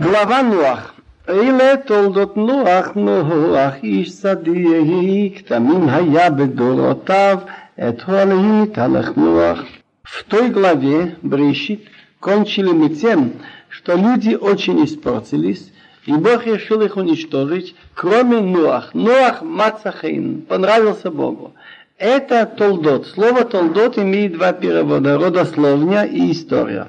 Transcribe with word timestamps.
Глава 0.00 0.42
Нуах. 0.42 0.94
Эйле 1.26 1.76
толдот 1.76 2.34
Нуах, 2.34 2.94
Нуах, 2.94 3.84
иш 3.84 4.08
садии, 4.14 5.28
ктамим 5.28 5.90
хая 5.90 6.30
бедуротав, 6.30 7.42
этхолихи 7.76 8.70
талах 8.70 9.14
Нуах. 9.16 9.66
В 10.02 10.24
той 10.24 10.48
главе, 10.48 11.16
Брешит, 11.20 11.82
кончили 12.18 12.72
мы 12.72 12.88
тем, 12.88 13.34
что 13.68 13.94
люди 13.94 14.34
очень 14.34 14.82
испортились, 14.86 15.70
и 16.06 16.14
Бог 16.14 16.46
решил 16.46 16.80
их 16.80 16.96
уничтожить, 16.96 17.74
кроме 17.94 18.40
Нуах. 18.40 18.94
Нуах 18.94 19.42
Мацахейн, 19.42 20.40
понравился 20.48 21.10
Богу. 21.10 21.52
Это 21.98 22.46
толдот. 22.46 23.06
Слово 23.06 23.44
толдот 23.44 23.98
имеет 23.98 24.32
два 24.32 24.54
перевода, 24.54 25.18
родословня 25.18 26.04
и 26.04 26.32
история. 26.32 26.88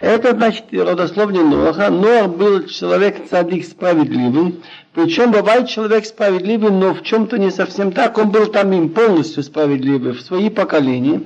Это 0.00 0.32
значит 0.32 0.64
родословие 0.72 1.42
Ноаха. 1.42 1.90
Ноах 1.90 2.30
был 2.30 2.66
человек 2.66 3.28
цадик 3.28 3.66
справедливый. 3.66 4.60
Причем 4.94 5.30
бывает 5.30 5.68
человек 5.68 6.06
справедливый, 6.06 6.70
но 6.70 6.94
в 6.94 7.02
чем-то 7.02 7.38
не 7.38 7.50
совсем 7.50 7.92
так. 7.92 8.16
Он 8.16 8.30
был 8.30 8.46
там 8.46 8.72
им 8.72 8.88
полностью 8.88 9.42
справедливый 9.42 10.12
в 10.12 10.22
свои 10.22 10.48
поколения. 10.48 11.20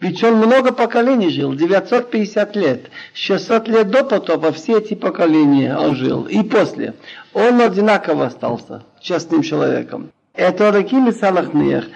Ведь 0.00 0.22
он 0.22 0.36
много 0.36 0.72
поколений 0.72 1.30
жил, 1.30 1.54
950 1.54 2.54
лет. 2.54 2.90
600 3.14 3.66
лет 3.66 3.90
до 3.90 4.04
потопа 4.04 4.52
все 4.52 4.78
эти 4.78 4.94
поколения 4.94 5.76
он 5.76 5.96
жил. 5.96 6.24
И 6.24 6.42
после. 6.42 6.94
Он 7.32 7.60
одинаково 7.60 8.26
остался 8.26 8.84
честным 9.00 9.42
человеком. 9.42 10.10
Это 10.34 10.70
Раким 10.70 11.08
и 11.08 11.12
Салахнех. 11.12 11.86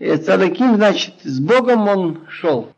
Цадаким, 0.00 0.74
значит, 0.76 1.14
с 1.22 1.38
Богом 1.38 1.86
он 1.86 2.20
шел. 2.28 2.72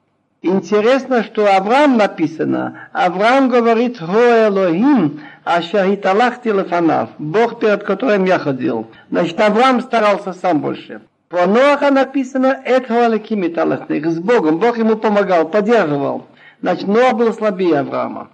Интересно, 0.46 1.24
что 1.24 1.46
Авраам 1.56 1.96
написано. 1.96 2.88
Авраам 2.92 3.48
говорит, 3.48 3.98
«Хо 3.98 4.46
Элохим, 4.46 5.22
аша 5.42 5.86
хиталахти 5.86 6.48
лефанав». 6.48 7.08
Бог, 7.16 7.60
перед 7.60 7.82
которым 7.82 8.26
я 8.26 8.38
ходил. 8.38 8.88
Значит, 9.10 9.40
Авраам 9.40 9.80
старался 9.80 10.34
сам 10.34 10.60
больше. 10.60 11.00
Про 11.30 11.46
Ноаха 11.46 11.90
написано, 11.90 12.60
«Эт 12.62 12.88
хоаликим 12.88 13.46
италахтих». 13.46 14.04
С 14.04 14.18
Богом. 14.18 14.58
Бог 14.58 14.76
ему 14.76 14.96
помогал, 14.96 15.48
поддерживал. 15.48 16.26
Значит, 16.60 16.88
Ноа 16.88 17.14
был 17.14 17.32
слабее 17.32 17.78
Авраама. 17.78 18.28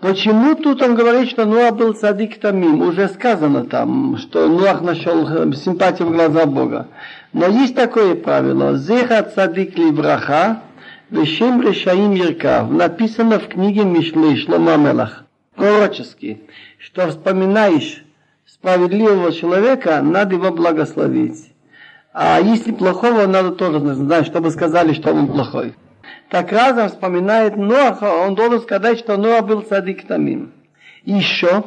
Почему 0.00 0.56
тут 0.56 0.82
он 0.82 0.96
говорит, 0.96 1.30
что 1.30 1.44
Ноа 1.44 1.70
был 1.70 1.94
садик 1.94 2.40
тамим? 2.40 2.82
Уже 2.82 3.08
сказано 3.08 3.66
там, 3.66 4.16
что 4.18 4.48
Ноах 4.48 4.80
нашел 4.80 5.52
симпатию 5.52 6.08
в 6.08 6.12
глаза 6.12 6.46
Бога. 6.46 6.88
Но 7.32 7.46
есть 7.46 7.76
такое 7.76 8.16
правило. 8.16 8.76
Зеха 8.76 9.22
цадик 9.22 9.78
ли 9.78 9.92
браха, 9.92 10.60
Вешем 11.10 11.60
Решаим 11.60 12.12
Еркав 12.12 12.70
написано 12.70 13.38
в 13.38 13.48
книге 13.48 13.84
Мишлы 13.84 14.36
Шлома 14.36 14.76
Мелах, 14.78 15.24
пророчески, 15.54 16.40
что 16.78 17.08
вспоминаешь 17.08 18.02
справедливого 18.46 19.30
человека, 19.32 20.00
надо 20.00 20.36
его 20.36 20.50
благословить. 20.50 21.52
А 22.14 22.40
если 22.40 22.72
плохого, 22.72 23.26
надо 23.26 23.50
тоже 23.50 23.80
знать, 23.94 24.26
чтобы 24.26 24.50
сказали, 24.50 24.94
что 24.94 25.12
он 25.12 25.26
плохой. 25.26 25.74
Так 26.30 26.52
разом 26.52 26.88
вспоминает 26.88 27.56
Ноаха, 27.58 28.10
он 28.10 28.34
должен 28.34 28.62
сказать, 28.62 28.98
что 28.98 29.18
Ноа 29.18 29.42
был 29.42 29.62
садик 29.62 30.06
тамим. 30.06 30.52
Еще, 31.04 31.64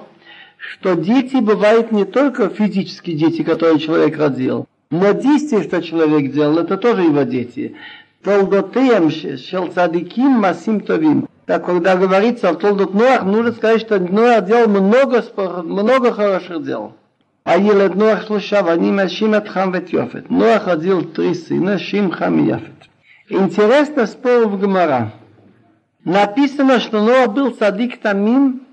что 0.58 0.96
дети 0.96 1.36
бывают 1.36 1.92
не 1.92 2.06
только 2.06 2.50
физические 2.50 3.16
дети, 3.16 3.44
которые 3.44 3.78
человек 3.80 4.18
родил, 4.18 4.66
но 4.90 5.12
действия, 5.12 5.62
что 5.62 5.84
человек 5.84 6.32
делал, 6.32 6.58
это 6.58 6.78
тоже 6.78 7.04
его 7.04 7.22
дети 7.22 7.76
толдотеем 8.24 9.10
шел 9.10 9.68
цадиким 9.68 10.32
масим 10.32 10.82
товим. 10.82 11.28
Так 11.46 11.66
когда 11.66 11.96
говорится 11.96 12.50
о 12.50 12.56
толдот 12.56 12.94
Ноах, 12.94 13.24
нужно 13.24 13.54
сказать, 13.54 13.82
что 13.82 14.00
Ноах 14.00 14.46
делал 14.46 14.68
много, 14.68 15.24
много 15.64 16.12
хороших 16.12 16.64
дел. 16.64 16.94
А 17.44 17.58
Елед 17.58 17.96
Ноах 17.96 18.26
слушав, 18.26 18.68
они 18.68 19.08
Шимат 19.08 19.48
Хам 19.48 19.72
Ветьофет. 19.72 20.30
Ноах 20.30 20.68
родил 20.68 21.04
три 21.06 21.34
сына, 21.34 21.80
Шим, 21.80 22.12
Хам 22.12 22.40
и 22.40 22.48
Яфет. 22.48 22.90
Интересно 23.30 24.06
спор 24.06 24.48
в 24.48 24.60
Гмара. 24.60 25.14
Написано, 26.04 26.80
что 26.80 27.02
Ноах 27.02 27.34
был 27.34 27.52
цадик 27.52 28.02
Тамим, 28.02 28.68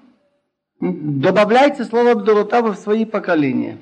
Добавляется 0.81 1.87
слово 1.87 2.15
Бдурутава 2.15 2.75
в 2.75 2.79
свои 2.79 3.07
поколения. 3.07 3.79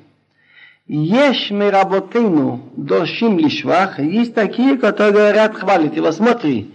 Ешь 0.95 1.51
мы 1.51 1.71
работину 1.71 2.61
доршим 2.77 3.39
лишвах, 3.39 3.99
есть 3.99 4.35
такие, 4.35 4.77
которые 4.77 5.15
говорят, 5.15 5.55
хвалит 5.55 5.97
его, 5.97 6.13
смотри, 6.13 6.75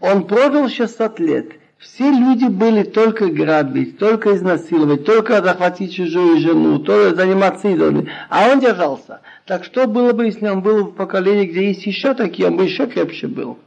он 0.00 0.26
прожил 0.26 0.68
600 0.68 1.18
лет, 1.18 1.52
все 1.78 2.10
люди 2.10 2.44
были 2.44 2.82
только 2.82 3.28
грабить, 3.28 3.96
только 3.96 4.36
изнасиловать, 4.36 5.06
только 5.06 5.40
захватить 5.40 5.94
чужую 5.94 6.40
жену, 6.40 6.78
только 6.80 7.16
заниматься 7.16 7.68
идолами, 7.68 8.10
а 8.28 8.50
он 8.50 8.60
держался. 8.60 9.22
Так 9.46 9.64
что 9.64 9.86
было 9.86 10.12
бы, 10.12 10.26
если 10.26 10.46
он 10.46 10.60
был 10.60 10.84
в 10.84 10.92
поколении, 10.92 11.46
где 11.46 11.68
есть 11.68 11.86
еще 11.86 12.12
такие, 12.12 12.48
он 12.48 12.58
бы 12.58 12.64
еще 12.64 12.86
крепче 12.86 13.28
был. 13.28 13.58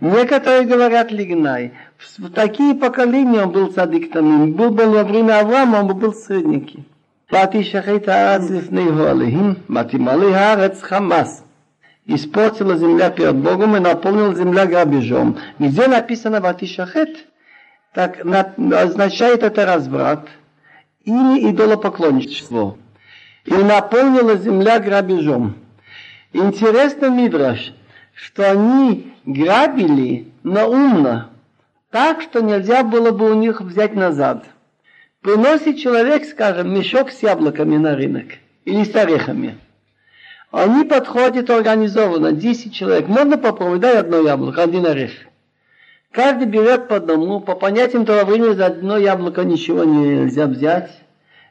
Некоторые 0.00 0.64
говорят 0.64 1.12
лигнай. 1.12 1.74
В 1.96 2.28
такие 2.30 2.74
поколения 2.74 3.42
он 3.42 3.52
был 3.52 3.72
садиктом. 3.72 4.54
Был 4.54 4.70
бы 4.70 4.86
во 4.86 5.04
время 5.04 5.38
Авраама, 5.38 5.76
он 5.76 5.86
бы 5.86 5.94
был 5.94 6.12
средненький. 6.12 6.84
ותשחט 7.33 8.07
הארץ 8.07 8.49
לפני 8.49 8.83
הועליהם, 8.83 9.53
ותמלא 9.69 10.35
הארץ 10.35 10.81
חמס. 10.81 11.43
Испортила 12.05 12.75
земля 12.75 13.09
перед 13.11 13.37
Богом 13.37 13.77
и 13.77 13.79
наполнила 13.79 14.35
земля 14.35 14.65
грабежом. 14.65 15.37
Где 15.57 15.87
написано 15.87 16.41
«Ватишахет», 16.41 17.27
так 17.93 18.25
означает 18.25 19.41
это 19.41 19.65
разврат 19.65 20.27
или 21.05 21.49
идолопоклонничество. 21.49 22.77
И 23.45 23.53
наполнила 23.53 24.35
земля 24.35 24.79
грабежом. 24.79 25.55
Интересно, 26.33 27.09
Мидраш, 27.09 27.73
что 28.13 28.51
они 28.51 29.13
грабили, 29.25 30.27
но 30.43 30.69
умно, 30.69 31.29
так, 31.89 32.21
что 32.21 32.41
нельзя 32.41 32.83
было 32.83 33.11
бы 33.11 33.31
у 33.31 33.35
них 33.35 33.61
взять 33.61 33.95
назад – 33.95 34.53
Приносит 35.28 35.76
человек, 35.76 36.24
скажем, 36.24 36.72
мешок 36.72 37.10
с 37.10 37.22
яблоками 37.22 37.76
на 37.76 37.94
рынок 37.94 38.28
или 38.64 38.82
с 38.82 38.96
орехами. 38.96 39.58
Они 40.50 40.84
подходят 40.84 41.50
организованно, 41.50 42.32
10 42.32 42.72
человек. 42.72 43.08
Можно 43.08 43.36
попробовать, 43.36 43.82
дай 43.82 43.98
одно 43.98 44.22
яблоко, 44.22 44.62
один 44.62 44.86
орех. 44.86 45.10
Каждый 46.12 46.46
берет 46.46 46.88
по 46.88 46.96
одному, 46.96 47.40
по 47.40 47.56
понятиям 47.56 48.06
того 48.06 48.24
времени 48.24 48.54
за 48.54 48.68
одно 48.68 48.96
яблоко 48.96 49.44
ничего 49.44 49.84
нельзя 49.84 50.46
взять. 50.46 50.98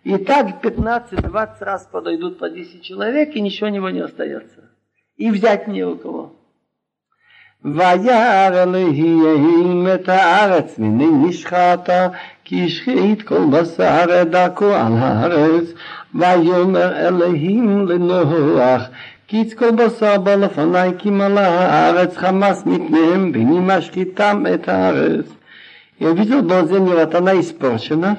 И 0.03 0.17
так 0.17 0.65
15-20 0.65 1.47
раз 1.59 1.87
подойдут 1.91 2.39
по 2.39 2.49
10 2.49 2.81
человек, 2.81 3.35
и 3.35 3.41
ничего 3.41 3.69
него 3.69 3.91
не 3.91 3.99
остается. 3.99 4.71
И 5.17 5.29
взять 5.29 5.67
не 5.67 5.83
у 5.83 5.95
кого. 5.97 6.35
וירא 7.66 8.48
אלוהים 8.62 9.88
את 9.94 10.08
הארץ 10.08 10.78
מיני 10.78 11.06
נשחטה 11.06 12.08
כי 12.44 12.64
השחית 12.64 13.22
כל 13.22 13.44
בשר 13.50 14.22
את 14.22 14.30
דרכו 14.30 14.74
על 14.74 14.92
הארץ 14.98 15.64
ויאמר 16.14 17.08
אלוהים 17.08 17.88
לנוח 17.88 18.82
קיץ 19.26 19.54
כל 19.54 19.70
בשר 19.70 20.18
בא 20.18 20.34
לפניי 20.34 20.92
כי 20.98 21.10
מלא 21.10 21.40
הארץ 21.40 22.16
חמס 22.16 22.62
מפניהם 22.66 23.32
ואני 23.34 23.58
משחיתם 23.60 24.44
את 24.54 24.68
הארץ. 24.68 25.26
Я 26.00 26.10
видел 26.10 26.42
в 26.42 26.68
земле 26.68 27.04
вот 27.04 27.14
она 27.14 27.38
испорчена, 27.38 28.16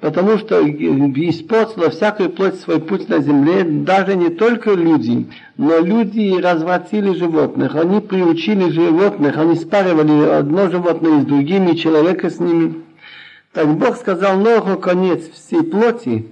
потому 0.00 0.38
что 0.38 0.62
испортила 0.62 1.90
всякую 1.90 2.30
плоть 2.30 2.60
свой 2.60 2.80
путь 2.80 3.08
на 3.08 3.18
земле, 3.20 3.64
даже 3.64 4.14
не 4.14 4.28
только 4.28 4.72
люди, 4.72 5.26
но 5.56 5.78
люди 5.80 6.40
развратили 6.40 7.12
животных, 7.12 7.74
они 7.74 8.00
приучили 8.00 8.70
животных, 8.70 9.36
они 9.36 9.56
спаривали 9.56 10.28
одно 10.28 10.70
животное 10.70 11.20
с 11.20 11.24
другими, 11.24 11.74
человека 11.74 12.30
с 12.30 12.38
ними. 12.38 12.82
Так 13.52 13.66
Бог 13.68 13.96
сказал 13.96 14.38
Ноху, 14.38 14.78
конец 14.78 15.28
всей 15.30 15.62
плоти 15.62 16.26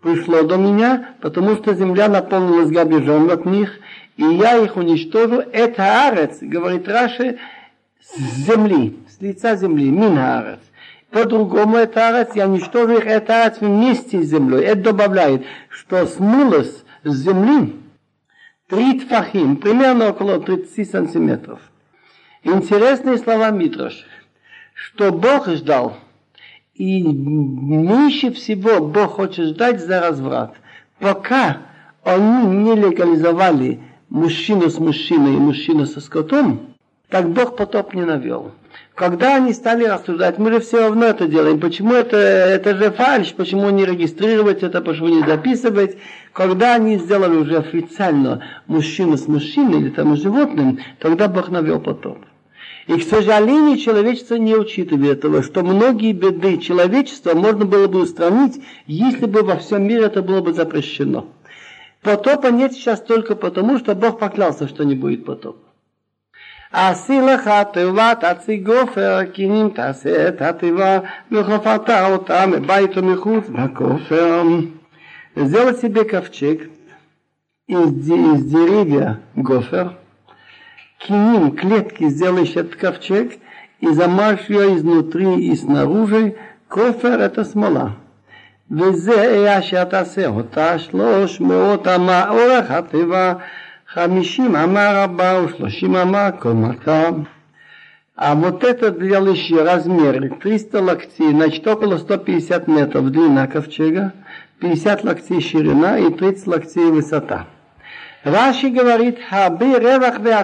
пришло 0.00 0.42
до 0.42 0.56
меня, 0.56 1.14
потому 1.20 1.56
что 1.56 1.74
земля 1.74 2.08
наполнилась 2.08 2.70
грабежом 2.70 3.30
от 3.30 3.46
них, 3.46 3.80
и 4.16 4.22
я 4.22 4.58
их 4.58 4.76
уничтожу. 4.76 5.42
Это 5.52 6.06
арец, 6.06 6.38
говорит 6.40 6.86
Раши, 6.86 7.38
с 8.00 8.46
земли, 8.46 8.96
с 9.08 9.20
лица 9.20 9.56
земли, 9.56 9.90
мин 9.90 10.16
арец. 10.18 10.60
По-другому 11.16 11.78
это 11.78 12.08
арец, 12.08 12.32
я 12.34 12.46
уничтожу 12.46 12.98
их, 12.98 13.06
это 13.06 13.44
арец 13.44 13.62
вместе 13.62 14.20
с 14.20 14.26
землей. 14.26 14.64
Это 14.64 14.92
добавляет, 14.92 15.46
что 15.70 16.04
смылось 16.04 16.84
с 17.04 17.14
земли 17.14 17.74
три 18.68 19.00
тфахим, 19.00 19.56
примерно 19.56 20.10
около 20.10 20.38
30 20.40 20.90
сантиметров. 20.90 21.58
Интересные 22.44 23.16
слова 23.16 23.48
Митраш, 23.48 24.04
что 24.74 25.10
Бог 25.10 25.48
ждал, 25.48 25.96
и 26.74 27.02
меньше 27.02 28.30
всего 28.32 28.86
Бог 28.86 29.12
хочет 29.12 29.46
ждать 29.46 29.80
за 29.80 30.02
разврат. 30.02 30.52
Пока 30.98 31.62
они 32.04 32.46
не 32.46 32.74
легализовали 32.74 33.80
мужчину 34.10 34.68
с 34.68 34.78
мужчиной 34.78 35.36
и 35.36 35.38
мужчину 35.38 35.86
со 35.86 36.02
скотом, 36.02 36.76
Так 37.08 37.30
Бог 37.30 37.56
потоп 37.56 37.94
не 37.94 38.04
навел. 38.04 38.52
Когда 38.96 39.36
они 39.36 39.52
стали 39.52 39.84
рассуждать, 39.84 40.38
мы 40.38 40.50
же 40.50 40.60
все 40.60 40.80
равно 40.80 41.04
это 41.04 41.28
делаем, 41.28 41.60
почему 41.60 41.92
это, 41.92 42.16
это 42.16 42.74
же 42.74 42.90
фальш, 42.90 43.34
почему 43.34 43.68
не 43.68 43.84
регистрировать 43.84 44.62
это, 44.62 44.80
почему 44.80 45.08
не 45.08 45.22
записывать. 45.22 45.98
Когда 46.32 46.76
они 46.76 46.96
сделали 46.96 47.36
уже 47.36 47.58
официально 47.58 48.42
мужчину 48.66 49.18
с 49.18 49.28
мужчиной 49.28 49.80
или 49.82 49.90
там 49.90 50.16
животным, 50.16 50.78
тогда 50.98 51.28
Бог 51.28 51.50
навел 51.50 51.78
потоп. 51.78 52.24
И, 52.86 52.94
к 52.98 53.02
сожалению, 53.02 53.76
человечество 53.76 54.36
не 54.36 54.56
учитывает 54.56 55.18
этого, 55.18 55.42
что 55.42 55.62
многие 55.62 56.12
беды 56.12 56.56
человечества 56.56 57.34
можно 57.34 57.66
было 57.66 57.88
бы 57.88 58.00
устранить, 58.00 58.62
если 58.86 59.26
бы 59.26 59.42
во 59.42 59.56
всем 59.56 59.86
мире 59.86 60.04
это 60.04 60.22
было 60.22 60.40
бы 60.40 60.54
запрещено. 60.54 61.26
Потопа 62.00 62.46
нет 62.46 62.72
сейчас 62.72 63.02
только 63.02 63.36
потому, 63.36 63.78
что 63.78 63.94
Бог 63.94 64.18
поклялся, 64.18 64.66
что 64.66 64.84
не 64.84 64.94
будет 64.94 65.26
потопа. 65.26 65.65
עשי 66.73 67.21
לך 67.21 67.49
תיבה 67.73 68.13
תציג 68.19 68.65
גופר, 68.65 69.19
כי 69.33 69.45
אם 69.45 69.69
תעשה 69.75 70.27
את 70.27 70.41
התיבה 70.41 70.99
וחפרת 71.31 71.89
אותה 71.89 72.45
מבית 72.47 72.97
ומחוץ 72.97 73.49
בכופר. 73.49 74.43
Сделать 75.35 75.79
себе 75.79 76.03
ковчег 76.03 76.69
из, 77.67 78.09
из 78.09 78.43
деревья 78.51 79.21
гофер, 79.37 79.93
киним 80.99 81.55
клетки 81.55 82.09
сделаешь 82.09 82.57
этот 82.57 82.75
ковчег 82.75 83.39
и 83.79 83.87
замажь 83.93 84.49
ее 84.49 84.75
изнутри 84.75 85.47
и 85.47 85.55
снаружи. 85.55 86.35
Кофер 86.67 87.19
это 87.19 87.43
смола. 87.43 87.91
וזה 88.71 89.21
היה 89.21 89.61
שתעשה 89.61 90.27
אותה 90.27 90.79
שלוש 90.79 91.41
מאות 91.41 91.87
אמה 91.87 92.29
אורך 92.29 92.71
התיבה 92.71 93.33
50 93.94 94.54
ама 94.54 94.92
рабау, 94.92 95.48
30 95.48 95.94
ама 95.94 96.32
колмака. 96.32 97.26
А 98.16 98.34
вот 98.34 98.64
этот 98.64 98.98
для 98.98 99.20
лыщи 99.20 99.54
размер 99.54 100.38
300 100.42 100.80
локтей, 100.82 101.30
значит 101.30 101.66
около 101.68 101.98
150 101.98 102.66
метров 102.66 103.10
длина 103.10 103.46
ковчега, 103.46 104.12
50 104.58 105.04
локтей 105.04 105.40
ширина 105.40 105.98
и 105.98 106.10
30 106.10 106.46
локтей 106.46 106.90
высота. 106.90 107.46
Раши 108.24 108.70
говорит, 108.70 109.18
хабы 109.30 109.78
ревах 109.78 110.18
ве 110.18 110.34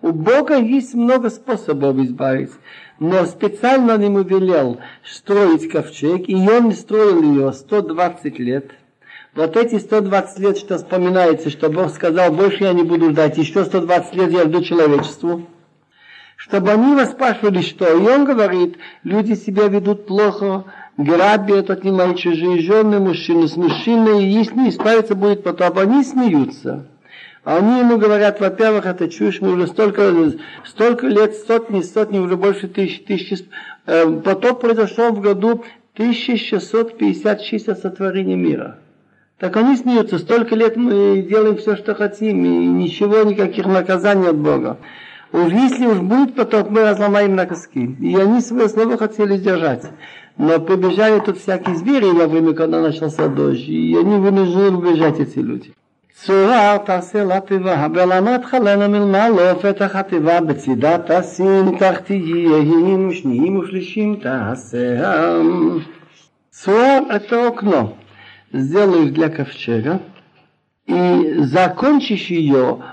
У 0.00 0.12
Бога 0.12 0.56
есть 0.56 0.94
много 0.94 1.30
способов 1.30 1.96
избавиться. 1.96 2.58
Но 3.00 3.24
специально 3.24 3.94
он 3.94 4.02
ему 4.02 4.20
велел 4.20 4.78
строить 5.02 5.68
ковчег, 5.68 6.28
и 6.28 6.36
он 6.36 6.70
строил 6.72 7.22
ее 7.22 7.52
120 7.52 8.38
лет– 8.38 8.70
вот 9.34 9.56
эти 9.56 9.80
120 9.80 10.38
лет, 10.38 10.58
что 10.58 10.76
вспоминается, 10.76 11.50
что 11.50 11.68
Бог 11.68 11.90
сказал, 11.90 12.32
больше 12.32 12.64
я 12.64 12.72
не 12.72 12.84
буду 12.84 13.10
ждать, 13.10 13.36
еще 13.36 13.64
120 13.64 14.14
лет 14.14 14.30
я 14.30 14.44
жду 14.44 14.62
человечеству. 14.62 15.46
Чтобы 16.36 16.70
они 16.70 16.94
воспрашивали, 16.94 17.60
что. 17.62 17.86
И 17.86 17.96
он 17.96 18.24
говорит, 18.24 18.76
люди 19.02 19.34
себя 19.34 19.66
ведут 19.66 20.06
плохо, 20.06 20.64
грабят, 20.96 21.70
отнимают 21.70 22.18
чужие 22.18 22.60
жены, 22.60 23.00
мужчины 23.00 23.48
с 23.48 23.56
мужчиной, 23.56 24.24
и 24.24 24.28
если 24.28 24.68
исправиться 24.68 25.16
будет 25.16 25.42
потом, 25.42 25.78
они 25.78 26.04
смеются. 26.04 26.86
Они 27.42 27.80
ему 27.80 27.98
говорят, 27.98 28.40
во-первых, 28.40 28.86
это 28.86 29.08
чушь, 29.08 29.40
мы 29.40 29.52
уже 29.52 29.66
столько, 29.66 30.32
столько 30.64 31.06
лет, 31.08 31.34
сотни, 31.34 31.82
сотни, 31.82 32.18
уже 32.18 32.36
больше 32.36 32.68
тысяч, 32.68 33.04
тысячи. 33.04 33.48
Э, 33.86 34.06
потоп 34.24 34.60
произошел 34.60 35.12
в 35.12 35.20
году 35.20 35.64
1656 35.94 37.68
от 37.68 37.78
сотворения 37.80 38.36
мира. 38.36 38.78
Так 39.39 39.55
они 39.55 39.77
смеются, 39.77 40.19
столько 40.19 40.55
лет 40.55 40.75
мы 40.75 41.21
делаем 41.21 41.57
все, 41.57 41.77
что 41.77 41.95
хотим, 41.95 42.43
и 42.43 42.49
ничего, 42.49 43.23
никаких 43.23 43.65
наказаний 43.65 44.27
от 44.27 44.37
Бога. 44.37 44.77
Уж 45.31 45.51
если 45.51 45.85
уж 45.85 45.99
будет 45.99 46.35
потоп, 46.35 46.69
мы 46.69 46.81
разломаем 46.81 47.35
на 47.35 47.45
куски. 47.45 47.95
И 48.01 48.15
они 48.17 48.41
свое 48.41 48.67
слово 48.67 48.97
хотели 48.97 49.37
сдержать. 49.37 49.85
Но 50.37 50.59
побежали 50.59 51.19
тут 51.19 51.37
всякие 51.37 51.75
звери 51.75 52.05
во 52.05 52.27
время, 52.27 52.53
когда 52.53 52.81
начался 52.81 53.27
дождь, 53.27 53.67
и 53.67 53.95
они 53.95 54.17
вынуждены 54.17 54.77
убежать, 54.77 55.19
эти 55.19 55.39
люди. 55.39 55.73
צורה 56.25 56.77
תעשה 56.85 57.23
לתיבה, 57.23 57.87
ולמת 57.93 58.45
חלנה 58.45 58.87
מלמעלה 58.87 59.55
פתח 59.55 59.95
התיבה 59.95 60.41
בצידה 60.41 60.97
תשים 61.07 61.77
תחתיים 61.77 63.13
שניים 63.13 63.57
ושלישים 63.57 64.15
תעשה. 64.15 64.99
Цуар – 66.51 67.09
это 67.09 67.47
окно. 67.47 67.93
Сделаешь 68.56 69.10
для 69.10 69.30
ковчега, 69.30 70.00
и 70.86 71.34
закончишь 71.38 72.26
ее, 72.26 72.84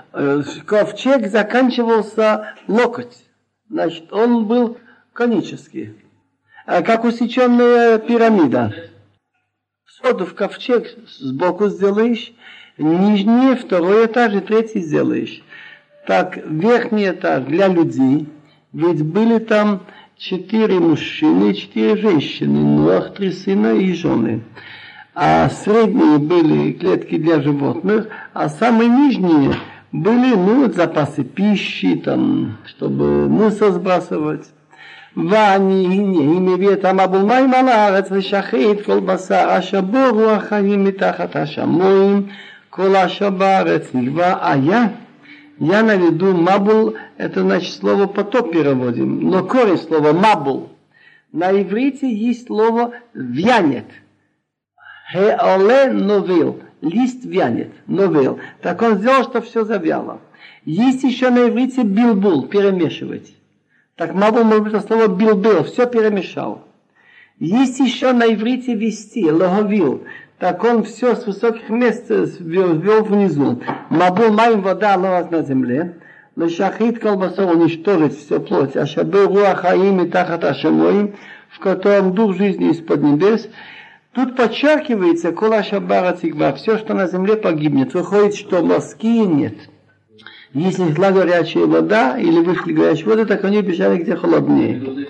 ковчег 0.66 1.28
заканчивался 1.28 2.56
локоть. 2.66 3.16
Значит, 3.70 4.12
он 4.12 4.46
был 4.46 4.78
конический, 5.12 5.94
как 6.66 7.04
усеченная 7.04 7.98
пирамида. 7.98 8.74
Входу 9.84 10.26
в 10.26 10.34
ковчег 10.34 10.98
сбоку 11.06 11.68
сделаешь, 11.68 12.32
Нижний, 12.76 13.54
второй 13.54 14.06
этаж 14.06 14.34
и 14.34 14.40
третий 14.40 14.80
сделаешь. 14.80 15.44
Так, 16.08 16.38
верхний 16.44 17.10
этаж 17.10 17.44
для 17.44 17.68
людей, 17.68 18.28
ведь 18.72 19.04
были 19.04 19.38
там 19.38 19.86
четыре 20.16 20.80
мужчины 20.80 21.52
и 21.52 21.54
четыре 21.54 21.96
женщины, 21.98 22.58
Нуах, 22.58 23.14
три 23.14 23.30
сына 23.30 23.76
и 23.76 23.92
жены 23.92 24.42
А 25.15 25.49
средние 25.49 26.19
были 26.19 26.73
клетки 26.73 27.17
для 27.17 27.41
животных, 27.41 28.07
а 28.33 28.49
самые 28.49 28.89
нижние 28.89 29.55
были, 29.91 30.35
ну, 30.35 30.71
запасы 30.71 31.23
пищи, 31.23 31.95
там, 31.95 32.57
чтобы 32.65 33.27
мусор 33.27 33.71
сбрасывать. 33.71 34.47
ואני 35.29 35.85
הנה 35.85 36.39
מביא 36.39 36.73
את 36.73 36.85
המבול 36.85 37.21
מים 37.21 37.53
על 37.53 37.67
הארץ 37.67 38.07
ושחט 38.11 38.81
כל 38.85 38.99
בשר 38.99 39.57
אשר 39.59 39.81
בו 39.81 39.97
רוח 40.13 40.43
חיים 40.43 40.83
מתחת 40.83 41.35
השמיים 41.35 42.27
Кола 42.77 43.09
шабарец 43.09 43.91
нигва, 43.93 44.37
а 44.39 44.55
я, 44.55 44.93
я 45.57 45.81
наведу 45.81 46.33
мабул, 46.33 46.93
это 47.17 47.41
значит 47.41 47.73
слово 47.73 48.05
потоп 48.05 48.51
переводим, 48.51 49.31
но 49.31 49.43
корень 49.43 49.79
слова 49.79 50.13
мабул. 50.13 50.69
На 51.31 51.51
иврите 51.59 52.07
есть 52.13 52.45
слово 52.45 52.93
вянет. 53.15 53.85
Хеоле 55.12 55.92
новил, 55.92 56.60
лист 56.80 57.24
вянет, 57.24 57.72
новил. 57.86 58.40
Так 58.62 58.80
он 58.82 58.96
сделал, 58.96 59.24
что 59.24 59.42
все 59.42 59.64
завяло. 59.64 60.20
Есть 60.64 61.02
еще 61.02 61.30
на 61.30 61.48
иврите 61.48 61.82
билбул, 61.82 62.46
перемешивать. 62.46 63.34
Так 63.96 64.14
мабул 64.14 64.44
может 64.44 64.72
быть 64.72 64.86
слово 64.86 65.08
билбил, 65.08 65.64
все 65.64 65.86
перемешал. 65.86 66.66
Есть 67.38 67.78
еще 67.80 68.12
на 68.12 68.32
иврите 68.32 68.74
вести, 68.74 69.30
логовил, 69.30 70.04
так 70.38 70.64
он 70.64 70.84
все 70.84 71.14
с 71.14 71.26
высоких 71.26 71.68
мест 71.68 72.06
ввел, 72.08 72.74
ввел 72.74 73.04
внизу. 73.04 73.60
Мабу 73.90 74.32
маем 74.32 74.62
вода 74.62 74.96
ловать 74.96 75.30
на 75.30 75.42
земле, 75.42 75.96
но 76.36 76.48
шахит 76.48 77.00
колбасо 77.00 77.46
уничтожить 77.46 78.16
все 78.16 78.40
плоть, 78.40 78.76
а 78.76 78.86
шабы 78.86 79.24
руахаим 79.24 80.02
и 80.02 80.08
тахат 80.08 80.44
ашамоим, 80.44 81.14
в 81.50 81.58
котором 81.58 82.14
дух 82.14 82.36
жизни 82.36 82.70
из-под 82.70 83.02
небес, 83.02 83.48
Тут 84.13 84.35
подчеркивается 84.35 85.31
кола 85.31 85.63
шабара 85.63 86.13
цигба, 86.13 86.53
все, 86.53 86.77
что 86.77 86.93
на 86.93 87.07
земле 87.07 87.35
погибнет. 87.37 87.93
Выходит, 87.93 88.35
что 88.35 88.63
морские 88.63 89.25
нет. 89.25 89.55
Если 90.53 90.93
шла 90.93 91.11
горячая 91.11 91.65
вода 91.65 92.17
или 92.17 92.39
вышли 92.39 92.73
горячие 92.73 93.05
воды, 93.05 93.25
так 93.25 93.43
они 93.45 93.61
бежали 93.61 93.97
где 93.97 94.15
холоднее 94.15 95.07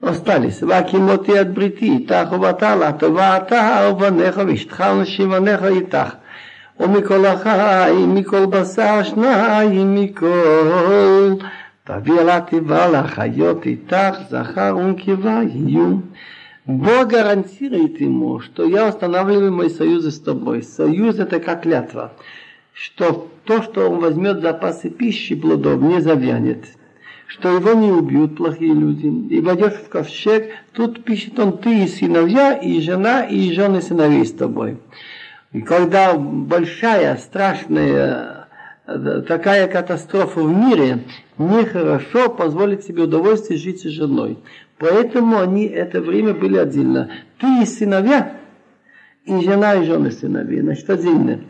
остались. 0.00 0.62
והקימותי 0.62 1.40
את 1.40 1.54
בריתי 1.54 1.90
איתך 1.90 2.32
ובאת 2.32 2.62
לטובה 2.62 3.36
אתה 3.36 3.90
ובניך 3.92 4.40
ואשתך 4.46 4.84
ונשיבניך 4.92 5.64
איתך. 5.64 6.14
ומכל 6.80 7.26
החיים, 7.26 8.14
מכל 8.14 8.46
בשר 8.46 9.02
שניים 9.02 9.94
מכל. 9.94 11.34
תביא 11.84 12.20
על 12.20 12.30
התיבה 12.30 12.88
לחיות 12.88 13.66
איתך, 13.66 14.16
זכר 14.30 14.76
ונקבה 14.76 15.40
יהיו. 15.54 15.96
Бог 16.65 17.07
гарантирует 17.07 17.99
ему, 17.99 18.39
что 18.39 18.65
я 18.65 18.87
устанавливаю 18.89 19.51
мои 19.51 19.69
союзы 19.69 20.11
с 20.11 20.19
тобой. 20.19 20.61
Союз 20.61 21.17
это 21.17 21.39
как 21.39 21.63
клятва, 21.63 22.13
что 22.73 23.29
то, 23.45 23.63
что 23.63 23.89
он 23.89 23.99
возьмет 23.99 24.41
запасы 24.41 24.89
пищи 24.89 25.35
плодов, 25.35 25.81
не 25.81 26.01
завянет 26.01 26.65
что 27.31 27.47
его 27.47 27.71
не 27.73 27.89
убьют 27.89 28.35
плохие 28.35 28.73
люди. 28.73 29.07
И 29.33 29.39
войдешь 29.39 29.75
в 29.75 29.87
ковчег, 29.87 30.49
тут 30.73 31.05
пишет 31.05 31.39
он, 31.39 31.57
ты 31.57 31.85
и 31.85 31.87
сыновья, 31.87 32.53
и 32.53 32.81
жена, 32.81 33.23
и 33.23 33.53
жены 33.53 33.81
сыновей 33.81 34.25
с 34.25 34.33
тобой. 34.33 34.79
И 35.53 35.61
когда 35.61 36.13
большая, 36.13 37.15
страшная 37.15 38.47
такая 38.85 39.69
катастрофа 39.69 40.41
в 40.41 40.51
мире, 40.51 41.05
нехорошо 41.37 42.29
позволить 42.29 42.83
себе 42.83 43.03
удовольствие 43.03 43.57
жить 43.57 43.79
с 43.79 43.85
женой. 43.85 44.37
Поэтому 44.80 45.40
они 45.40 45.66
это 45.66 46.00
время 46.00 46.34
были 46.34 46.58
отдельно. 46.58 47.10
Ты 47.38 47.62
и 47.62 47.66
сыновья, 47.66 48.36
и 49.24 49.40
жена, 49.40 49.74
и 49.76 49.84
жены 49.84 50.10
сыновей. 50.10 50.60
Значит, 50.60 50.90
отдельно. 50.90 51.40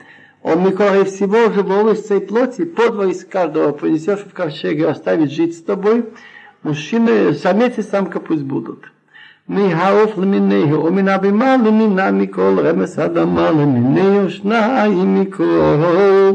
Он 0.43 0.65
Миколай 0.65 1.05
всего 1.05 1.51
живого 1.51 1.95
из 1.95 2.05
всей 2.05 2.21
плоти, 2.21 2.65
подво 2.65 3.11
из 3.11 3.25
каждого 3.25 3.73
принесешь 3.73 4.21
в 4.21 4.33
ковчег 4.33 4.79
и 4.79 4.83
оставить 4.83 5.33
жить 5.33 5.59
с 5.59 5.63
тобой. 5.63 6.07
Мужчины, 6.63 7.35
самец 7.35 7.79
и 7.79 7.83
самка 7.83 8.21
пусть 8.21 8.45
будут. 8.45 8.85
מהעוף 9.49 10.19
למיניהו, 10.19 10.85
ומן 10.85 11.09
הבמה 11.09 11.57
למינה 11.57 12.11
מכל 12.11 12.59
רמס 12.59 12.99
אדמה 12.99 13.51
למיניהו 13.51 14.31
שניים 14.31 15.21
מכל. 15.21 16.33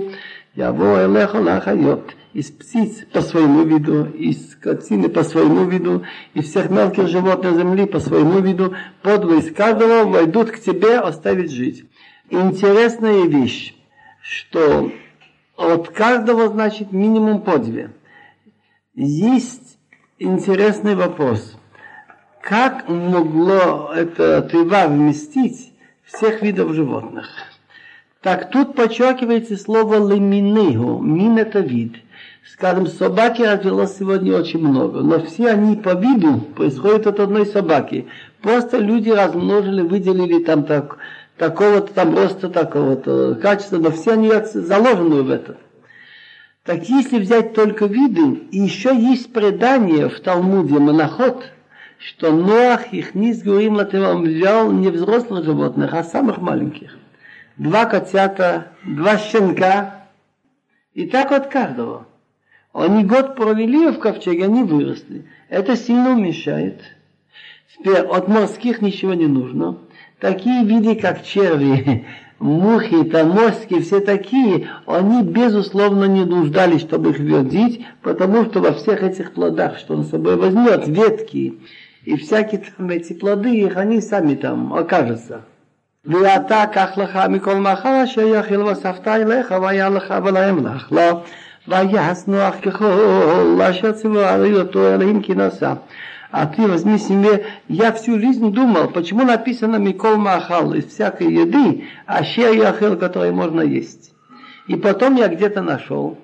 יבוא 0.57 0.99
אליך 0.99 1.35
לחיות. 1.35 2.13
из 2.36 2.50
птиц 2.50 3.06
по 3.14 3.22
своему 3.22 3.62
виду, 3.62 4.04
из 4.04 4.52
скотины 4.52 5.08
по 5.08 5.24
своему 5.24 5.64
виду, 5.64 6.04
из 6.34 6.50
всех 6.50 6.68
мелких 6.68 7.08
животных 7.08 7.56
земли 7.56 7.86
по 7.86 7.98
своему 7.98 8.40
виду, 8.40 8.74
подло 9.00 9.38
из 9.38 9.50
каждого 9.54 10.04
войдут 10.04 10.50
к 10.50 10.60
тебе 10.60 10.98
оставить 10.98 11.50
жить. 11.50 11.86
Интересная 12.28 13.24
вещь, 13.24 13.74
что 14.20 14.92
от 15.56 15.88
каждого, 15.88 16.48
значит, 16.48 16.92
минимум 16.92 17.40
по 17.40 17.56
две. 17.56 17.90
Есть 18.94 19.78
интересный 20.18 20.94
вопрос. 20.94 21.56
Как 22.42 22.86
могло 22.86 23.92
это 23.94 24.42
трива 24.42 24.88
вместить 24.88 25.72
всех 26.04 26.42
видов 26.42 26.74
животных? 26.74 27.30
Так 28.20 28.50
тут 28.50 28.74
подчеркивается 28.74 29.56
слово 29.56 30.06
леминегу. 30.06 31.00
Мин 31.00 31.38
это 31.38 31.60
вид. 31.60 32.02
Скажем, 32.52 32.86
собаки 32.86 33.42
развелось 33.42 33.96
сегодня 33.98 34.36
очень 34.36 34.60
много, 34.60 35.00
но 35.00 35.20
все 35.20 35.48
они 35.50 35.74
по 35.76 35.94
виду 35.94 36.40
происходят 36.54 37.06
от 37.08 37.18
одной 37.18 37.44
собаки. 37.44 38.06
Просто 38.40 38.78
люди 38.78 39.10
размножили, 39.10 39.82
выделили 39.82 40.44
там 40.44 40.64
так, 40.64 40.98
такого-то 41.38 41.92
там 41.92 42.16
роста, 42.16 42.48
такого-то 42.48 43.34
качества, 43.34 43.78
но 43.78 43.90
все 43.90 44.12
они 44.12 44.30
заложены 44.54 45.22
в 45.22 45.30
это. 45.30 45.56
Так 46.62 46.88
если 46.88 47.18
взять 47.18 47.52
только 47.52 47.86
виды, 47.86 48.42
и 48.52 48.58
еще 48.58 48.94
есть 48.94 49.32
предание 49.32 50.08
в 50.08 50.20
Талмуде 50.20 50.78
Моноход, 50.78 51.50
что 51.98 52.30
Ноах 52.30 52.92
их 52.92 53.16
низ 53.16 53.42
говорим 53.42 53.74
латевам 53.74 54.22
взял 54.22 54.70
не 54.70 54.88
взрослых 54.88 55.44
животных, 55.44 55.94
а 55.94 56.04
самых 56.04 56.38
маленьких. 56.38 56.96
Два 57.56 57.86
котята, 57.86 58.68
два 58.84 59.18
щенка, 59.18 60.06
и 60.94 61.06
так 61.06 61.32
от 61.32 61.48
каждого. 61.48 62.06
Они 62.75 63.03
год 63.03 63.35
провели 63.35 63.89
в 63.89 63.99
ковчеге, 63.99 64.45
они 64.45 64.63
выросли. 64.63 65.25
Это 65.49 65.75
сильно 65.75 66.11
уменьшает. 66.11 66.81
Теперь 67.77 67.99
от 67.99 68.27
морских 68.27 68.81
ничего 68.81 69.13
не 69.13 69.27
нужно. 69.27 69.77
Такие 70.19 70.63
виды, 70.63 70.95
как 70.95 71.23
черви, 71.23 72.05
мухи, 72.39 73.03
тамоски, 73.03 73.81
все 73.81 73.99
такие, 73.99 74.69
они 74.85 75.23
безусловно 75.23 76.05
не 76.05 76.25
нуждались, 76.25 76.81
чтобы 76.81 77.09
их 77.09 77.19
вердить, 77.19 77.85
потому 78.01 78.45
что 78.45 78.61
во 78.61 78.73
всех 78.73 79.03
этих 79.03 79.33
плодах, 79.33 79.77
что 79.79 79.95
он 79.95 80.03
с 80.03 80.09
собой 80.09 80.35
возьмет, 80.35 80.87
ветки 80.87 81.59
и 82.05 82.15
всякие 82.17 82.61
там 82.77 82.89
эти 82.89 83.13
плоды, 83.13 83.55
их 83.55 83.77
они 83.77 84.01
сами 84.01 84.35
там 84.35 84.73
окажутся. 84.73 85.41
ואתה 86.05 86.63
קח 86.73 86.97
לך 86.97 87.19
מכל 87.29 87.55
מאכל 87.55 87.87
אשר 88.03 88.21
יאכיל 88.21 88.61
ואספת 88.61 89.07
אליך 89.07 89.53
והיה 89.61 89.89
לך 89.89 90.13
ולהם 90.23 90.67
לך 90.67 90.91
לא 90.91 91.21
Вояснуах 91.66 92.60
кехол, 92.60 93.56
лашацему 93.56 94.20
алиоту 94.20 94.78
элим 94.78 95.22
киноса. 95.22 95.82
А 96.30 96.46
ты 96.46 96.66
возьми 96.66 96.98
себе, 96.98 97.46
я 97.68 97.92
всю 97.92 98.20
жизнь 98.20 98.52
думал, 98.52 98.88
почему 98.88 99.22
написано 99.24 99.76
Микол 99.76 100.16
Махал 100.16 100.74
из 100.74 100.86
всякой 100.86 101.32
еды, 101.32 101.84
а 102.04 102.24
ще 102.24 102.56
яхел, 102.56 102.96
который 102.96 103.32
можно 103.32 103.60
есть. 103.62 104.12
И 104.66 104.76
потом 104.76 105.16
я 105.16 105.28
где-то 105.28 105.62
нашел, 105.62 106.18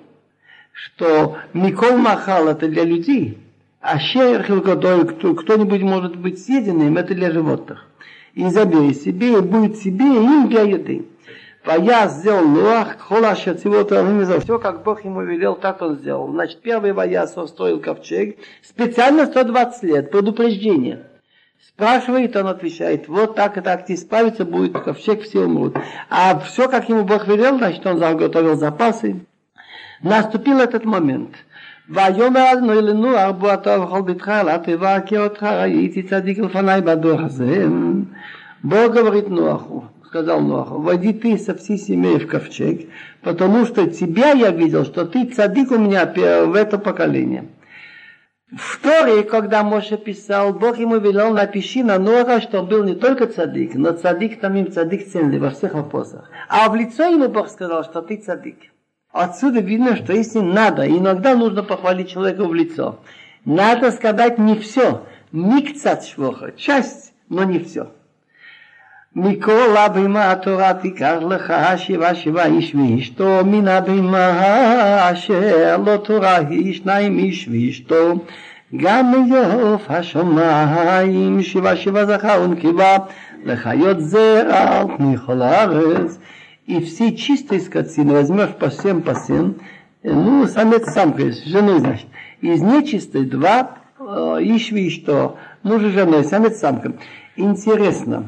что 0.71 1.37
Микол 1.53 1.97
Махал 1.97 2.47
это 2.47 2.67
для 2.67 2.83
людей, 2.83 3.37
а 3.81 3.99
щерхил, 3.99 4.61
который 4.61 5.05
кто-нибудь 5.05 5.81
может 5.81 6.15
быть 6.15 6.43
съеденным, 6.43 6.97
это 6.97 7.13
для 7.13 7.31
животных. 7.31 7.85
И 8.33 8.45
забей 8.45 8.93
себе, 8.93 9.39
и 9.39 9.41
будет 9.41 9.77
себе, 9.77 10.05
и 10.05 10.23
им 10.23 10.47
для 10.47 10.61
еды. 10.61 11.05
Ваяс 11.64 12.14
сделал 12.14 12.46
Нуах, 12.46 12.98
Холаша 12.98 13.54
Цивота 13.54 14.04
Все, 14.40 14.58
как 14.58 14.82
Бог 14.82 15.04
ему 15.04 15.22
велел, 15.22 15.54
так 15.56 15.82
он 15.82 15.96
сделал. 15.96 16.30
Значит, 16.30 16.60
первый 16.62 16.92
Ваяс 16.92 17.36
он 17.36 17.48
строил 17.48 17.80
ковчег. 17.80 18.38
Специально 18.62 19.26
120 19.26 19.82
лет, 19.82 20.10
предупреждение. 20.10 21.04
Спрашивает, 21.68 22.34
он 22.36 22.46
отвечает, 22.46 23.08
вот 23.08 23.34
так 23.34 23.58
и 23.58 23.60
так 23.60 23.88
не 23.88 23.96
справится, 23.96 24.44
будет 24.44 24.72
ковчег, 24.72 25.22
все 25.22 25.44
умрут. 25.44 25.76
А 26.08 26.38
все, 26.38 26.68
как 26.68 26.88
ему 26.88 27.04
Бог 27.04 27.26
велел, 27.26 27.58
значит, 27.58 27.84
он 27.86 27.98
заготовил 27.98 28.56
запасы. 28.56 29.26
Наступил 30.02 30.60
этот 30.60 30.84
момент. 30.84 31.34
ויאמר 31.90 32.52
אדוני 32.52 32.82
לנוח 32.82 33.30
בוא 33.38 33.54
אתה 33.54 33.80
וכל 33.80 34.02
ביתך 34.02 34.28
אל 34.28 34.48
התיבה 34.48 35.00
כי 35.00 35.18
אותך 35.18 35.42
ראיתי 35.42 36.02
צדיק 36.02 36.38
לפניי 36.38 36.80
בדור 36.80 37.20
הזה. 37.20 37.66
Бог 38.64 38.92
говорит 38.92 39.28
Нуаху, 39.28 39.84
сказал 40.13 40.41
Нуах, 40.41 40.69
войди 40.69 41.11
ты 41.11 41.39
со 41.39 41.55
всей 41.55 41.79
семьей 41.79 42.19
в 42.19 42.27
ковчег, 42.27 42.87
потому 43.23 43.65
что 43.65 43.89
тебя 43.89 44.33
я 44.33 44.51
видел, 44.51 44.85
что 44.85 45.05
ты 45.05 45.25
цадик 45.25 45.71
у 45.71 45.79
меня 45.79 46.05
в 46.05 46.53
это 46.53 46.77
поколение. 46.77 47.45
В 48.55 48.79
Торе, 48.79 49.23
когда 49.23 49.63
Моше 49.63 49.97
писал, 49.97 50.53
Бог 50.53 50.77
ему 50.77 50.99
велел, 50.99 51.33
напиши 51.33 51.83
на 51.83 51.97
Нора, 51.97 52.41
что 52.41 52.59
он 52.59 52.67
был 52.67 52.83
не 52.83 52.93
только 52.93 53.25
цадик, 53.25 53.73
но 53.73 53.93
цадик 53.93 54.39
там 54.39 54.55
им 54.55 54.71
цадик 54.71 55.11
ценный 55.11 55.39
во 55.39 55.49
всех 55.49 55.73
вопросах. 55.73 56.29
А 56.47 56.69
в 56.69 56.75
лицо 56.75 57.05
ему 57.05 57.27
Бог 57.29 57.49
сказал, 57.49 57.83
что 57.83 58.03
ты 58.03 58.17
цадик. 58.17 58.57
Отсюда 59.11 59.61
видно, 59.61 59.95
что 59.95 60.13
если 60.13 60.41
надо, 60.41 60.87
иногда 60.87 61.33
нужно 61.33 61.63
похвалить 61.63 62.11
человека 62.11 62.45
в 62.45 62.53
лицо. 62.53 62.99
Надо 63.45 63.89
сказать 63.89 64.37
не 64.37 64.59
все, 64.59 65.07
микцат 65.31 66.05
швоха, 66.05 66.51
часть, 66.51 67.15
но 67.29 67.43
не 67.45 67.57
все. 67.57 67.89
מכל 69.16 69.76
הבימה 69.76 70.32
התורה 70.32 70.74
תיקח 70.74 71.16
לך 71.28 71.52
שבעה 71.76 72.14
שבעה 72.14 72.46
איש 72.46 72.74
ואשתו, 72.74 73.40
מן 73.44 73.68
הבימה 73.68 75.10
אשר 75.12 75.76
לא 75.86 75.96
תורה 75.96 76.36
היא 76.36 76.74
שניים 76.74 77.18
איש 77.18 77.48
ואשתו, 77.52 78.14
גם 78.76 79.12
מיוף 79.12 79.90
השמיים 79.90 81.42
שבעה 81.42 81.76
שבעה 81.76 82.06
זכר 82.06 82.42
ונקבה, 82.44 82.96
לחיות 83.44 84.00
זרע 84.00 84.84
מכל 84.98 85.42
הארץ. 85.42 86.18
И 86.68 86.80
все 86.80 87.16
чистые 87.16 87.62
скотины 87.62 88.12
возьмешь 88.12 88.50
по 88.50 88.68
всем, 88.68 89.00
по 89.00 89.14
всем, 89.14 89.56
ну, 90.02 90.46
самец 90.46 90.84
самка, 90.92 91.32
жену, 91.32 91.78
значит. 91.78 92.06
Из 92.42 92.60
нечистой 92.60 93.24
два, 93.24 93.70
э, 93.98 94.04
ищи 94.42 94.90
что, 94.90 95.38
муж 95.62 95.82
и 95.82 95.88
жена, 95.88 96.22
самец 96.24 96.58
самка. 96.58 96.92
Интересно, 97.36 98.24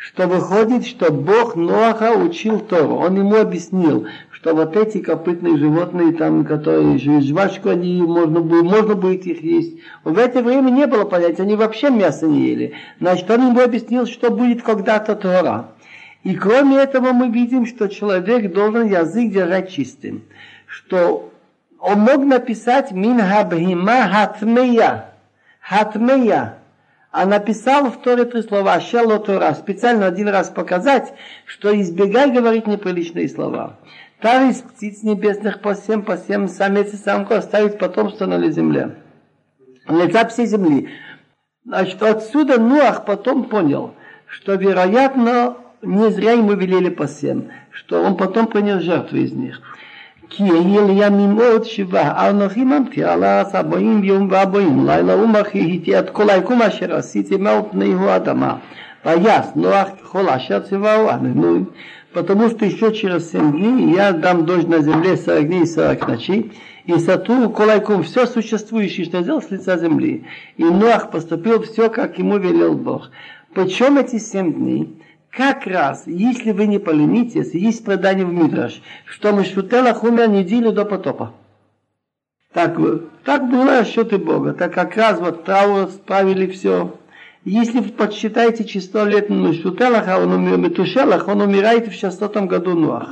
что 0.00 0.26
выходит, 0.26 0.86
что 0.86 1.12
Бог 1.12 1.56
Ноаха 1.56 2.12
учил 2.12 2.58
Тору. 2.58 2.94
Он 2.94 3.18
ему 3.18 3.36
объяснил, 3.36 4.06
что 4.30 4.54
вот 4.54 4.74
эти 4.74 4.98
копытные 4.98 5.58
животные, 5.58 6.14
там, 6.14 6.46
которые 6.46 6.96
жвачку, 6.98 7.68
они 7.68 8.00
можно, 8.00 8.40
будет, 8.40 8.64
можно 8.64 8.94
будет 8.94 9.26
их 9.26 9.42
есть. 9.42 9.76
В 10.02 10.16
это 10.16 10.42
время 10.42 10.70
не 10.70 10.86
было 10.86 11.04
понятия, 11.04 11.42
они 11.42 11.54
вообще 11.54 11.90
мясо 11.90 12.26
не 12.26 12.46
ели. 12.46 12.72
Значит, 12.98 13.30
он 13.30 13.48
ему 13.48 13.60
объяснил, 13.60 14.06
что 14.06 14.30
будет 14.30 14.62
когда-то 14.62 15.16
Тора. 15.16 15.72
И 16.22 16.34
кроме 16.34 16.78
этого 16.78 17.12
мы 17.12 17.28
видим, 17.28 17.66
что 17.66 17.86
человек 17.88 18.54
должен 18.54 18.86
язык 18.86 19.30
держать 19.30 19.70
чистым. 19.70 20.22
Что 20.66 21.30
он 21.78 22.00
мог 22.00 22.24
написать 22.24 22.90
мин 22.92 23.20
хатмея. 23.20 25.10
Хатмея 25.60 26.59
а 27.10 27.26
написал 27.26 27.90
в 27.90 28.00
Торе 28.02 28.24
три 28.24 28.42
слова 28.42 28.80
«Шело 28.80 29.18
Тора», 29.18 29.54
специально 29.54 30.06
один 30.06 30.28
раз 30.28 30.48
показать, 30.48 31.12
что 31.44 31.78
избегай 31.80 32.30
говорить 32.30 32.66
неприличные 32.66 33.28
слова. 33.28 33.78
Тар 34.20 34.48
из 34.48 34.58
птиц 34.58 35.02
небесных 35.02 35.60
по 35.60 35.74
всем, 35.74 36.02
по 36.02 36.16
всем, 36.16 36.46
самец 36.46 36.92
и 36.92 36.96
самку 36.96 37.34
оставить 37.34 37.78
потомство 37.78 38.26
на 38.26 38.50
земле. 38.50 38.96
Лица 39.88 40.28
всей 40.28 40.46
земли. 40.46 40.90
Значит, 41.64 42.02
отсюда 42.02 42.60
Нуах 42.60 43.04
потом 43.04 43.44
понял, 43.44 43.94
что, 44.26 44.54
вероятно, 44.54 45.56
не 45.82 46.10
зря 46.10 46.32
ему 46.32 46.52
велели 46.52 46.90
по 46.90 47.06
всем, 47.06 47.50
что 47.70 48.02
он 48.02 48.16
потом 48.16 48.46
принес 48.46 48.82
жертву 48.82 49.16
из 49.16 49.32
них. 49.32 49.60
כי 50.29 50.43
יהיה 50.43 50.81
לימים 50.83 51.37
עוד 51.37 51.63
שבעה 51.63 52.29
אנוכי 52.29 52.63
ממתיר 52.63 53.09
על 53.09 53.23
הארץ 53.23 53.55
הבאים 53.55 54.03
יום 54.03 54.27
והבאים 54.31 54.85
לילה 54.85 55.15
ומחיתי 55.15 55.99
את 55.99 56.09
כל 56.09 56.29
היקום 56.29 56.61
אשר 56.61 56.95
עשיתי 56.95 57.37
מעל 57.37 57.59
פני 57.71 57.93
האדמה 57.99 58.55
ויעש 59.05 59.45
נוח 59.55 59.87
ככל 60.01 60.29
אשר 60.29 60.59
ציווהו 60.59 61.09
הננוי 61.09 61.63
потому 62.15 62.49
что 62.49 62.65
еще 62.65 62.93
через 62.93 63.29
семь 63.29 63.51
дней 63.51 63.93
я 63.93 64.13
дам 64.13 64.45
дождь 64.45 64.69
на 64.69 64.79
земле 64.79 65.17
сорок 65.17 65.47
дней 65.47 65.63
и 65.63 65.65
сорок 65.65 66.07
ночей, 66.07 66.53
и 66.85 66.97
сотру 66.97 67.49
колайком 67.49 68.03
все 68.03 68.25
существующее, 68.25 69.05
что 69.05 69.21
сделал 69.21 69.41
с 69.41 69.51
лица 69.51 69.77
земли. 69.77 70.23
И 70.55 70.63
Ноах 70.63 71.11
поступил 71.11 71.61
все, 71.63 71.89
как 71.89 72.17
ему 72.17 72.37
велел 72.37 72.73
Бог. 72.75 73.11
Причем 73.53 73.97
эти 73.97 74.17
семь 74.17 74.53
дней? 74.53 74.95
как 75.29 75.67
раз, 75.67 76.03
если 76.05 76.51
вы 76.51 76.67
не 76.67 76.79
поленитесь, 76.79 77.53
есть 77.53 77.83
предание 77.83 78.25
в 78.25 78.33
Мидраш, 78.33 78.81
что 79.05 79.31
Мишутелах 79.31 80.03
умер 80.03 80.29
неделю 80.29 80.71
до 80.71 80.85
потопа. 80.85 81.33
Так, 82.53 82.77
так 83.25 83.49
было 83.49 83.81
расчеты 83.81 84.17
Бога. 84.17 84.53
Так 84.53 84.73
как 84.73 84.95
раз 84.95 85.19
вот 85.19 85.43
траур 85.43 85.89
справили 85.89 86.47
все. 86.47 86.95
Если 87.43 87.79
вы 87.79 87.89
подсчитаете 87.89 88.63
число 88.63 89.03
лет 89.03 89.29
Мишутелаха, 89.29 90.17
он 90.17 90.31
умер, 90.31 90.57
Метушелах, 90.57 91.27
он 91.27 91.41
умирает 91.41 91.87
в 91.87 91.93
600 91.93 92.37
году 92.47 92.75
Нуах. 92.75 93.09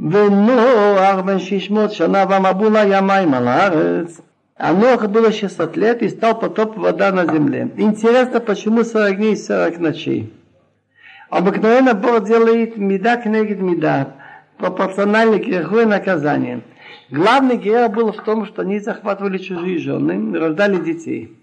ונוח 0.00 1.20
בן 1.24 1.38
ששמות 1.38 1.92
שנה 1.92 2.24
ומבול 2.30 2.76
הימיים 2.76 3.34
על 3.34 3.48
הארץ. 3.48 4.20
А 4.58 4.74
Ноха 4.74 5.08
было 5.08 5.32
600 5.32 5.76
лет 5.78 6.02
и 6.02 6.08
стал 6.10 6.38
потоп 6.38 6.76
вода 6.76 7.10
на 7.12 7.24
земле. 7.24 7.70
Интересно, 7.78 8.40
почему 8.40 8.84
40 8.84 9.16
дней 9.16 9.32
и 9.32 9.36
40 9.36 9.78
ночей? 9.78 10.30
Обыкновенно 11.29 11.93
Бог 11.93 12.25
делает 12.25 12.77
меда 12.77 13.17
кнегит 13.17 13.59
меда, 13.59 14.15
пропорционально 14.57 15.37
греху 15.37 15.79
и 15.79 15.85
наказанию. 15.85 16.61
Главный 17.09 17.57
грех 17.57 17.91
был 17.91 18.11
в 18.11 18.23
том, 18.23 18.45
что 18.45 18.61
они 18.61 18.79
захватывали 18.79 19.37
чужие 19.37 19.79
жены, 19.79 20.37
рождали 20.37 20.77
детей. 20.77 21.37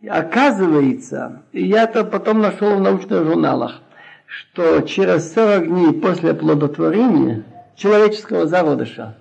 И 0.00 0.08
оказывается, 0.08 1.42
и 1.52 1.64
я 1.64 1.84
это 1.84 2.04
потом 2.04 2.40
нашел 2.40 2.76
в 2.76 2.80
научных 2.80 3.24
журналах, 3.24 3.80
что 4.26 4.80
через 4.82 5.32
40 5.32 5.68
дней 5.68 5.92
после 5.94 6.34
плодотворения 6.34 7.44
человеческого 7.76 8.46
зародыша, 8.46 9.16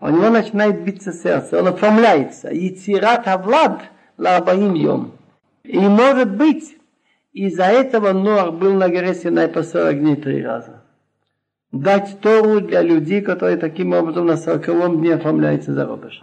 у 0.00 0.08
него 0.08 0.30
начинает 0.30 0.82
биться 0.82 1.12
сердце, 1.12 1.60
он 1.60 1.68
оформляется. 1.68 2.48
И 2.48 2.70
тират 2.70 3.26
авлад 3.26 3.82
ларбаим 4.16 4.74
йом. 4.74 5.12
И 5.64 5.78
может 5.78 6.34
быть, 6.36 6.77
из-за 7.33 7.65
этого 7.65 8.13
Ноах 8.13 8.53
был 8.53 8.73
на 8.73 8.89
горе 8.89 9.13
Синай 9.13 9.47
по 9.47 9.63
40 9.63 9.99
дней 9.99 10.15
три 10.15 10.43
раза. 10.43 10.83
Дать 11.71 12.19
Тору 12.21 12.61
для 12.61 12.81
людей, 12.81 13.21
которые 13.21 13.57
таким 13.57 13.93
образом 13.93 14.27
на 14.27 14.37
40 14.37 14.99
дне 14.99 15.15
оформляется 15.15 15.73
зародыш. 15.73 16.21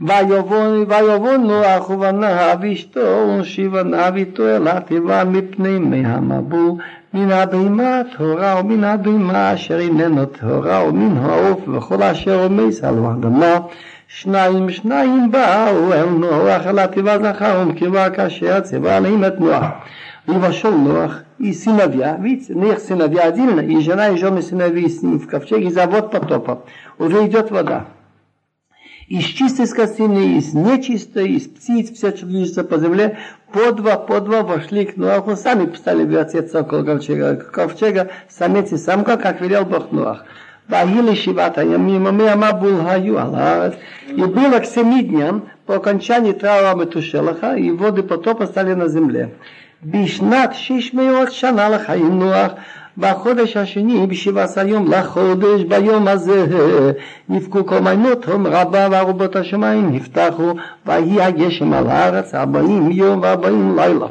ויבון 0.00 1.46
נוח 1.46 1.90
ובניו 1.90 2.56
ואשתו 2.60 3.36
ושבעניו 3.40 4.12
איתו 4.16 4.48
אל 4.48 4.68
התיבה 4.68 5.24
מפני 5.24 5.78
מי 5.78 6.06
המבול 6.06 6.72
מן 7.14 7.30
הבהמה 7.30 8.00
טהורה 8.16 8.60
ומן 8.60 8.84
הבהמה 8.84 9.54
אשר 9.54 9.78
איננו 9.78 10.26
טהורה 10.26 10.88
ומן 10.88 11.16
העוף 11.16 11.68
וכל 11.68 12.02
אשר 12.02 12.42
עומס 12.42 12.84
על 12.84 12.94
האדמה 13.04 13.58
שניים 14.08 14.70
שניים 14.70 15.30
באו 15.30 15.92
אל 15.92 16.06
נוח 16.06 16.66
אל 16.66 16.78
התיבה 16.78 17.18
זכר 17.18 17.62
ונקבה 17.62 18.10
כאשר 18.10 18.60
ציווה 18.60 18.96
עליהם 18.96 19.24
את 19.24 19.40
נוח 19.40 19.64
и 20.27 20.31
вошел 20.31 20.71
Ноах 20.71 21.23
и 21.39 21.53
сыновья, 21.53 22.17
видите, 22.17 22.53
ну 22.53 22.71
их 22.71 22.79
сыновья 22.79 23.23
отдельно, 23.23 23.61
и 23.61 23.79
жена 23.79 24.09
и 24.09 24.17
жены 24.17 24.41
сыновей 24.41 24.89
с 24.89 25.01
ним 25.01 25.19
в 25.19 25.27
ковчеге 25.27 25.71
за 25.71 25.87
вод 25.87 26.11
потопа. 26.11 26.65
Уже 26.99 27.25
идет 27.27 27.49
вода. 27.49 27.87
Из 29.07 29.23
чистой 29.23 29.67
скотины, 29.67 30.37
из 30.37 30.53
нечистой, 30.53 31.29
из 31.29 31.47
птиц, 31.47 31.91
все, 31.91 32.13
что 32.13 32.25
движется 32.25 32.65
по 32.65 32.77
земле, 32.77 33.17
по 33.53 33.71
два, 33.71 33.95
по 33.95 34.19
два 34.19 34.43
вошли 34.43 34.85
к 34.85 34.97
Нуаху, 34.97 35.37
сами 35.37 35.73
стали 35.73 36.03
вертеться 36.03 36.59
около 36.59 36.83
ковчега, 36.83 37.37
ковчега, 37.37 38.09
самец 38.27 38.73
и 38.73 38.77
самка, 38.77 39.15
как 39.15 39.39
велел 39.39 39.63
Бог 39.63 39.93
Нуах. 39.93 40.25
Ваили 40.67 41.15
Шивата 41.15 41.61
Ямима 41.61 42.11
Миама 42.11 42.51
Булгаю 42.51 43.17
Аларец. 43.17 43.75
И 44.09 44.21
было 44.21 44.59
к 44.59 44.65
семи 44.65 45.01
дням 45.01 45.49
по 45.65 45.75
окончании 45.75 46.33
траура 46.33 46.75
Метушелаха, 46.75 47.55
и 47.55 47.71
воды 47.71 48.03
потопа 48.03 48.47
стали 48.47 48.73
на 48.73 48.89
земле. 48.89 49.33
בשנת 49.84 50.50
שש 50.54 50.94
מאות 50.94 51.32
שנה 51.32 51.68
לחיים 51.68 52.18
נוח 52.18 52.52
בחודש 52.98 53.56
השני 53.56 54.06
בשבעת 54.06 54.58
היום 54.58 54.92
לחודש 54.92 55.62
ביום 55.62 56.08
הזה 56.08 56.46
נפקו 57.28 57.66
כל 57.66 57.78
מימותום 57.78 58.46
רבה 58.46 58.88
וארובות 58.90 59.36
השמיים 59.36 59.90
נפתחו 59.94 60.54
ויהי 60.86 61.22
הגשם 61.22 61.72
על 61.72 61.86
הארץ 61.86 62.34
ארבעים 62.34 62.90
יום 62.90 63.20
וארבעים 63.22 63.76
לילה 63.76 64.06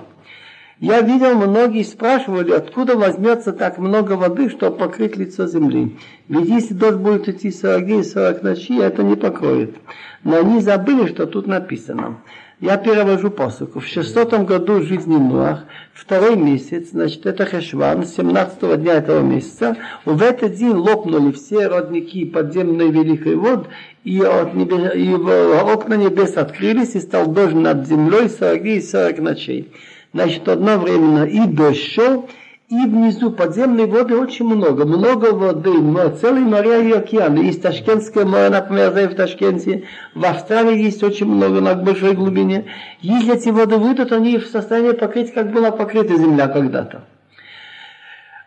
Я 0.84 1.02
видел, 1.02 1.36
многие 1.36 1.84
спрашивали, 1.84 2.54
откуда 2.54 2.98
возьмется 2.98 3.54
так 3.54 3.78
много 3.78 4.14
воды, 4.14 4.50
чтобы 4.50 4.78
покрыть 4.78 5.16
лицо 5.16 5.46
земли. 5.46 5.96
Ведь 6.28 6.50
если 6.50 6.74
дождь 6.74 6.98
будет 6.98 7.30
идти 7.30 7.52
40 7.52 7.86
дней 7.86 8.00
и 8.00 8.04
40 8.04 8.42
ночей, 8.42 8.82
это 8.82 9.04
не 9.04 9.16
покроет. 9.16 9.76
Но 10.24 10.40
они 10.40 10.60
забыли, 10.60 11.06
что 11.06 11.28
тут 11.28 11.46
написано. 11.46 12.18
Я 12.61 12.79
перевожу 12.79 13.31
посылку. 13.31 13.81
В 13.81 13.87
600 13.87 14.33
году 14.47 14.81
жизни 14.81 15.17
Нуах, 15.17 15.65
второй 15.93 16.37
месяц, 16.37 16.89
значит, 16.93 17.27
это 17.27 17.45
Хешван, 17.45 18.07
17 18.07 18.81
дня 18.81 18.95
этого 18.95 19.21
месяца, 19.21 19.77
в 20.07 20.23
этот 20.23 20.55
день 20.55 20.73
лопнули 20.73 21.33
все 21.33 21.67
родники 21.67 22.25
подземной 22.25 22.91
великой 22.91 23.37
вод, 23.37 23.69
и, 24.05 24.23
от 24.23 24.55
небес, 24.55 24.95
и 24.95 25.13
окна 25.13 25.95
небес 25.95 26.39
открылись, 26.39 26.95
и 26.95 27.01
стал 27.01 27.27
дождь 27.27 27.55
над 27.55 27.87
землей 27.87 28.31
40 28.31 28.63
дней 28.63 28.79
и 28.79 28.83
40 28.83 29.19
ночей. 29.19 29.71
Значит, 30.15 30.49
одновременно 30.49 31.25
и 31.25 31.47
дождь 31.47 31.83
шел, 31.83 32.27
и 32.69 32.75
внизу 32.75 33.31
подземной 33.31 33.87
воды 33.87 34.17
очень 34.17 34.45
много, 34.45 34.85
много 34.85 35.27
воды, 35.27 35.71
но 35.71 36.09
целый 36.09 36.41
моря 36.41 36.81
и 36.81 36.91
океаны. 36.91 37.39
Есть 37.39 37.63
Ташкентское 37.63 38.25
море, 38.25 38.49
например, 38.49 38.91
в 39.09 39.15
Ташкенте. 39.15 39.85
В 40.15 40.25
Австралии 40.25 40.83
есть 40.83 41.03
очень 41.05 41.27
много 41.27 41.61
на 41.61 41.75
большой 41.75 42.15
глубине. 42.15 42.65
Если 43.01 43.35
эти 43.37 43.51
воды 43.51 43.77
выйдут, 43.77 44.11
они 44.11 44.39
в 44.39 44.47
состоянии 44.47 44.93
покрыть, 44.93 45.33
как 45.33 45.53
была 45.53 45.71
покрыта 45.71 46.17
земля 46.17 46.49
когда-то. 46.49 47.05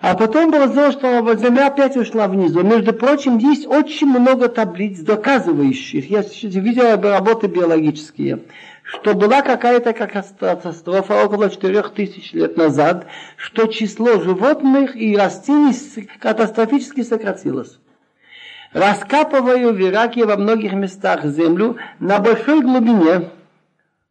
А 0.02 0.16
потом 0.16 0.52
было 0.52 0.68
сделано, 0.68 0.92
что 0.92 1.36
земля 1.36 1.68
опять 1.68 1.96
ушла 1.96 2.28
внизу. 2.28 2.62
Между 2.62 2.94
прочим, 2.94 3.38
есть 3.38 3.68
очень 3.68 4.08
много 4.08 4.50
таблиц, 4.50 5.00
доказывающих. 5.00 6.10
Я 6.10 6.24
видел 6.44 7.02
работы 7.02 7.48
биологические 7.48 8.40
что 8.92 9.14
была 9.14 9.42
какая-то 9.42 9.94
катастрофа 9.94 11.24
около 11.24 11.50
4000 11.50 12.36
лет 12.36 12.58
назад, 12.58 13.06
что 13.38 13.68
число 13.68 14.20
животных 14.20 14.96
и 14.96 15.16
растений 15.16 15.74
катастрофически 16.20 17.04
сократилось. 17.04 17.80
Раскапываю 18.74 19.74
в 19.74 19.82
Ираке 19.82 20.26
во 20.26 20.38
многих 20.38 20.74
местах 20.74 21.26
землю 21.26 21.78
на 22.00 22.20
большой 22.20 22.62
глубине. 22.62 23.30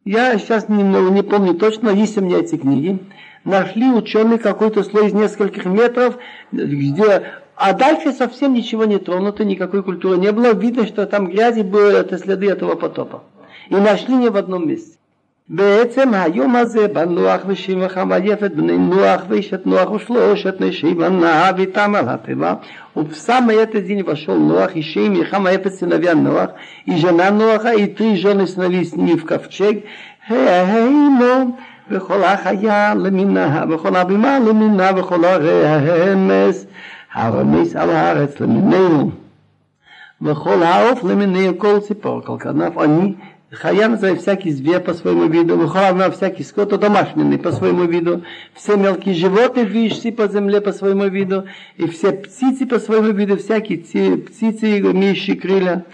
Я 0.05 0.37
сейчас 0.37 0.69
не, 0.69 0.81
не 0.83 1.23
помню 1.23 1.53
точно, 1.55 1.89
есть 1.89 2.17
у 2.17 2.21
меня 2.21 2.39
эти 2.39 2.57
книги. 2.57 2.99
Нашли 3.43 3.89
ученые 3.89 4.37
какой-то 4.37 4.83
слой 4.83 5.07
из 5.07 5.13
нескольких 5.13 5.65
метров, 5.65 6.17
где 6.51 7.23
а 7.55 7.73
дальше 7.73 8.13
совсем 8.13 8.53
ничего 8.53 8.85
не 8.85 8.97
тронуто, 8.99 9.43
никакой 9.43 9.83
культуры 9.83 10.17
не 10.17 10.31
было. 10.31 10.53
Видно, 10.53 10.87
что 10.87 11.05
там 11.05 11.27
грязи 11.27 11.61
были, 11.61 11.99
это 11.99 12.17
следы 12.17 12.49
этого 12.49 12.75
потопа. 12.75 13.23
и 13.70 13.74
нашли 13.74 14.14
не 14.14 14.28
в 14.28 14.36
одном 14.36 14.68
месте. 14.68 14.94
בעצם 15.48 16.14
היום 16.14 16.56
הזה 16.56 16.88
בנוח 16.88 17.40
ושיבה 17.46 17.88
חמייפת 17.88 18.50
בני 18.50 18.78
נוח 18.78 19.20
ואשת 19.28 19.66
נוח 19.66 19.90
ושלושת 19.90 20.60
נשי 20.60 20.94
ונהב 20.98 21.58
איתם 21.58 21.94
על 21.94 22.08
התיבה 22.08 22.54
в 22.96 23.14
самый 23.16 23.56
этот 23.56 23.84
день 23.86 24.02
вошел 24.04 24.38
Ноах, 24.38 24.76
и 24.76 24.82
Шейм, 24.82 25.14
и 25.14 25.24
Хам, 25.24 25.48
и 25.48 25.68
сыновья 25.68 26.14
Ноах, 26.14 26.50
и 26.86 26.96
жена 26.96 27.30
Ноаха, 27.32 27.72
и 27.74 27.86
три 27.88 28.16
жены 28.16 28.46
сыновей 28.46 28.84
с 28.84 28.94
ними 28.94 29.16
в 29.16 29.26
ковчег. 29.26 29.84
Хеймо, 30.28 31.56
וכל 31.90 32.24
החיה 32.24 32.94
למינה, 32.94 33.64
וכל 33.70 33.96
הבימה 33.96 34.38
למינה, 34.38 34.90
וכל 34.96 35.24
הרמס, 35.24 36.66
הרמס 37.12 37.76
על 37.76 37.90
הארץ 37.90 38.40
למינינו. 38.40 39.10
וכל 40.22 40.62
העוף 40.62 41.04
למינינו, 41.04 41.58
כל 41.58 41.80
ציפור, 41.80 42.22
כל 42.24 42.36
כנף, 42.40 42.78
אני 42.78 43.14
Хая 43.50 43.88
называет 43.88 44.20
всякий 44.20 44.50
зверь 44.50 44.80
по 44.80 44.94
своему 44.94 45.26
виду, 45.26 45.56
Мухалавна 45.56 46.10
всякий 46.10 46.42
скот, 46.42 46.78
домашний 46.80 47.38
по 47.38 47.52
своему 47.52 47.84
виду, 47.84 48.24
все 48.52 48.76
мелкие 48.76 49.14
животные, 49.14 49.64
видящие 49.64 50.12
по 50.12 50.26
земле 50.26 50.60
по 50.60 50.72
своему 50.72 51.06
виду, 51.06 51.44
и 51.76 51.86
все 51.86 52.12
птицы 52.12 52.66
по 52.66 52.80
своему 52.80 53.12
виду, 53.12 53.36
всякие 53.36 53.78
птицы, 53.78 54.80
имеющие 54.80 55.36
крылья. 55.36 55.84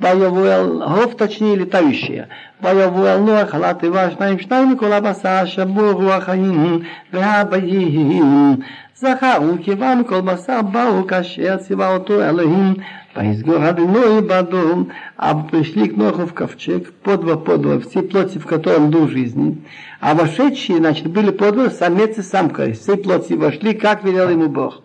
ויבואל, 0.00 0.82
הרוב 0.82 1.14
точнее 1.14 1.56
летающие. 1.56 2.26
ויבואל 2.62 3.18
נוח 3.18 3.54
על 3.54 3.64
התיבה 3.64 4.10
שניים 4.10 4.38
שניים 4.38 4.72
מכל 4.72 4.92
הבשר 4.92 5.44
שבו 5.46 5.92
רוח 5.92 6.24
חיים 6.24 6.82
והבאים. 7.12 8.56
זכר 9.00 9.38
ונקבה 9.42 9.94
מכל 9.94 10.20
בשר 10.20 10.62
באו 10.62 11.06
כאשר 11.06 11.56
ציווה 11.56 11.94
אותו 11.94 12.24
אלוהים 12.24 12.74
ויסגור 13.16 13.56
Адыной 13.56 14.20
Бадом, 14.20 14.90
а 15.16 15.34
пришли 15.34 15.88
к 15.88 15.96
Ноху 15.96 16.26
в 16.26 16.34
ковчег, 16.34 16.92
по 17.02 17.16
два, 17.16 17.36
по 17.36 17.56
два, 17.56 17.80
все 17.80 18.02
плоти, 18.02 18.38
в 18.38 18.46
котором 18.46 18.90
дух 18.90 19.10
жизни. 19.10 19.62
А 20.00 20.14
вошедшие, 20.14 20.78
значит, 20.78 21.06
были 21.06 21.30
по 21.30 21.50
два, 21.50 21.70
самец 21.70 22.18
и 22.18 22.22
самка, 22.22 22.72
все 22.72 22.96
плоти 22.96 23.32
вошли, 23.32 23.72
как 23.74 24.04
велел 24.04 24.28
ему 24.28 24.48
Бог. 24.48 24.82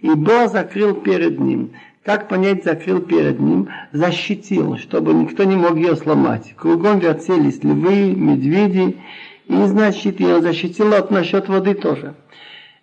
И 0.00 0.10
Бог 0.10 0.50
закрыл 0.50 0.94
перед 0.94 1.40
ним. 1.40 1.70
Как 2.04 2.28
понять, 2.28 2.64
закрыл 2.64 3.00
перед 3.00 3.40
ним, 3.40 3.68
защитил, 3.92 4.78
чтобы 4.78 5.12
никто 5.12 5.44
не 5.44 5.56
мог 5.56 5.76
ее 5.76 5.96
сломать. 5.96 6.54
Кругом 6.56 6.98
вертелись 6.98 7.62
львы, 7.62 8.14
медведи, 8.14 8.96
и, 9.46 9.64
значит, 9.66 10.20
ее 10.20 10.40
защитил 10.40 10.94
от 10.94 11.10
насчет 11.10 11.48
воды 11.48 11.74
тоже. 11.74 12.14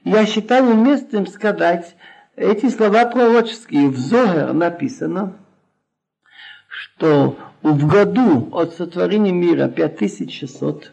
Я 0.05 0.27
считаю 0.27 0.65
уместным 0.71 1.27
сказать 1.27 1.97
эти 2.35 2.69
слова 2.69 3.05
пророческие. 3.07 3.89
В 3.89 3.97
Зогер 3.97 4.53
написано, 4.53 5.35
что 6.69 7.37
в 7.63 7.87
году 7.87 8.49
от 8.53 8.75
сотворения 8.75 9.33
мира 9.33 9.69
5600 9.69 10.93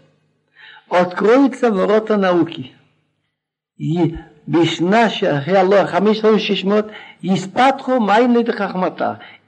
откроются 0.90 1.72
ворота 1.72 2.18
науки. 2.18 2.72
И 3.78 4.16
בשנשה 4.48 5.40
הלא 5.46 5.86
חמש 5.86 6.26
אלף 6.26 6.38
שש 6.38 6.66
מאות 6.66 6.86
יספתחו 7.24 8.00
מים 8.00 8.36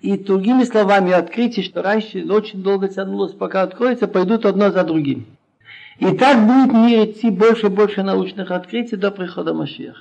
И 0.03 0.17
другими 0.17 0.63
словами, 0.63 1.11
открытие, 1.11 1.63
что 1.63 1.83
раньше 1.83 2.25
очень 2.27 2.63
долго 2.63 2.87
тянулось, 2.87 3.33
пока 3.33 3.61
откроется, 3.61 4.07
пойдут 4.07 4.47
одно 4.47 4.71
за 4.71 4.83
другим. 4.83 5.27
И 5.99 6.11
так 6.17 6.45
будет 6.45 6.71
в 6.71 6.75
мире 6.75 7.11
идти 7.11 7.29
больше 7.29 7.67
и 7.67 7.69
больше 7.69 8.03
научных 8.03 8.51
открытий 8.51 8.95
до 8.95 9.11
прихода 9.11 9.53
Машеха. 9.53 9.99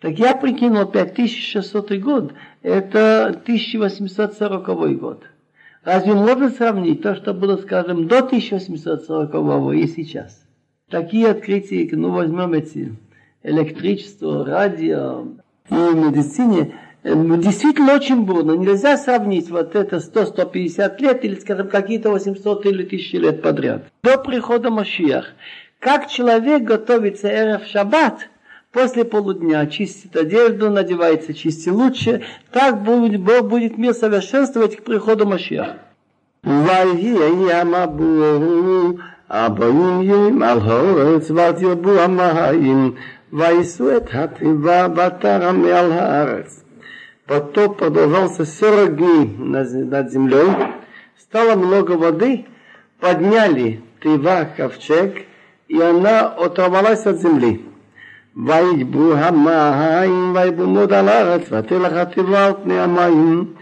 Так 0.00 0.18
я 0.18 0.36
прикинул 0.36 0.86
5600 0.86 1.92
год, 2.00 2.32
это 2.62 3.26
1840 3.26 4.98
год. 4.98 5.24
Разве 5.82 6.14
можно 6.14 6.50
сравнить 6.50 7.02
то, 7.02 7.16
что 7.16 7.34
было, 7.34 7.56
скажем, 7.56 8.06
до 8.06 8.18
1840 8.18 9.74
и 9.74 9.86
сейчас? 9.88 10.44
Такие 10.88 11.28
открытия, 11.28 11.88
ну, 11.96 12.10
возьмем 12.10 12.52
эти 12.52 12.94
электричество, 13.42 14.44
радио 14.44 15.26
и 15.70 15.74
медицине, 15.74 16.74
действительно 17.03 17.95
очень 17.95 18.23
бурно. 18.23 18.53
Нельзя 18.53 18.97
сравнить 18.97 19.49
вот 19.49 19.75
это 19.75 19.97
100-150 19.97 21.01
лет 21.01 21.25
или, 21.25 21.35
скажем, 21.35 21.67
какие-то 21.69 22.09
800 22.11 22.65
или 22.65 22.83
1000 22.83 23.17
лет 23.17 23.41
подряд. 23.41 23.83
До 24.03 24.17
прихода 24.17 24.69
Машиах. 24.69 25.27
Как 25.79 26.07
человек 26.07 26.63
готовится 26.63 27.27
эрев 27.27 27.65
шаббат, 27.67 28.29
после 28.71 29.03
полудня 29.03 29.67
чистит 29.67 30.15
одежду, 30.15 30.69
надевается 30.69 31.33
чисти 31.33 31.69
лучше, 31.69 32.23
так 32.51 32.83
будет, 32.83 33.19
Бог 33.19 33.49
будет 33.49 33.77
мир 33.77 33.93
совершенствовать 33.93 34.77
к 34.77 34.83
приходу 34.83 35.25
Машиаха. 35.25 35.79
הבאים 39.33 40.01
יום 40.01 40.43
על 40.43 40.59
האורץ 40.63 41.31
ותרבו 41.31 41.99
המים 41.99 42.93
ויישאו 43.33 43.97
את 43.97 44.09
התיבה 44.13 44.87
בתרה 44.87 45.51
מעל 45.51 45.91
הארץ. 45.91 46.63
Потоп 47.27 47.77
продолжался 47.77 48.45
40 48.45 48.95
дней 48.95 49.35
над 49.37 50.11
землей. 50.11 50.47
Стало 51.17 51.55
много 51.55 51.91
воды, 51.93 52.45
подняли 52.99 53.81
Тыва 54.01 54.49
ковчег, 54.57 55.25
и 55.67 55.79
она 55.79 56.27
оторвалась 56.27 57.05
от 57.05 57.21
земли. 57.21 57.65
ויגבו 58.35 59.13
המים 59.13 60.35
ויבומוד 60.35 60.93
על 60.93 61.09
הארץ 61.09 61.41
ותלך 61.51 61.93
התיבה 61.93 62.45
על 62.45 62.53
פני 62.63 62.79
המים. 62.79 63.53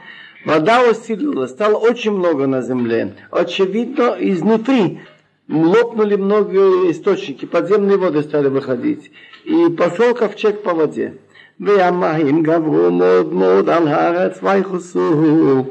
Вода 0.44 0.82
усилилась, 0.90 1.52
стало 1.52 1.76
очень 1.76 2.14
много 2.14 2.48
на 2.48 2.64
земле. 2.64 3.14
Очевидно, 3.30 4.16
изнутри 4.18 5.02
лопнули 5.48 6.16
многие 6.16 6.92
источники, 6.92 7.46
подземные 7.46 7.98
воды 7.98 8.24
стали 8.24 8.48
выходить. 8.48 9.12
И 9.44 9.70
пошел 9.70 10.16
ковчег 10.16 10.64
по 10.64 10.74
воде. 10.74 11.18
והמים 11.60 12.44
גברו 12.44 12.92
מאוד 12.92 13.34
מאוד 13.34 13.70
על 13.70 13.88
הארץ 13.88 14.40
ויחוסו 14.44 15.64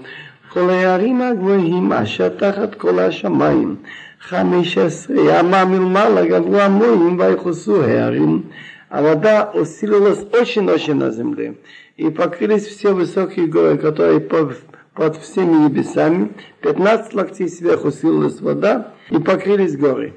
כל 0.52 0.70
הערים 0.70 1.22
הגבוהים 1.22 1.92
אשר 1.92 2.28
תחת 2.28 2.74
כל 2.74 2.98
השמיים. 2.98 3.76
חמש 4.20 4.78
עשרה 4.78 5.16
ימה 5.38 5.64
מלמעלה 5.64 6.26
גברו 6.26 6.56
המוים 6.56 7.18
ויחוסו 7.20 7.82
הערים. 7.82 8.42
А 8.90 9.02
вода 9.02 9.52
усилилась 9.54 10.26
очень-очень 10.32 10.94
на 10.94 11.10
земле. 11.10 11.54
И 11.96 12.10
покрылись 12.10 12.66
все 12.66 12.92
высокие 12.92 13.46
горы, 13.46 13.78
которые 13.78 14.18
под, 14.18 14.56
под 14.94 15.16
всеми 15.16 15.64
небесами. 15.64 16.32
15 16.62 17.14
локтей 17.14 17.48
сверху 17.48 17.88
усилилась 17.88 18.40
вода 18.40 18.92
и 19.10 19.18
покрылись 19.18 19.76
горы. 19.76 20.12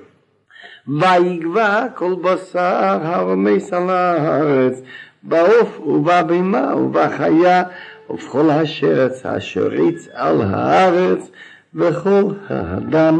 ויגבע 0.87 1.87
כל 1.95 2.15
בשר 2.21 2.99
הרמס 3.03 3.73
על 3.73 3.89
הארץ 3.89 4.81
בעוף 5.23 5.79
ובבהמה 5.79 6.75
ובחיה 6.75 7.63
ובכל 8.09 8.49
השרץ 8.49 9.25
אשר 9.25 9.67
ריץ 9.67 10.07
על 10.13 10.41
הארץ 10.41 11.31
וכל 11.75 12.23
האדם 12.49 13.19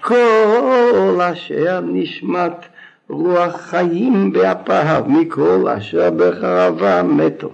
כל 0.00 1.18
אשר 1.32 1.80
נשמת 1.80 2.56
רוח 3.08 3.56
חיים 3.56 4.32
באפיו 4.32 5.04
מכל 5.08 5.68
אשר 5.68 6.10
בחרבה 6.10 7.02
מתו. 7.02 7.50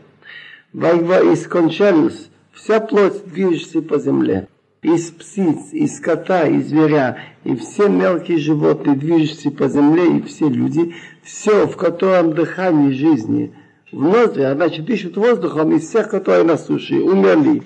ויגבע 0.74 1.20
искончались, 1.32 2.28
вся 2.52 2.80
плоть 2.80 3.24
движется 3.26 3.80
по 3.82 3.98
земле. 3.98 4.46
из 4.82 5.10
птиц, 5.10 5.72
из 5.72 5.96
скота, 5.96 6.46
из 6.46 6.68
зверя, 6.68 7.18
и 7.42 7.56
все 7.56 7.88
мелкие 7.88 8.38
животные, 8.38 8.96
движущиеся 8.96 9.50
по 9.50 9.68
земле, 9.68 10.18
и 10.18 10.22
все 10.22 10.48
люди, 10.48 10.94
все, 11.22 11.66
в 11.66 11.76
котором 11.76 12.32
дыхание 12.32 12.92
жизни 12.92 13.52
в 13.92 14.02
ноздри, 14.02 14.42
а 14.42 14.54
значит, 14.54 14.84
дышат 14.84 15.16
воздухом 15.16 15.74
из 15.76 15.88
всех, 15.88 16.10
которые 16.10 16.44
на 16.44 16.56
суше, 16.56 16.94
умерли. 16.94 17.62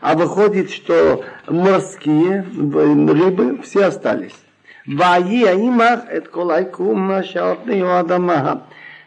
А 0.00 0.14
выходит, 0.14 0.70
что 0.70 1.24
морские 1.48 2.44
рыбы 2.52 3.60
все 3.62 3.86
остались. 3.86 4.34
ויהי 4.86 5.48
עמך 5.48 6.00
את 6.16 6.26
כל 6.28 6.50
היקום 6.50 7.10
אשר 7.10 7.44
על 7.44 7.56
פני 7.64 7.82
האדמה. 7.82 8.54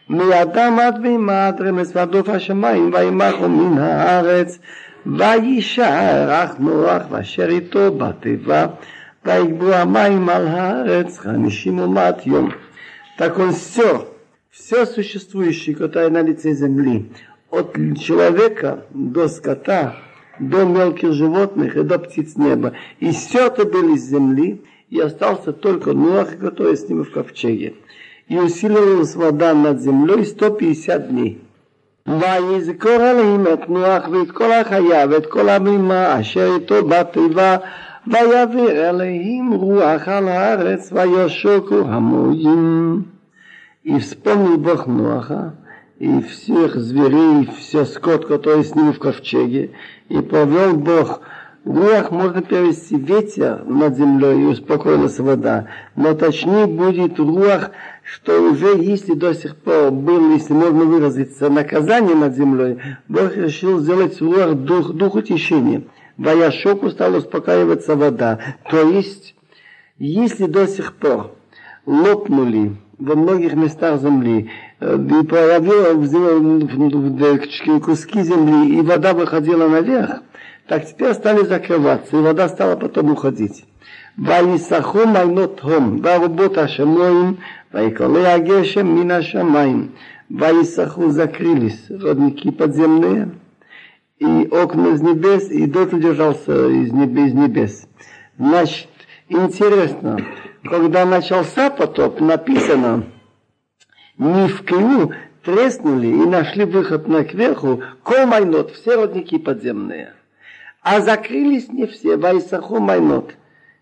מאדם 0.08 0.78
עד 0.78 1.02
בהמה 1.02 1.46
עד 1.46 1.62
רמז 1.62 1.92
ועד 1.94 2.14
עוף 2.14 2.28
השמיים 2.28 2.90
וימך 2.94 3.34
מן 3.40 3.78
הארץ 3.78 4.58
וישאר 5.06 6.44
אך 6.44 6.50
נוח 6.58 7.02
ואשר 7.10 7.48
איתו 7.48 7.92
בתיבה, 7.92 8.66
ויגבו 9.24 9.72
המים 9.72 10.28
על 10.28 10.48
הארץ 10.48 11.18
חמישים 11.18 11.78
ומעט 11.78 12.26
יום. 12.26 12.48
Так 13.18 13.38
он 13.38 13.52
все, 14.52 14.84
все 14.84 14.86
существующее, 14.86 15.76
которое 15.76 16.10
на 16.10 16.22
лице 16.22 16.52
земли, 16.52 17.10
от 17.50 17.74
человека 17.98 18.84
до 18.90 19.28
скота, 19.28 19.96
до 20.38 20.64
мелких 20.64 21.12
животных 21.12 21.76
и 21.76 21.82
до 21.82 21.98
птиц 21.98 22.36
неба. 22.36 22.74
И 23.00 23.10
все 23.10 23.46
это 23.46 23.64
было 23.64 23.94
из 23.94 24.04
земли, 24.08 24.62
и 24.90 25.00
остался 25.00 25.52
только 25.52 25.92
Нуах, 25.92 26.38
который 26.38 26.76
с 26.76 26.88
ним 26.88 27.04
в 27.04 27.10
ковчеге. 27.10 27.74
И 28.28 28.38
усилилась 28.38 29.14
вода 29.14 29.54
над 29.54 29.80
землей 29.80 30.24
150 30.24 31.08
дней. 31.08 31.40
ויזכור 32.08 32.92
עליהם 32.92 33.46
את 33.52 33.68
נוח 33.68 34.08
ואת 34.08 34.30
כל 34.30 34.52
החיה 34.52 35.04
ואת 35.10 35.26
כל 35.26 35.48
הבהמה 35.48 36.20
אשר 36.20 36.54
איתו 36.54 36.88
בתיבה 36.88 37.56
ויעביר 38.06 38.84
עליהם 38.84 39.52
רוח 39.52 40.08
על 40.08 40.28
הארץ 40.28 40.92
וישוקו 40.92 41.80
המוים. 41.86 43.11
и 43.83 43.99
вспомнил 43.99 44.57
Бог 44.57 44.87
Ноаха 44.87 45.55
и 45.99 46.21
всех 46.21 46.75
зверей, 46.75 47.43
и 47.43 47.49
все 47.57 47.85
скот, 47.85 48.25
который 48.25 48.63
с 48.63 48.75
ним 48.75 48.93
в 48.93 48.99
ковчеге, 48.99 49.71
и 50.09 50.19
повел 50.21 50.75
Бог 50.75 51.21
Руах 51.65 52.11
можно 52.11 52.41
перевести 52.41 52.97
ветер 52.97 53.63
над 53.65 53.95
землей 53.95 54.41
и 54.41 54.45
успокоилась 54.47 55.17
вода, 55.19 55.69
но 55.95 56.13
точнее 56.13 56.65
будет 56.65 57.17
руах 57.19 57.71
что 58.03 58.41
уже 58.41 58.77
если 58.79 59.13
до 59.13 59.33
сих 59.33 59.55
пор 59.55 59.91
было, 59.91 60.33
если 60.33 60.53
можно 60.53 60.83
выразиться, 60.83 61.49
наказание 61.49 62.15
над 62.15 62.35
землей, 62.35 62.79
Бог 63.07 63.35
решил 63.37 63.79
сделать 63.79 64.19
руах 64.21 64.55
дух, 64.55 64.91
дух 64.91 65.15
утешения. 65.15 65.83
Ваяшоку 66.17 66.89
стала 66.89 67.17
успокаиваться 67.17 67.95
вода. 67.95 68.39
То 68.69 68.81
есть, 68.89 69.35
если 69.97 70.47
до 70.47 70.67
сих 70.67 70.93
пор 70.93 71.31
лопнули 71.85 72.75
во 72.98 73.14
многих 73.14 73.54
местах 73.54 74.00
земли, 74.00 74.50
э, 74.80 74.94
и 74.96 75.26
появилось 75.26 76.08
куски 77.84 78.22
земли, 78.22 78.78
и 78.78 78.82
вода 78.82 79.14
выходила 79.14 79.68
наверх, 79.68 80.22
так 80.66 80.86
теперь 80.86 81.14
стали 81.14 81.44
закрываться, 81.44 82.16
и 82.16 82.20
вода 82.20 82.48
стала 82.48 82.76
потом 82.76 83.12
уходить. 83.12 83.64
ויסחו 84.18 85.06
מיינות 85.06 85.60
הום, 85.60 86.00
וארובות 86.02 86.58
השמיים, 86.58 87.34
ויקרלי 87.74 88.26
הגשם 88.26 88.86
מן 88.86 89.10
השמיים, 89.10 89.88
ויסחו 90.30 91.10
закрылись 91.10 91.86
родники 91.90 92.50
подземные, 92.50 93.30
и 94.18 94.48
окна 94.50 94.88
из 94.88 95.00
небес, 95.00 95.50
и 95.50 95.66
дот 95.66 95.92
удержался 95.92 96.68
из 96.68 96.92
небес, 96.92 97.28
из 97.28 97.34
небес. 97.34 97.88
Значит, 98.36 98.88
интересно, 99.28 100.18
когда 100.63 101.05
начался 101.05 101.69
потоп, 101.69 102.19
написано, 102.21 103.05
краю 104.17 105.13
треснули 105.43 106.07
и 106.07 106.25
нашли 106.25 106.65
выход 106.65 107.07
на 107.07 107.23
кверху, 107.23 107.83
кол 108.03 108.25
майнот, 108.25 108.71
все 108.71 108.95
родники 108.95 109.37
подземные. 109.37 110.13
А 110.81 111.01
закрылись 111.01 111.69
не 111.69 111.85
все, 111.85 112.17
вайсаху 112.17 112.79
майнот. 112.79 113.35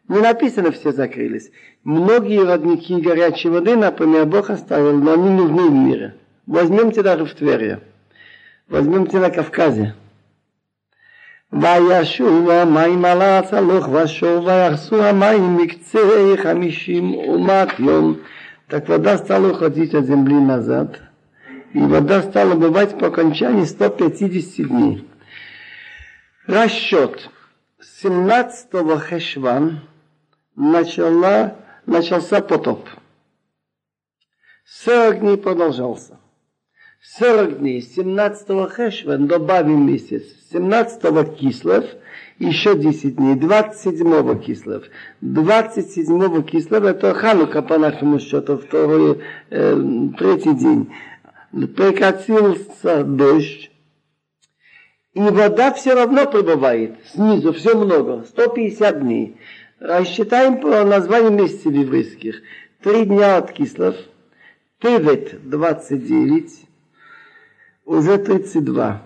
Не 0.07 0.19
написано, 0.19 0.71
все 0.71 0.91
закрылись. 0.91 1.51
Многие 1.83 2.43
родники 2.43 2.99
горячей 2.99 3.49
воды, 3.49 3.75
например, 3.75 4.25
Бог 4.25 4.49
оставил, 4.49 4.97
но 4.97 5.13
они 5.13 5.29
нужны 5.29 5.69
в 5.69 5.71
мире. 5.71 6.15
Возьмемте 6.47 7.01
даже 7.01 7.25
в 7.25 7.33
Твери. 7.33 7.79
Возьмемте 8.67 9.19
на 9.19 9.29
Кавказе. 9.29 9.95
וישוב 11.52 12.50
המים 12.50 13.04
על 13.04 13.22
הצלוח 13.22 13.88
ושוב 13.88 14.44
ויחסו 14.44 15.04
המים 15.04 15.56
מקצה 15.56 15.98
חמישים 16.42 17.14
אומת 17.14 17.68
יום. 17.78 18.16
Так 18.68 18.88
вода 18.88 19.16
стала 19.16 19.52
уходить 19.52 19.94
от 19.94 20.06
земли 20.06 20.34
назад, 20.34 21.00
и 21.72 21.78
вода 21.78 22.22
стала 22.22 22.54
бывать 22.54 22.98
по 22.98 23.06
окончании 23.06 23.64
150 23.64 24.68
дней. 24.68 25.08
Расчет. 26.48 27.30
17-го 28.02 28.98
Хешван 28.98 29.80
начала, 30.56 31.56
начался 31.86 32.40
потоп. 32.40 32.88
40 34.64 35.20
дней 35.20 35.36
продолжался. 35.36 36.18
40 37.03 37.57
дней, 37.57 37.79
17-го 37.81 38.67
Хешвен 38.67 39.25
добавим 39.25 39.87
месяц, 39.87 40.21
17-го 40.53 41.23
Кислов, 41.35 41.83
еще 42.37 42.77
10 42.77 43.15
дней, 43.15 43.33
27-го 43.33 44.35
Кислов. 44.35 44.83
27-го 45.23 46.43
Кислов 46.43 46.83
это 46.83 47.15
Ханука 47.15 47.63
по 47.63 47.79
нашему 47.79 48.19
счету, 48.19 48.59
второй, 48.59 49.19
э, 49.49 49.83
третий 50.19 50.53
день. 50.53 50.93
Прекратился 51.51 53.03
дождь, 53.03 53.71
и 55.15 55.21
вода 55.21 55.73
все 55.73 55.95
равно 55.95 56.27
прибывает, 56.27 56.97
снизу 57.07 57.51
все 57.53 57.75
много, 57.75 58.25
150 58.29 59.01
дней. 59.01 59.37
Рассчитаем 59.79 60.61
по 60.61 60.83
названию 60.83 61.31
месяцев 61.31 61.73
еврейских. 61.73 62.43
Три 62.83 63.05
дня 63.05 63.37
от 63.37 63.51
Кислов, 63.53 63.95
Тевет 64.79 65.49
29, 65.49 66.67
уже 67.84 68.18
32. 68.18 69.02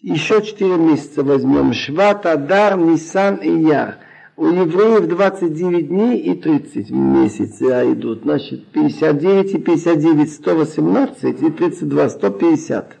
Еще 0.00 0.42
4 0.42 0.76
месяца 0.76 1.22
возьмем. 1.22 1.72
Шват, 1.72 2.26
Адар, 2.26 2.76
Нисан 2.76 3.36
и 3.36 3.62
Яр. 3.62 3.98
У 4.36 4.46
евреев 4.46 5.06
29 5.06 5.88
дней 5.88 6.18
и 6.18 6.34
30 6.34 6.90
месяца 6.90 7.92
идут. 7.92 8.22
Значит, 8.22 8.66
59 8.68 9.54
и 9.54 9.58
59, 9.58 10.32
118 10.32 11.42
и 11.42 11.50
32, 11.50 12.08
150. 12.08 12.96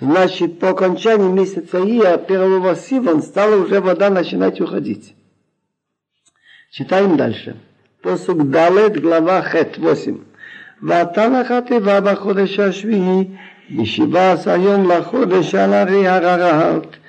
Значит, 0.00 0.58
по 0.58 0.70
окончании 0.70 1.28
месяца 1.28 1.78
Ия, 1.78 2.18
первого 2.18 2.76
Сиван, 2.76 3.22
стала 3.22 3.62
уже 3.62 3.80
вода 3.80 4.10
начинать 4.10 4.60
уходить. 4.60 5.14
Читаем 6.70 7.16
дальше. 7.16 7.56
Посук 8.02 8.48
Далет, 8.50 9.00
глава 9.00 9.42
Хет, 9.42 9.78
8. 9.78 10.18
ואתה 10.82 11.42
חטיבה 11.48 12.00
בחודש 12.00 12.58
השביעי 12.58 13.24
Ешиваса 13.69 14.55
йом 14.57 14.85
лаходеш 14.85 15.49
шалари 15.49 16.03
агарахалт. 16.03 16.99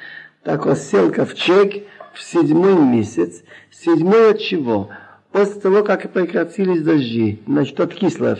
Так 0.44 0.66
осел 0.66 1.10
ковчег 1.10 1.84
в 2.12 2.22
седьмой 2.22 2.76
месяц. 2.76 3.42
Седьмой 3.70 4.30
от 4.30 4.40
чего? 4.40 4.90
После 5.32 5.60
того, 5.60 5.82
как 5.82 6.12
прекратились 6.12 6.82
дожди. 6.82 7.42
Значит, 7.46 7.80
от 7.80 7.94
кислов. 7.94 8.38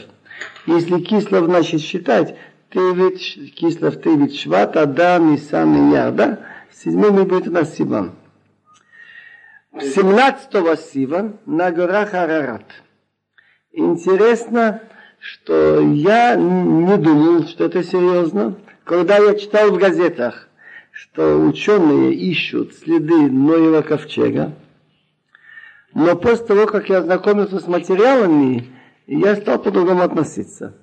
Если 0.67 1.01
кислов, 1.01 1.47
значит, 1.47 1.81
считать, 1.81 2.37
Тевит, 2.75 3.19
Кислов, 3.55 4.03
Тевит, 4.03 4.35
Шват, 4.35 4.77
Адам, 4.77 5.33
Нисан 5.33 5.91
и 5.91 5.93
Яр, 5.93 6.13
да? 6.13 6.41
Седьмой 6.73 7.13
будет 7.13 7.47
у 7.47 7.53
нас 7.53 7.75
Сиван. 7.77 8.13
Семнадцатого 9.81 10.77
Сиван 10.77 11.39
на 11.47 11.71
горах 11.71 12.15
Арарат. 12.15 12.65
Интересно, 13.73 14.83
что 15.25 15.81
я 15.81 16.37
не 16.37 16.99
думал, 16.99 17.49
что 17.49 17.65
это 17.65 17.83
серьезно. 17.83 18.57
Когда 18.85 19.17
я 19.17 19.35
читал 19.35 19.71
в 19.71 19.79
газетах, 19.79 20.49
что 20.93 21.39
ученые 21.39 22.13
ищут 22.13 22.75
следы 22.75 23.31
Ноева 23.31 23.81
ковчега, 23.81 24.53
но 25.95 26.15
после 26.15 26.45
того, 26.45 26.67
как 26.67 26.91
я 26.91 26.99
ознакомился 26.99 27.59
с 27.59 27.67
материалами, 27.67 28.67
я 29.07 29.37
стал 29.37 29.59
по-другому 29.63 30.03
относиться. 30.03 30.77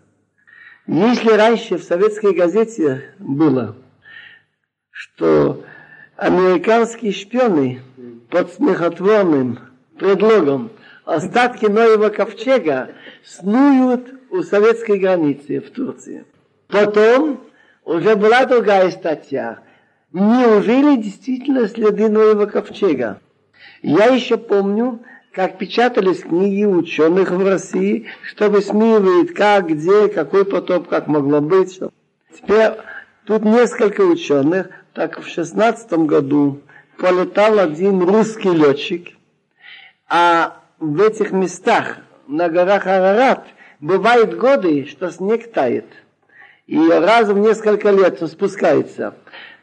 Если 0.88 1.30
раньше 1.30 1.78
в 1.78 1.84
советской 1.84 2.34
газете 2.34 3.14
было, 3.20 3.76
что 4.90 5.64
американские 6.18 7.12
шпионы 7.12 7.84
под 8.32 8.52
смехотворным 8.54 9.60
предлогом 10.00 10.72
остатки 11.16 11.66
Ноева 11.66 12.10
ковчега 12.10 12.92
снуют 13.24 14.08
у 14.30 14.42
советской 14.44 14.98
границы 14.98 15.60
в 15.60 15.70
Турции. 15.72 16.26
Потом 16.68 17.42
уже 17.84 18.16
была 18.16 18.46
другая 18.46 18.92
статья. 18.92 19.60
Неужели 20.14 20.96
действительно 21.02 21.68
следы 21.68 22.10
Ноева 22.10 22.46
ковчега? 22.46 23.20
Я 23.82 24.06
еще 24.06 24.38
помню, 24.38 25.00
как 25.32 25.58
печатались 25.58 26.22
книги 26.22 26.64
ученых 26.66 27.32
в 27.32 27.46
России, 27.46 28.08
что 28.24 28.50
высмеивает 28.50 29.36
как, 29.36 29.68
где, 29.68 30.08
какой 30.08 30.46
потоп, 30.46 30.88
как 30.88 31.08
могло 31.08 31.42
быть. 31.42 31.74
Что... 31.74 31.92
Теперь 32.34 32.72
тут 33.26 33.44
несколько 33.44 34.02
ученых, 34.02 34.70
так 34.94 35.20
в 35.20 35.28
шестнадцатом 35.28 36.08
году 36.08 36.62
полетал 36.98 37.60
один 37.60 38.02
русский 38.04 38.52
летчик, 38.52 39.10
а 40.08 40.61
в 40.82 41.02
этих 41.02 41.32
местах 41.32 42.00
на 42.28 42.50
горах 42.50 42.86
Арарат– 42.86 43.46
бывают 43.82 44.38
годы, 44.38 44.86
что 44.86 45.12
снег 45.12 45.52
тает. 45.52 45.88
И 46.68 46.78
раз 46.88 47.28
в 47.28 47.38
несколько 47.38 47.90
лет 47.90 48.22
он 48.22 48.30
спускается. 48.30 49.16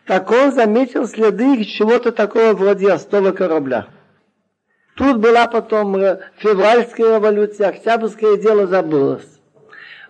Так 0.04 0.30
он 0.30 0.52
заметил 0.52 1.06
следы 1.06 1.64
чего-то 1.64 2.12
такого 2.12 2.52
вроде 2.52 2.92
остова 2.92 3.32
корабля. 3.32 3.88
Тут 4.96 5.18
была 5.18 5.46
потом 5.46 5.94
февральская 6.38 7.16
революция, 7.16 7.68
октябрьское 7.68 8.36
дело 8.36 8.66
забылось. 8.66 9.28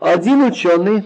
Один 0.01 0.43
ученый 0.45 1.05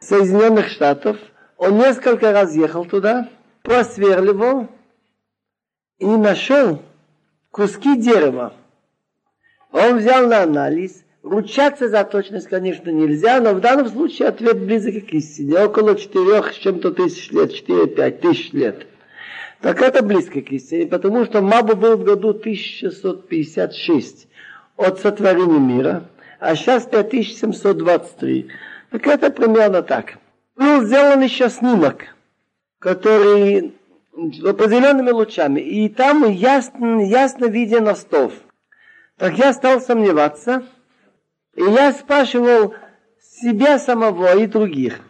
Соединенных 0.00 0.68
Штатов, 0.68 1.18
он 1.56 1.78
несколько 1.78 2.32
раз 2.32 2.54
ехал 2.54 2.84
туда, 2.84 3.28
просверливал 3.62 4.68
и 5.98 6.06
нашел 6.06 6.80
куски 7.50 7.96
дерева. 7.96 8.54
Он 9.74 9.98
взял 9.98 10.28
на 10.28 10.44
анализ, 10.44 11.04
Ручаться 11.24 11.88
за 11.88 12.04
точность, 12.04 12.48
конечно, 12.48 12.90
нельзя, 12.90 13.40
но 13.40 13.54
в 13.54 13.60
данном 13.60 13.88
случае 13.88 14.28
ответ 14.28 14.60
близок 14.60 15.06
к 15.06 15.14
истине. 15.14 15.58
Около 15.58 15.96
четырех 15.96 16.52
с 16.52 16.56
чем-то 16.56 16.92
тысяч 16.92 17.30
лет, 17.30 17.50
4-5 17.50 18.10
тысяч 18.18 18.52
лет. 18.52 18.86
Так 19.62 19.80
это 19.80 20.04
близко 20.04 20.42
к 20.42 20.52
истине, 20.52 20.86
потому 20.86 21.24
что 21.24 21.40
Мабу 21.40 21.76
был 21.76 21.96
в 21.96 22.04
году 22.04 22.28
1656 22.28 24.28
от 24.76 25.00
сотворения 25.00 25.58
мира, 25.58 26.10
а 26.40 26.54
сейчас 26.56 26.84
5723. 26.84 28.48
Так 28.90 29.06
это 29.06 29.30
примерно 29.30 29.82
так. 29.82 30.18
Был 30.56 30.82
сделан 30.82 31.22
еще 31.22 31.48
снимок, 31.48 32.02
который 32.80 33.72
определенными 34.44 35.10
лучами, 35.10 35.60
и 35.60 35.88
там 35.88 36.30
ясно, 36.30 37.02
ясно 37.02 37.46
виден 37.46 37.88
остов. 37.88 38.34
Так 39.18 39.38
я 39.38 39.52
стал 39.52 39.80
сомневаться, 39.80 40.64
и 41.54 41.62
я 41.62 41.92
спрашивал 41.92 42.74
себя 43.20 43.78
самого 43.78 44.36
и 44.36 44.46
других. 44.46 45.00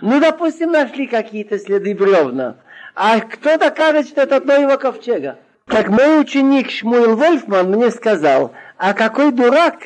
Ну, 0.00 0.20
допустим, 0.20 0.72
нашли 0.72 1.06
какие-то 1.06 1.58
следы 1.58 1.94
бревна. 1.94 2.56
А 2.94 3.20
кто 3.20 3.58
докажет, 3.58 4.08
что 4.08 4.22
это 4.22 4.36
одно 4.36 4.54
его 4.54 4.78
ковчега? 4.78 5.38
Так 5.66 5.88
мой 5.88 6.20
ученик 6.20 6.70
Шмуил 6.70 7.16
Вольфман 7.16 7.70
мне 7.70 7.90
сказал, 7.90 8.52
а 8.78 8.94
какой 8.94 9.32
дурак 9.32 9.76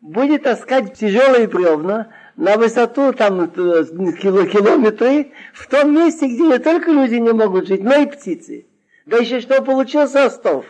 будет 0.00 0.44
таскать 0.44 0.94
тяжелые 0.94 1.48
бревна 1.48 2.08
на 2.36 2.56
высоту 2.56 3.12
там 3.12 3.42
э, 3.42 3.46
километры 3.48 5.32
в 5.52 5.66
том 5.68 5.94
месте, 5.94 6.26
где 6.26 6.42
не 6.42 6.58
только 6.58 6.90
люди 6.90 7.16
не 7.16 7.32
могут 7.32 7.66
жить, 7.66 7.82
но 7.82 7.96
и 7.96 8.06
птицы. 8.06 8.66
Да 9.04 9.18
еще 9.18 9.40
что 9.40 9.62
получился 9.62 10.26
остов. 10.26 10.64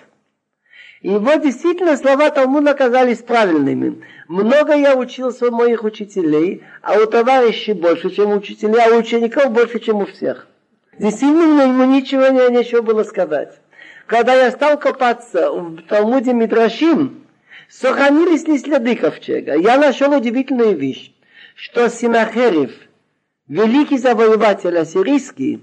И 1.06 1.10
вот 1.10 1.42
действительно 1.42 1.96
слова 1.96 2.30
Талмуда 2.30 2.72
оказались 2.72 3.18
правильными. 3.18 4.02
Много 4.26 4.74
я 4.74 4.96
учился 4.96 5.46
у 5.46 5.52
моих 5.52 5.84
учителей, 5.84 6.64
а 6.82 6.98
у 6.98 7.06
товарищей 7.06 7.74
больше, 7.74 8.10
чем 8.10 8.32
у 8.32 8.38
учителей, 8.38 8.80
а 8.84 8.92
у 8.92 8.98
учеников 8.98 9.52
больше, 9.52 9.78
чем 9.78 9.98
у 9.98 10.06
всех. 10.06 10.48
Действительно, 10.98 11.62
ему 11.62 11.84
ничего 11.84 12.26
не, 12.26 12.50
нечего 12.50 12.82
было 12.82 13.04
сказать. 13.04 13.56
Когда 14.06 14.34
я 14.34 14.50
стал 14.50 14.80
копаться 14.80 15.52
в 15.52 15.80
Талмуде 15.82 16.32
Мидрашим, 16.32 17.24
сохранились 17.68 18.48
ли 18.48 18.58
следы 18.58 18.96
ковчега, 18.96 19.54
я 19.54 19.78
нашел 19.78 20.12
удивительную 20.12 20.76
вещь, 20.76 21.12
что 21.54 21.88
Синахерев, 21.88 22.72
великий 23.46 23.98
завоеватель 23.98 24.76
ассирийский, 24.76 25.62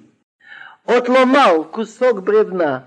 отломал 0.86 1.66
кусок 1.66 2.24
бревна 2.24 2.86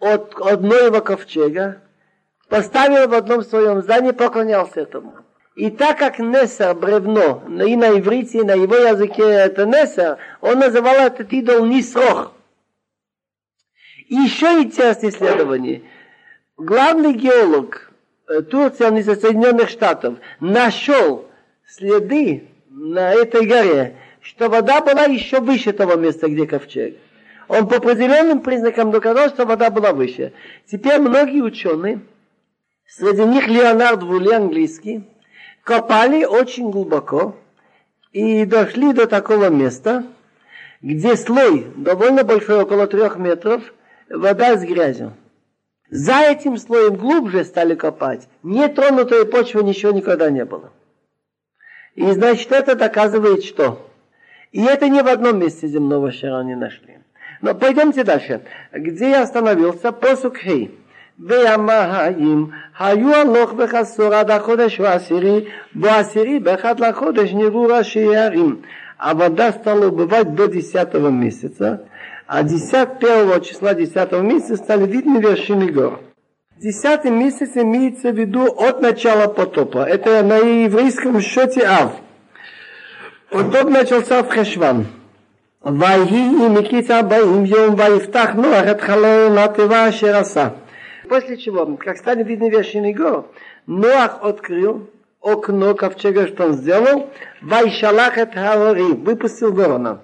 от 0.00 0.34
одного 0.40 1.00
ковчега, 1.00 1.83
поставил 2.54 3.08
в 3.08 3.14
одном 3.14 3.42
своем 3.42 3.82
здании, 3.82 4.12
поклонялся 4.12 4.82
этому. 4.82 5.12
И 5.56 5.70
так 5.70 5.98
как 5.98 6.20
Несер, 6.20 6.72
бревно, 6.76 7.42
и 7.48 7.74
на 7.74 7.98
иврите, 7.98 8.38
и 8.38 8.42
на 8.44 8.52
его 8.52 8.76
языке 8.76 9.24
это 9.24 9.66
Несер, 9.66 10.18
он 10.40 10.60
называл 10.60 10.94
этот 10.94 11.32
идол 11.32 11.66
Нисрох. 11.66 12.32
И 14.06 14.14
еще 14.14 14.46
интересное 14.62 15.10
исследование. 15.10 15.82
Главный 16.56 17.14
геолог 17.14 17.90
э, 18.28 18.42
Турции, 18.42 18.84
он 18.84 18.98
из 18.98 19.06
Соединенных 19.06 19.68
Штатов, 19.68 20.14
нашел 20.38 21.26
следы 21.66 22.44
на 22.70 23.14
этой 23.14 23.46
горе, 23.46 23.96
что 24.20 24.48
вода 24.48 24.80
была 24.80 25.06
еще 25.06 25.40
выше 25.40 25.72
того 25.72 25.96
места, 25.96 26.28
где 26.28 26.46
ковчег. 26.46 26.98
Он 27.48 27.66
по 27.66 27.78
определенным 27.78 28.42
признакам 28.42 28.92
доказал, 28.92 29.30
что 29.30 29.44
вода 29.44 29.70
была 29.70 29.92
выше. 29.92 30.32
Теперь 30.66 31.00
многие 31.00 31.42
ученые, 31.42 32.00
среди 32.86 33.24
них 33.24 33.48
Леонард 33.48 34.02
Вули, 34.02 34.32
английский, 34.32 35.04
копали 35.62 36.24
очень 36.24 36.70
глубоко 36.70 37.36
и 38.12 38.44
дошли 38.44 38.92
до 38.92 39.06
такого 39.06 39.48
места, 39.48 40.04
где 40.80 41.16
слой 41.16 41.66
довольно 41.76 42.24
большой, 42.24 42.62
около 42.62 42.86
трех 42.86 43.16
метров, 43.16 43.62
вода 44.08 44.56
с 44.56 44.62
грязью. 44.62 45.14
За 45.90 46.20
этим 46.20 46.56
слоем 46.56 46.96
глубже 46.96 47.44
стали 47.44 47.74
копать. 47.74 48.28
Нетронутой 48.42 49.26
почвы 49.26 49.62
ничего 49.62 49.92
никогда 49.92 50.30
не 50.30 50.44
было. 50.44 50.72
И 51.94 52.10
значит, 52.10 52.50
это 52.52 52.74
доказывает 52.74 53.44
что? 53.44 53.90
И 54.50 54.62
это 54.62 54.88
не 54.88 55.02
в 55.02 55.08
одном 55.08 55.38
месте 55.38 55.68
земного 55.68 56.12
шара 56.12 56.42
не 56.42 56.56
нашли. 56.56 56.98
Но 57.40 57.54
пойдемте 57.54 58.04
дальше. 58.04 58.42
Где 58.72 59.10
я 59.10 59.22
остановился? 59.22 59.92
Посук 59.92 60.38
Хей. 60.38 60.76
והמים 61.19 62.47
היו 62.79 63.15
הלוך 63.15 63.53
וחסור 63.57 64.13
עד 64.13 64.31
החודש 64.31 64.79
העשירי, 64.79 65.41
בעשירי 65.75 66.39
באחד 66.39 66.79
לחודש 66.79 67.33
נראו 67.33 67.63
ראשי 67.63 68.15
הערים. 68.15 68.61
А 69.01 69.13
вода 69.13 69.53
стала 69.53 69.87
убывать 69.87 70.35
до 70.35 70.47
10 70.47 70.93
месяца, 71.09 71.85
а 72.27 72.43
10, 72.43 72.99
1 73.01 73.45
числа 73.45 73.73
10 73.73 74.11
месяца 74.23 74.57
стали 74.57 74.85
видны 74.85 75.19
вершины 75.19 75.71
гор. 75.71 76.01
Десятый 76.57 77.09
месяц 77.09 77.51
имеется 77.55 78.11
в 78.11 78.19
виду 78.19 78.43
от 78.43 78.81
начала 78.81 79.27
потопа. 79.27 79.85
Это 79.85 80.21
на 80.23 80.39
еврейском 80.39 81.21
счете 81.21 81.65
Ав. 81.65 81.93
Потоп 83.31 83.69
начался 83.69 84.21
в 84.21 84.29
Хешван. 84.29 84.85
ויהי 85.65 86.49
מקיץ 86.49 86.91
ארבעים 86.91 87.45
יום 87.45 87.75
ויפתח 87.77 88.29
נוח 88.35 88.67
את 88.71 88.81
חלון 88.81 89.37
התיבה 89.37 89.89
אשר 89.89 90.17
עשה. 90.17 90.47
После 91.07 91.37
чего, 91.37 91.77
как 91.77 91.97
станет 91.97 92.27
видно 92.27 92.49
вершины 92.49 92.93
гор, 92.93 93.27
Ноах 93.65 94.19
открыл 94.23 94.89
окно 95.21 95.75
ковчега, 95.75 96.27
что 96.27 96.45
он 96.45 96.53
сделал, 96.53 97.09
Вайшалах 97.41 98.17
это 98.17 98.39
Хаори, 98.39 98.93
выпустил 98.93 99.51
ворона. 99.53 100.01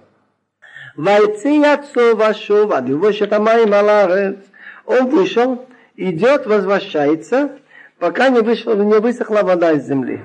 Вайци 0.95 1.47
яцо 1.47 2.15
вашов, 2.15 2.71
а 2.71 2.81
его 2.81 3.11
шатамай 3.11 3.65
маларец. 3.65 4.37
Он 4.85 5.09
вышел, 5.09 5.65
идет, 5.95 6.45
возвращается, 6.45 7.57
пока 7.99 8.29
не, 8.29 8.39
вышла, 8.39 8.75
не 8.75 8.99
высохла 8.99 9.41
вода 9.43 9.73
из 9.73 9.85
земли. 9.87 10.21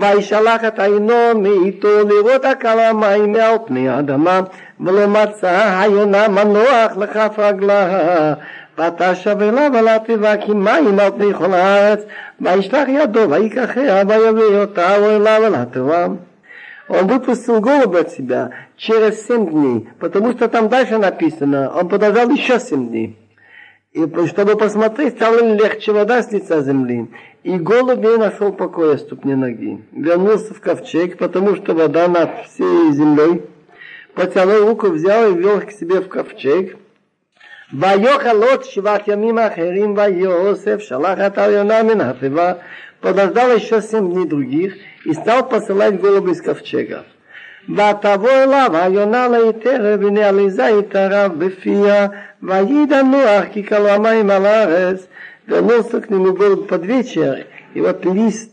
וישלח 0.00 0.64
את 0.64 0.78
עינו 0.78 1.34
מאיתו 1.34 2.08
לראות 2.08 2.44
הקל 2.44 2.78
המים 2.78 3.32
מעל 3.32 3.56
פני 3.66 3.88
האדמה 3.88 4.40
ולא 4.80 5.06
מצא 5.06 5.78
היונה 5.80 6.28
מנוח 6.28 6.96
לכף 6.96 7.34
רגלה 7.38 8.34
ותשב 8.78 9.42
אליו 9.42 9.70
על 9.76 9.88
התיבה 9.88 10.36
כי 10.36 10.52
מים 10.52 10.98
על 10.98 11.10
פני 11.10 11.34
כל 11.34 11.54
הארץ 11.54 12.00
וישלח 12.40 12.88
ידו 12.88 13.30
ויקחיה 13.30 14.02
ויביא 14.08 14.58
אותה 14.60 14.96
אליו 14.96 15.44
על 15.44 15.54
התיבה 15.54 16.06
Он 16.88 17.06
выпустил 17.06 17.60
голубя 17.60 18.00
от 18.00 18.10
себя 18.10 18.50
через 18.76 19.26
семь 19.26 19.48
дней, 19.48 19.88
потому 19.98 20.32
что 20.32 20.48
там 20.48 20.68
дальше 20.68 20.98
написано, 20.98 21.72
он 21.74 21.88
подождал 21.88 22.28
еще 22.28 22.58
семь 22.60 22.88
дней. 22.88 23.16
И 23.92 24.06
чтобы 24.26 24.56
посмотреть, 24.56 25.16
стало 25.16 25.40
ли 25.40 25.54
легче 25.58 25.92
вода 25.92 26.22
с 26.22 26.32
лица 26.32 26.62
земли. 26.62 27.10
И 27.42 27.58
голубь 27.58 28.02
нашел 28.18 28.52
покоя 28.52 28.96
ступни 28.96 29.34
ноги. 29.34 29.84
Вернулся 29.92 30.54
в 30.54 30.60
ковчег, 30.60 31.18
потому 31.18 31.56
что 31.56 31.74
вода 31.74 32.08
над 32.08 32.46
всей 32.46 32.92
землей. 32.92 33.42
Потянул 34.14 34.68
руку, 34.68 34.88
взял 34.88 35.30
и 35.30 35.34
ввел 35.34 35.58
их 35.58 35.66
к 35.66 35.72
себе 35.72 36.00
в 36.00 36.08
ковчег. 36.08 36.78
ויאכל 37.80 38.42
עוד 38.42 38.64
שבעת 38.64 39.08
ימים 39.08 39.38
אחרים 39.38 39.96
ויוסף 39.96 40.78
שלח 40.78 41.18
את 41.26 41.38
הריונה 41.38 41.82
מן 41.82 42.00
התיבה 42.00 42.52
подождал 43.02 43.50
еще 43.56 43.82
семь 43.82 44.12
дней 44.12 44.26
других 44.26 44.74
и 45.04 45.12
стал 45.12 45.48
посылать 45.48 46.00
голубя 46.00 46.30
из 46.30 46.40
ковчега. 46.40 47.02
ותבוא 47.68 48.30
אליו 48.30 48.70
היונה 48.72 49.28
ליתר 49.28 49.96
ונעליזה 50.00 50.68
יתרה 50.78 51.28
בפיה 51.28 52.06
וידע 52.42 53.02
נוח 53.02 53.44
כי 53.52 53.66
כלו 53.66 53.88
המים 53.88 54.30
על 54.30 54.46
הארץ 54.46 55.06
вернулся 55.46 56.00
к 56.00 56.10
нему 56.10 56.32
был 56.32 56.64
под 56.64 56.84
вечер, 56.84 57.46
и 57.74 57.80
вот 57.80 58.04
лист 58.04 58.52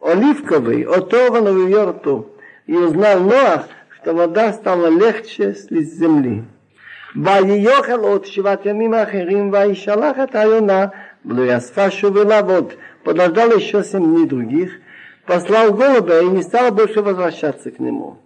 оливковый, 0.00 0.82
оторван 0.82 1.44
в 1.44 1.66
ее 1.66 1.84
рту. 1.84 2.30
И 2.66 2.74
узнал 2.74 3.20
Ноах, 3.20 3.68
что 3.96 4.14
вода 4.14 4.52
стала 4.52 4.88
легче 4.88 5.54
с 5.54 5.70
лиц 5.70 5.88
земли. 5.92 6.44
ויאכל 7.16 8.00
עוד 8.00 8.24
שבעת 8.24 8.66
ימים 8.66 8.94
אחרים 8.94 9.52
וישלח 9.52 10.16
את 10.24 10.34
היונה 10.34 10.86
ולא 11.26 11.42
יאספה 11.42 11.90
שוב 11.90 12.16
ולעבוד. 12.16 12.72
Подождал 13.04 13.50
еще 13.52 13.84
семь 13.84 14.14
дней 14.14 14.26
других, 14.26 14.72
послал 15.26 15.74
голубя 15.74 16.20
и 16.20 16.26
не 16.26 16.42
стал 16.42 16.72
больше 16.72 17.02
возвращаться 17.02 17.70
к 17.70 17.78
нему. 17.78 18.16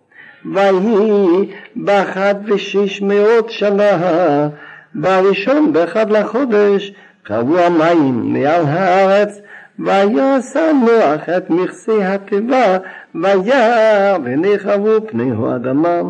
ויהי 0.44 1.50
באחד 1.76 2.34
ושש 2.44 3.02
מאות 3.02 3.50
שנה, 3.50 4.48
בראשון 4.94 5.72
באחד 5.72 6.10
לחודש, 6.10 6.92
קבעו 7.22 7.58
המים 7.58 8.32
מעל 8.32 8.64
הארץ, 8.66 9.40
ויעשה 9.78 10.72
נוח 10.72 11.28
את 11.36 11.50
מכסה 11.50 12.14
התיבה, 12.14 12.78
וירא 13.14 14.18
ונחבו 14.24 15.06
פני 15.06 15.30
האדמה. 15.38 16.00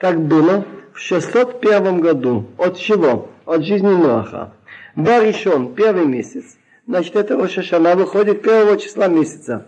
Так 0.00 0.18
было 0.18 0.64
в 0.98 0.98
601 0.98 2.00
году. 2.00 2.46
От 2.58 2.78
чего? 2.78 3.30
От 3.46 3.64
жизни 3.64 3.88
Ноаха. 3.88 4.52
Баришон, 4.96 5.74
первый 5.74 6.06
месяц. 6.06 6.56
Значит, 6.86 7.16
это 7.16 7.36
Рошашана 7.36 7.94
выходит 7.96 8.42
первого 8.42 8.78
числа 8.78 9.08
месяца. 9.08 9.66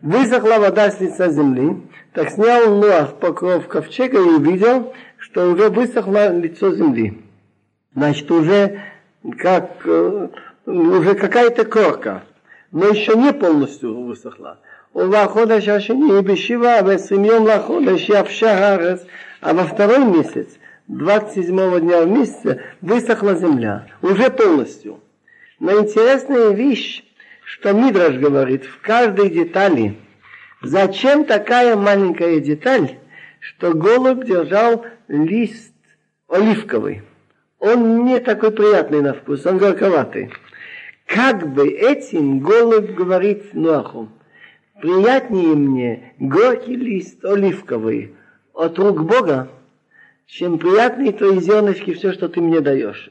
Высохла 0.00 0.58
вода 0.58 0.90
с 0.90 1.00
лица 1.00 1.30
земли, 1.30 1.80
так 2.12 2.30
снял 2.30 2.74
Ноах 2.80 3.14
покров 3.14 3.68
ковчега 3.68 4.18
и 4.18 4.20
увидел, 4.20 4.92
что 5.16 5.50
уже 5.52 5.68
высохло 5.68 6.36
лицо 6.36 6.74
земли. 6.74 7.22
Значит, 7.94 8.30
уже 8.30 8.82
как 9.38 9.70
э, 9.84 10.28
уже 10.66 11.14
какая-то 11.14 11.64
корка, 11.64 12.24
но 12.72 12.88
еще 12.88 13.14
не 13.16 13.32
полностью 13.32 14.02
высохла. 14.04 14.58
ובחודש 14.94 15.68
השני, 15.68 16.22
בשבעה 16.22 16.80
ועשרים 16.86 17.24
יום 17.24 17.46
לחודש, 17.46 18.08
יבשה 18.08 18.52
הארץ, 18.52 19.04
а 19.41 19.53
во 19.53 19.65
второй 19.65 20.05
месяц, 20.05 20.57
27 20.87 21.79
дня 21.81 22.01
в 22.01 22.07
месяце, 22.07 22.61
высохла 22.81 23.35
земля, 23.35 23.87
уже 24.01 24.29
полностью. 24.29 24.99
Но 25.59 25.79
интересная 25.79 26.51
вещь, 26.51 27.03
что 27.43 27.73
Мидраш 27.73 28.15
говорит, 28.15 28.65
в 28.65 28.81
каждой 28.81 29.29
детали, 29.29 29.97
зачем 30.61 31.25
такая 31.25 31.75
маленькая 31.75 32.39
деталь, 32.39 32.97
что 33.39 33.73
голубь 33.73 34.25
держал 34.25 34.85
лист 35.07 35.73
оливковый? 36.27 37.03
Он 37.59 38.05
не 38.05 38.19
такой 38.19 38.51
приятный 38.51 39.01
на 39.01 39.13
вкус, 39.13 39.45
он 39.45 39.57
горьковатый. 39.57 40.31
Как 41.05 41.53
бы 41.53 41.67
этим 41.67 42.39
голубь 42.39 42.91
говорит 42.91 43.53
Нуаху, 43.53 44.09
приятнее 44.81 45.55
мне 45.55 46.13
горький 46.19 46.75
лист 46.75 47.23
оливковый 47.25 48.13
от 48.56 48.78
рук 48.78 49.02
Бога, 49.02 49.48
чем 50.26 50.58
приятные 50.58 51.12
твои 51.12 51.40
зернышки, 51.40 51.94
все, 51.94 52.12
что 52.12 52.28
ты 52.28 52.40
мне 52.40 52.60
даешь. 52.60 53.10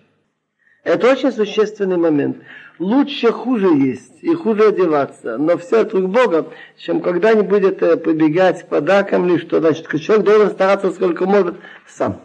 Это 0.84 1.12
очень 1.12 1.32
существенный 1.32 1.98
момент. 1.98 2.38
Лучше 2.80 3.32
хуже 3.32 3.68
есть 3.68 4.24
и 4.24 4.34
хуже 4.34 4.70
одеваться, 4.70 5.38
но 5.38 5.58
все 5.58 5.82
от 5.82 5.94
рук 5.94 6.10
Бога, 6.10 6.48
чем 6.78 7.02
когда-нибудь 7.02 7.64
это 7.64 7.98
побегать 7.98 8.60
с 8.60 8.64
подарком 8.64 9.28
или 9.28 9.38
что. 9.38 9.60
Значит, 9.60 9.88
человек 10.02 10.26
должен 10.26 10.50
стараться 10.50 10.92
сколько 10.92 11.26
может 11.26 11.56
сам. 11.88 12.20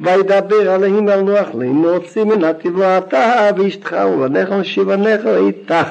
וידבר 0.00 0.70
עליהם 0.70 1.08
על 1.08 1.20
נוח 1.20 1.48
להוציא 1.54 2.24
מן 2.24 2.44
התבלע 2.44 2.98
אתה 2.98 3.50
ואשתך 3.56 3.96
ובניך 4.14 4.50
ושבניך 4.60 5.26
איתך 5.26 5.88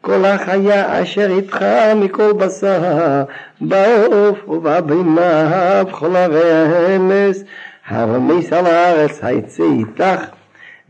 כל 0.00 0.24
החיה 0.24 1.02
אשר 1.02 1.26
איתך 1.30 1.64
מכל 1.96 2.32
בשר 2.32 3.24
בעוף 3.60 4.48
ובבימה 4.48 5.82
בכל 5.84 6.16
הרמס 6.16 7.44
הרמס 7.86 8.52
על 8.52 8.66
הארץ 8.66 9.24
היצא 9.24 9.62
איתך 9.62 10.20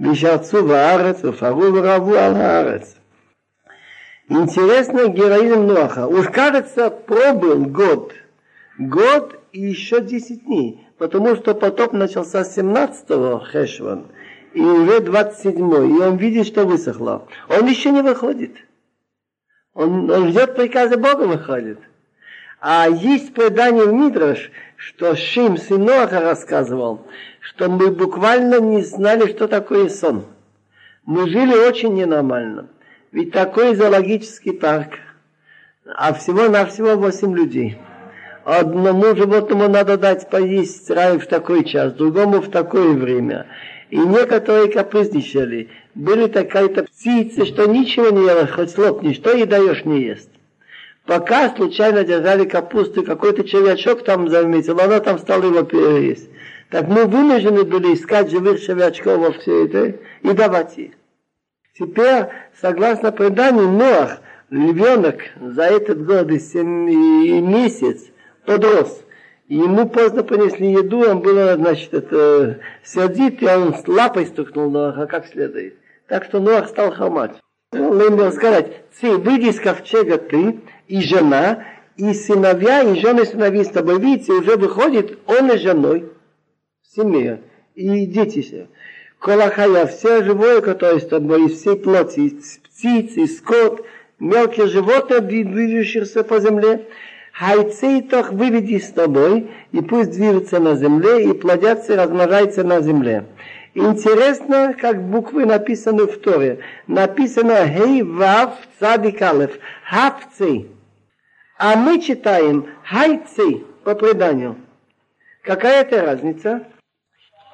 וישרצו 0.01 0.64
בארץ 0.64 1.24
ופרו 1.24 1.74
ורבו 1.74 2.16
על 2.16 2.37
הארץ 2.37 2.95
Интересно 4.30 5.09
героизм 5.09 5.66
Ноаха. 5.66 6.07
Уж 6.07 6.28
кажется, 6.28 6.89
пробыл 6.89 7.66
год. 7.66 8.14
Год 8.78 9.39
и 9.53 9.61
еще 9.61 10.01
10 10.01 10.45
дней. 10.47 10.89
Потому 10.97 11.37
что 11.37 11.55
потоп 11.55 11.93
начался 11.93 12.41
17-го 12.41 13.41
Хешван. 13.41 14.07
И 14.55 14.62
уже 14.62 15.01
27-й. 15.01 15.99
И 15.99 16.01
он 16.01 16.16
видит, 16.16 16.47
что 16.47 16.64
высохло. 16.64 17.26
Он 17.51 17.66
еще 17.66 17.91
не 17.91 18.01
выходит. 18.01 18.57
Он, 19.80 20.27
ждет 20.27 20.57
приказа 20.57 20.97
Бога 20.97 21.23
выходит. 21.23 21.80
А 22.59 22.89
есть 22.89 23.34
предание 23.34 23.86
в 23.86 23.93
Мидраш, 23.93 24.51
что 24.75 25.15
Шим, 25.15 25.57
сын 25.57 25.86
Ноаха, 25.86 26.19
рассказывал, 26.19 27.07
что 27.39 27.69
мы 27.69 27.89
буквально 27.89 28.59
не 28.59 28.82
знали, 28.82 29.32
что 29.32 29.47
такое 29.47 29.88
сон. 29.88 30.25
Мы 31.05 31.30
жили 31.30 31.55
очень 31.55 31.93
ненормально. 31.93 32.67
Ведь 33.13 33.32
такой 33.32 33.73
зоологический 33.73 34.51
парк, 34.51 34.95
а 35.86 36.13
всего-навсего 36.13 36.97
восемь 36.97 37.34
людей. 37.34 37.77
Одному 38.43 39.15
животному 39.15 39.69
надо 39.69 39.97
дать 39.97 40.30
поесть 40.30 40.89
рай 40.89 41.17
в 41.19 41.27
такой 41.27 41.63
час, 41.63 41.93
другому 41.93 42.41
в 42.41 42.51
такое 42.51 42.91
время. 42.91 43.45
И 43.90 43.98
некоторые 43.98 44.72
капризничали. 44.72 45.70
Были 45.96 46.28
такая-то 46.28 46.84
птицы, 46.84 47.46
что 47.46 47.66
ничего 47.66 48.10
не 48.10 48.26
ела, 48.26 48.46
хоть 48.46 48.78
лопни, 48.78 49.14
что 49.14 49.32
и 49.36 49.46
даешь 49.46 49.84
не 49.86 50.04
ест. 50.04 50.30
Пока 51.06 51.50
случайно 51.56 52.04
держали 52.04 52.46
капусту, 52.46 53.04
какой-то 53.04 53.44
червячок 53.44 54.04
там 54.04 54.30
заметил, 54.30 54.80
она 54.80 55.00
там 55.00 55.18
стала 55.18 55.44
его 55.44 55.64
переесть. 55.64 56.30
Так 56.70 56.88
мы 56.88 57.06
вынуждены 57.06 57.64
были 57.64 57.96
искать 57.96 58.30
живых 58.30 58.62
червячков 58.62 59.18
во 59.18 59.32
все 59.32 59.66
это 59.66 59.96
и 60.22 60.34
давать 60.34 60.78
их. 60.78 60.92
Теперь, 61.74 62.26
согласно 62.62 63.12
преданию, 63.12 63.70
Ноах, 63.70 64.22
ребенок 64.52 65.22
за 65.42 65.64
этот 65.64 66.06
год 66.06 66.30
и 66.30 66.40
семь 66.40 66.92
и 66.92 67.42
месяц 67.42 68.04
подрос. 68.46 69.04
И 69.50 69.56
ему 69.56 69.89
поздно 69.89 70.24
принесли 70.24 70.74
еду, 70.74 71.00
он 71.00 71.22
был, 71.22 71.34
значит, 71.56 71.91
это, 71.91 72.60
сердит, 72.84 73.41
и 73.41 73.47
он 73.47 73.74
с 73.74 73.88
лапой 73.88 74.28
стукнул 74.28 74.70
Ноаха 74.70 75.08
как 75.08 75.26
следует. 75.26 75.74
Так 76.08 76.26
что 76.26 76.39
Ноах 76.39 76.70
стал 76.70 76.91
хамать. 76.91 77.32
Он 77.72 78.00
им 78.00 78.32
сказать, 78.32 78.84
ты 79.02 79.18
выйди 79.18 79.47
из 79.47 79.60
ковчега 79.60 80.20
ты 80.20 80.60
и 80.88 81.02
жена, 81.02 81.66
и 81.97 82.14
сыновья, 82.14 82.84
и 82.84 83.00
жены 83.00 83.26
сыновей 83.26 83.66
с 83.66 83.70
тобой. 83.70 84.00
Видите, 84.00 84.34
уже 84.34 84.56
выходит 84.56 85.18
он 85.26 85.52
и 85.52 85.58
женой, 85.58 86.12
семья, 86.84 87.39
и 87.74 88.06
дети 88.06 88.43
все. 88.43 88.68
Колахая, 89.18 89.88
все 89.88 90.24
живое, 90.24 90.62
которое 90.62 91.00
с 91.00 91.08
тобой, 91.08 91.47
из 91.47 91.60
всей 91.60 91.76
плоти, 91.76 92.20
из 92.20 92.60
птиц, 92.60 93.18
из 93.18 93.39
скот, 93.39 93.84
мелкие 94.20 94.68
животные, 94.68 95.22
движущиеся 95.22 96.24
по 96.24 96.39
земле, 96.39 96.86
хайцейтох 97.40 98.34
выведи 98.34 98.80
с 98.80 98.92
тобой, 98.92 99.50
и 99.72 99.82
пусть 99.82 100.12
движутся 100.12 100.60
на 100.60 100.76
земле, 100.76 101.24
и 101.24 101.34
плодятся, 101.34 101.94
и 101.94 101.96
размножаются 101.96 102.66
на 102.66 102.82
земле. 102.82 103.26
Интересно, 103.74 104.76
как 104.80 105.02
буквы 105.02 105.46
написаны 105.46 106.06
в 106.06 106.20
Торе. 106.20 106.60
Написано 106.88 107.66
Хей 107.66 108.02
Вав 108.04 108.56
Цадик. 108.80 109.22
Хавцей. 109.86 110.70
А 111.58 111.78
мы 111.78 112.02
читаем 112.02 112.68
Хайцей 112.84 113.66
по 113.86 113.96
преданию. 113.96 114.58
Какая 115.44 115.84
это 115.84 116.02
разница? 116.02 116.68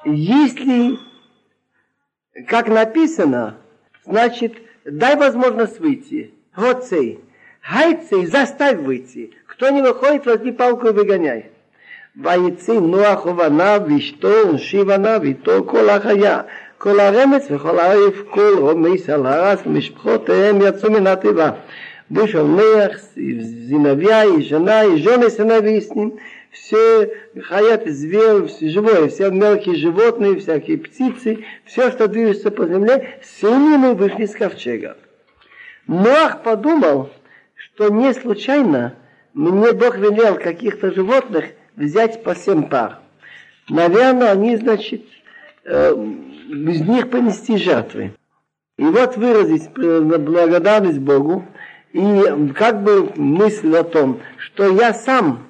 Если 0.04 0.98
как 2.48 2.68
написано, 2.68 3.56
значит, 4.04 4.54
дай 4.84 5.16
возможность 5.16 5.78
выйти. 5.78 6.34
Гоцей. 6.56 7.20
Хайцей, 7.65 8.25
заставь 8.25 8.77
выйти. 8.77 9.31
Кто 9.47 9.69
не 9.69 9.81
выходит, 9.81 10.25
возьми 10.25 10.51
палку 10.51 10.87
и 10.87 10.91
выгоняй. 10.91 11.45
ויצא 12.15 12.73
נוח 12.73 13.25
ובניו 13.25 13.81
ואשתו 13.87 14.33
ונשיבניו 14.49 15.19
ואיתו 15.21 15.65
כל 15.65 15.89
החיה 15.89 16.41
כל 16.77 16.99
הרמץ 16.99 17.47
וכל 17.51 17.79
העריף 17.79 18.23
כל 18.29 18.53
רומס 18.57 19.09
על 19.09 19.25
הרס 19.25 19.59
ומשפחותיהם 19.65 20.59
יצאו 20.61 20.91
מן 20.91 21.07
התיבה 21.07 21.51
вышел 22.11 22.45
Неах, 22.45 22.99
Зиновья, 23.15 24.25
и 24.25 24.41
жена, 24.41 24.83
и 24.83 24.97
жены 24.97 25.29
сыновей 25.29 25.81
с 25.81 25.95
ним, 25.95 26.19
все 26.51 27.09
хаят, 27.41 27.87
зверь, 27.87 28.47
все 28.47 28.69
живое, 28.69 29.07
все 29.07 29.31
мелкие 29.31 29.75
животные, 29.75 30.37
всякие 30.37 30.77
птицы, 30.77 31.45
все, 31.63 31.89
что 31.91 32.07
движется 32.07 32.51
по 32.51 32.67
земле, 32.67 33.19
с 33.23 33.41
ними 33.41 33.93
вышли 33.93 34.25
с 34.25 34.35
ковчега. 34.35 34.97
Ноах 35.87 36.43
подумал, 36.43 37.09
что 37.76 37.90
не 37.90 38.14
случайно 38.14 38.94
мне 39.34 39.72
Бог 39.72 39.98
велел 39.98 40.36
каких-то 40.36 40.94
животных 40.94 41.44
взять 41.76 42.22
по 42.22 42.34
семь 42.34 42.68
пар. 42.68 43.00
Наверное, 43.68 44.30
они, 44.30 44.56
значит, 44.56 45.04
э, 45.64 45.92
из 45.92 46.80
них 46.80 47.10
понести 47.10 47.58
жертвы. 47.58 48.14
И 48.78 48.84
вот 48.84 49.18
выразить 49.18 49.68
благодарность 49.74 51.00
Богу 51.00 51.44
и 51.92 52.52
как 52.54 52.82
бы 52.82 53.12
мысль 53.16 53.76
о 53.76 53.84
том, 53.84 54.20
что 54.38 54.68
я 54.68 54.94
сам 54.94 55.46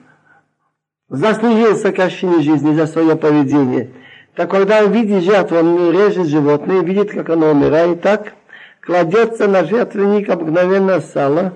заслужил 1.08 1.76
сокращение 1.76 2.40
жизни 2.40 2.74
за 2.74 2.88
свое 2.88 3.14
поведение. 3.14 3.92
Так 4.34 4.50
когда 4.50 4.82
он 4.82 4.90
видит 4.90 5.22
жертву, 5.22 5.58
он 5.58 5.92
режет 5.92 6.26
животное, 6.26 6.82
видит, 6.82 7.12
как 7.12 7.30
оно 7.30 7.52
умирает, 7.52 8.02
так 8.02 8.32
кладется 8.80 9.46
на 9.46 9.64
жертвенник 9.64 10.28
обыкновенно 10.28 11.00
сало 11.00 11.54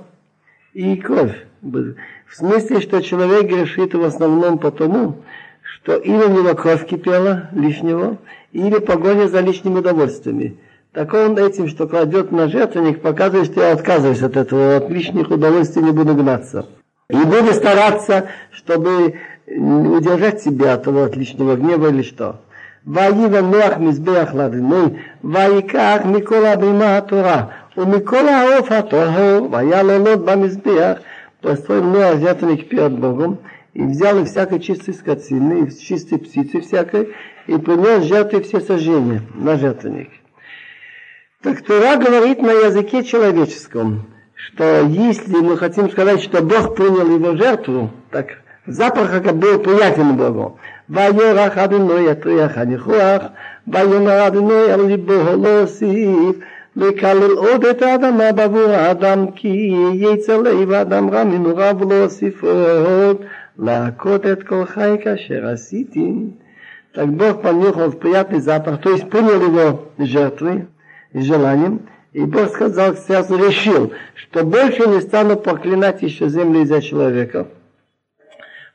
и 0.73 0.95
кровь. 0.97 1.45
В 1.61 2.36
смысле, 2.36 2.82
что 2.82 3.01
человек 3.01 3.49
грешит 3.49 3.93
в 3.93 4.03
основном 4.03 4.57
потому, 4.57 5.23
что 5.63 5.95
или 5.95 6.17
у 6.17 6.30
него 6.30 6.53
кровь 6.55 6.86
кипела 6.86 7.49
лишнего, 7.53 8.17
или 8.51 8.80
погоня 8.80 9.28
за 9.28 9.41
лишними 9.41 9.80
удовольствиями. 9.80 10.57
Так 10.91 11.13
он 11.13 11.38
этим, 11.38 11.67
что 11.67 11.88
кладет 11.88 12.32
на 12.32 12.47
жертвенник, 12.47 13.01
показывает, 13.01 13.47
что 13.47 13.61
я 13.61 13.73
отказываюсь 13.73 14.21
от 14.21 14.38
этого, 14.38 14.78
от 14.78 14.89
лишних 14.89 15.30
удовольствий 15.30 15.84
не 15.84 15.91
буду 15.91 16.15
гнаться. 16.15 16.67
И 17.09 17.17
буду 17.17 17.53
стараться, 17.53 18.30
чтобы 18.51 19.19
удержать 19.47 20.41
себя 20.41 20.73
от 20.73 20.84
того, 20.84 21.03
от 21.03 21.15
лишнего 21.15 21.55
гнева 21.55 21.88
или 21.89 22.01
что. 22.01 22.41
ויבן 22.88 23.45
נוח 23.45 23.78
מזבח 23.78 24.34
לאדוני, 24.34 24.86
ויקח 25.23 25.97
מכל 26.05 26.45
הבהמה 26.45 26.97
התורה, 26.97 27.43
ומכל 27.78 28.28
העוף 28.28 28.71
הטהור, 28.71 29.49
והיה 29.51 29.84
לעלות 29.84 30.26
במזבח, 30.26 30.97
построил 31.41 31.84
Ноах 31.84 32.19
жертвенник 32.19 32.69
перед 32.69 32.93
Богом, 32.99 33.39
и 33.73 33.84
взял 33.84 34.17
и 34.17 34.26
всякой 34.26 34.59
чистой 34.59 34.93
скотины, 34.93 35.65
и 35.65 35.80
чистой 35.80 36.17
птицы 36.17 36.61
всякой, 36.61 37.13
и 37.45 37.57
принес 37.57 38.03
жертвы 38.05 38.41
все 38.41 38.59
сожжения 38.61 39.21
на 39.36 39.57
жертвенник. 39.57 40.09
Так 41.43 41.61
Тора 41.61 41.97
говорит 41.97 42.41
на 42.41 42.51
языке 42.51 43.03
человеческом, 43.03 44.07
что 44.34 44.82
если 44.88 45.36
мы 45.36 45.57
хотим 45.57 45.91
сказать, 45.91 46.23
что 46.23 46.41
Бог 46.41 46.76
принял 46.76 47.07
его 47.07 47.36
жертву, 47.36 47.91
так 48.09 48.30
запах 48.65 49.11
как 49.11 49.36
был 49.36 49.59
приятен 49.59 50.15
Богу. 50.17 50.57
ויורח 50.89 51.57
אדוני 51.57 52.09
יטריח 52.11 52.57
הניחוח, 52.57 53.23
ויאמר 53.67 54.28
אדוני 54.28 54.71
על 54.71 54.82
ליבו 54.86 55.13
להוסיף, 55.43 56.36
לקלל 56.76 57.32
עוד 57.32 57.65
את 57.65 57.82
האדמה 57.82 58.32
בעבור 58.32 58.69
האדם, 58.69 59.32
כי 59.36 59.73
יצא 59.93 60.38
לב 60.38 60.71
האדם 60.71 61.09
רע 61.09 61.23
מנוריו 61.23 61.78
להוסיף 61.89 62.43
עוד, 62.43 63.17
להכות 63.59 64.26
את 64.26 64.43
כל 64.43 64.65
חי 64.65 64.95
כאשר 65.03 65.47
עשיתי. 65.47 66.11
Так 66.95 67.09
Бог 67.09 67.41
понюхал 67.41 67.91
приятный 67.91 68.39
запах, 68.39 68.80
то 68.80 68.91
есть 68.91 69.09
принял 69.09 69.41
его 69.41 69.91
жертвы, 69.97 70.67
и 71.15 71.21
желанием. 71.21 71.82
И 72.13 72.21
Бог 72.21 72.49
сказал 72.49 72.93
к 72.93 72.99
сердцу, 72.99 73.38
решил, 73.38 73.91
что 74.15 74.43
больше 74.43 74.88
не 74.88 75.01
стану 75.01 75.36
проклинать 75.38 76.01
еще 76.01 76.30
землю 76.30 76.61
из-за 76.61 76.82
человека. 76.82 77.47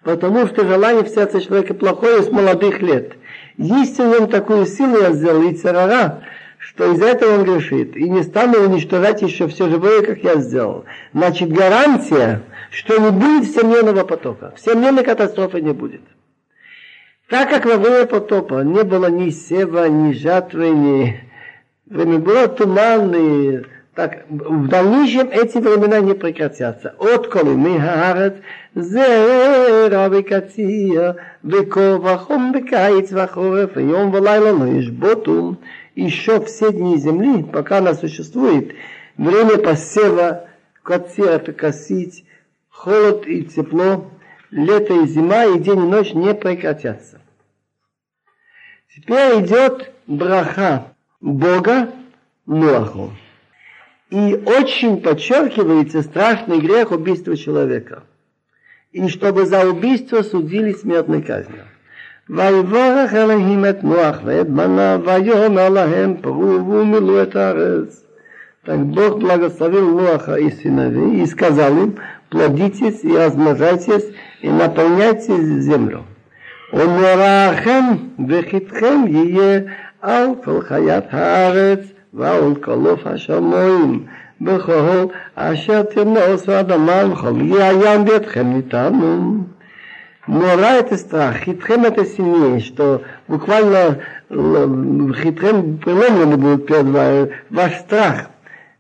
Потому 0.03 0.47
что 0.47 0.67
желание 0.67 1.05
в 1.05 1.09
сердце 1.09 1.41
человека 1.41 1.75
плохое 1.75 2.23
с 2.23 2.31
молодых 2.31 2.81
лет. 2.81 3.13
Есть 3.57 3.99
в 3.99 4.07
нем 4.07 4.29
такую 4.29 4.67
силу 4.67 5.01
я 5.01 5.13
сделал, 5.13 5.43
и 5.43 5.55
царара, 5.55 6.23
что 6.65 6.93
из-за 6.93 7.07
этого 7.07 7.39
он 7.39 7.45
грешит. 7.45 7.97
И 7.97 8.09
не 8.09 8.23
стану 8.23 8.59
уничтожать 8.61 9.23
еще 9.23 9.49
все 9.49 9.69
живое, 9.69 10.03
как 10.03 10.23
я 10.23 10.37
сделал. 10.37 10.85
Значит, 11.13 11.51
гарантия, 11.51 12.43
что 12.71 12.99
не 12.99 13.11
будет 13.11 13.51
всемирного 13.51 14.05
потока. 14.05 14.53
Всемирной 14.57 15.05
катастрофы 15.05 15.61
не 15.61 15.73
будет. 15.73 16.03
Так 17.29 17.49
как 17.49 17.65
во 17.65 17.77
время 17.77 18.07
потопа 18.07 18.63
не 18.63 18.83
было 18.83 19.07
ни 19.07 19.31
сева, 19.31 19.89
ни 19.89 20.13
жатвы, 20.13 20.71
ни 20.71 21.21
время 21.87 22.19
было 22.19 22.49
туманное, 22.49 23.65
так 23.95 24.25
в 24.29 24.69
дальнейшем 24.69 25.29
эти 25.31 25.59
времена 25.59 26.01
не 26.01 26.15
прекратятся. 26.15 26.95
От 26.99 27.29
коли 27.29 27.51
мы 27.51 27.79
хаарет, 27.79 28.37
זרע 28.75 30.09
וקציר, 30.11 31.13
וקור 31.45 32.05
וחום 32.05 32.53
בקיץ 32.55 33.13
וחורף, 33.13 33.71
ויום 33.77 34.15
ולילה 34.15 34.53
לא 34.53 34.67
ישבותו. 34.67 35.53
еще 35.96 36.44
все 36.44 36.74
дни 36.74 36.98
земли, 36.98 37.42
пока 37.44 37.78
она 37.78 37.94
существует, 37.94 38.76
время 39.18 39.58
посева, 39.58 40.50
это 40.86 41.54
косить, 41.54 42.26
холод 42.70 43.26
и 43.26 43.46
тепло, 43.46 44.12
лето 44.52 44.94
и 44.94 45.08
зима, 45.08 45.46
и 45.46 45.60
день 45.60 45.80
и 45.80 45.88
ночь 45.88 46.14
не 46.14 46.36
прекратятся. 46.36 47.22
Теперь 48.94 49.42
идет 49.42 49.94
браха 50.06 50.94
Бога 51.22 51.92
Нуаху. 52.46 53.12
И 54.10 54.36
очень 54.46 55.02
подчеркивается 55.02 56.02
страшный 56.02 56.60
грех 56.60 56.92
убийства 56.92 57.36
человека. 57.36 58.04
И 58.92 59.08
чтобы 59.08 59.46
за 59.46 59.66
убийство 59.68 60.22
судили 60.22 60.74
смертной 60.74 61.22
казнью. 61.22 61.66
ויבורך 62.31 63.15
אלוהים 63.15 63.65
את 63.65 63.85
נוח 63.85 64.17
ואת 64.25 64.49
בניו 64.49 65.01
ויאמר 65.05 65.69
להם 65.69 66.15
פרו 66.21 66.71
ומילאו 66.71 67.23
את 67.23 67.37
הארץ. 67.37 68.07
Так 68.67 68.79
Бог 68.95 69.19
благословил 69.19 69.99
Ноаха 69.99 70.35
и 70.35 70.51
сыновей 70.51 71.23
и 71.23 71.27
сказал 71.27 71.73
им, 71.79 71.97
плодитесь 72.29 73.03
и 73.03 73.17
размножайтесь 73.17 74.05
и 74.43 74.51
наполняйте 74.51 75.35
землю. 75.61 76.03
ומרעכם 76.73 77.85
וחיתכם 78.29 79.05
יהיה 79.07 79.61
על 80.03 80.27
כל 80.45 80.61
חיית 80.61 81.05
הארץ 81.11 81.81
ועל 82.15 82.55
כל 82.61 82.87
עוף 82.87 83.07
השמיים 83.07 84.07
בכל 84.41 85.05
אשר 85.35 85.83
תרמוס 85.83 86.49
האדמה 86.49 87.03
וכל 87.13 87.33
יהיה 87.41 87.69
הים 87.69 88.05
בידכם 88.05 88.47
ניתנו. 88.47 89.45
Мора 90.28 90.80
это 90.80 90.98
страх, 90.98 91.38
хитрем 91.38 91.86
это 91.86 92.04
сильнее, 92.04 92.60
что 92.60 93.04
буквально 93.28 94.00
хитрем 94.30 95.78
преломлены 95.78 96.38
будут 96.38 96.66
перед 96.66 97.32
ваш 97.52 97.74
страх. 97.76 98.32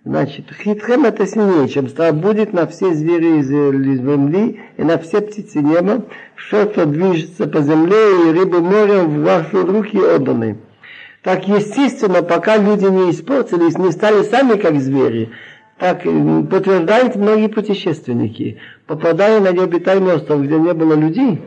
Значит, 0.03 0.45
хитрем 0.51 1.05
это 1.05 1.27
сильнее, 1.27 1.67
чем 1.69 1.87
страх 1.87 2.15
будет 2.15 2.51
на 2.51 2.65
все 2.65 2.93
звери 2.93 3.39
из 3.39 3.47
земли 3.47 4.59
и 4.77 4.83
на 4.83 4.97
все 4.97 5.21
птицы 5.21 5.59
неба, 5.59 6.05
что 6.35 6.65
то 6.65 6.85
движется 6.87 7.45
по 7.47 7.61
земле 7.61 8.29
и 8.29 8.31
рыбы 8.31 8.61
моря 8.61 9.03
в 9.03 9.21
ваши 9.21 9.61
руки 9.61 9.97
отданы. 9.97 10.57
Так 11.21 11.47
естественно, 11.47 12.21
пока 12.21 12.57
люди 12.57 12.85
не 12.85 13.11
испортились, 13.11 13.77
не 13.77 13.91
стали 13.91 14.23
сами 14.23 14.59
как 14.59 14.79
звери, 14.79 15.31
так 15.78 16.02
подтверждают 16.02 17.16
многие 17.16 17.48
путешественники. 17.48 18.58
Попадая 18.86 19.40
на 19.40 19.50
необитаемый 19.50 20.14
остров, 20.14 20.42
где 20.42 20.58
не 20.58 20.74
было 20.74 20.94
людей, 20.94 21.40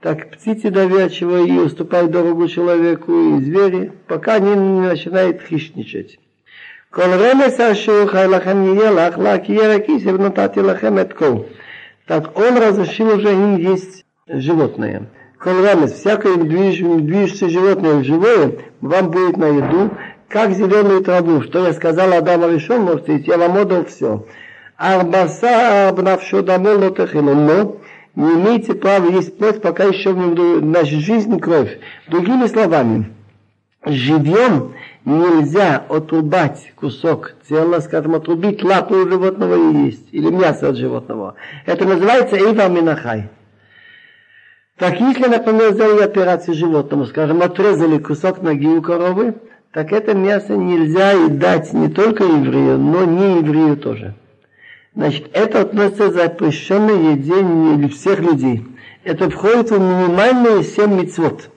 так 0.00 0.30
птицы 0.30 0.70
доверчиво 0.70 1.44
и 1.44 1.52
уступают 1.52 2.10
дорогу 2.10 2.48
человеку, 2.48 3.12
и 3.12 3.40
звери, 3.40 3.92
пока 4.08 4.34
они 4.34 4.54
не 4.54 4.80
начинают 4.80 5.40
хищничать. 5.40 6.18
כל 6.90 7.02
רמס 7.02 7.60
אשר 7.60 8.06
חי 8.06 8.26
לכם 8.30 8.64
יהיה 8.64 8.90
לך, 8.90 9.18
לה 9.18 9.38
כי 9.38 9.52
ירא 9.52 9.78
כיסא 9.78 10.08
ונתתי 10.08 10.62
לכם 10.62 10.98
את 10.98 11.12
כל. 11.12 11.38
Так 12.06 12.38
он 12.38 12.58
разрешил 12.58 13.16
уже 13.16 13.32
им 13.32 13.56
есть 13.56 14.04
животное. 14.28 15.08
Колрамес, 15.38 15.92
всякое 15.92 16.36
движущееся 16.36 17.48
животное 17.50 18.02
живое 18.02 18.52
вам 18.80 19.10
будет 19.10 19.36
на 19.36 19.46
еду, 19.46 19.90
как 20.29 20.51
зеленую 20.51 21.03
траву, 21.03 21.41
что 21.41 21.65
я 21.65 21.73
сказал 21.73 22.13
Адаму 22.13 22.49
решен, 22.49 22.83
можете 22.83 23.17
идти, 23.17 23.31
я 23.31 23.37
вам 23.37 23.57
отдал 23.57 23.85
все. 23.85 24.25
Арбаса 24.77 25.89
обнавшо 25.89 26.41
домой 26.41 26.75
лотахину, 26.75 27.35
но 27.35 27.77
не 28.15 28.33
имеете 28.35 28.75
права 28.75 29.09
есть 29.09 29.37
плоть, 29.37 29.61
пока 29.61 29.85
еще 29.85 30.13
в 30.13 30.17
нем 30.17 30.71
наша 30.71 30.99
жизнь 30.99 31.37
кровь. 31.39 31.79
Другими 32.07 32.45
словами, 32.47 33.11
живьем 33.85 34.73
нельзя 35.03 35.83
отрубать 35.89 36.73
кусок 36.75 37.33
тела, 37.47 37.79
скажем, 37.79 38.15
отрубить 38.15 38.63
лапу 38.63 38.95
у 38.95 39.07
животного 39.09 39.55
и 39.55 39.85
есть, 39.85 40.09
или 40.11 40.29
мясо 40.29 40.69
от 40.69 40.77
животного. 40.77 41.35
Это 41.65 41.85
называется 41.85 42.37
Эйва 42.37 42.67
Минахай. 42.67 43.29
Так 44.77 44.99
если, 45.01 45.27
например, 45.27 45.73
сделали 45.73 46.03
операцию 46.03 46.55
животному, 46.55 47.05
скажем, 47.05 47.41
отрезали 47.41 47.97
кусок 47.97 48.41
ноги 48.41 48.67
у 48.67 48.81
коровы, 48.81 49.35
так 49.71 49.91
это 49.91 50.13
мясо 50.13 50.55
нельзя 50.55 51.13
и 51.13 51.29
дать 51.29 51.73
не 51.73 51.89
только 51.89 52.23
еврею, 52.23 52.77
но 52.77 53.05
не 53.05 53.37
еврею 53.37 53.77
тоже. 53.77 54.15
Значит, 54.95 55.29
это 55.33 55.61
относится 55.61 56.09
к 56.09 56.13
запрещенной 56.13 57.13
еде 57.13 57.87
всех 57.89 58.19
людей. 58.19 58.65
Это 59.03 59.29
входит 59.29 59.69
в 59.69 59.79
минимальные 59.79 60.63
семь 60.63 60.99
мецвод. 60.99 61.49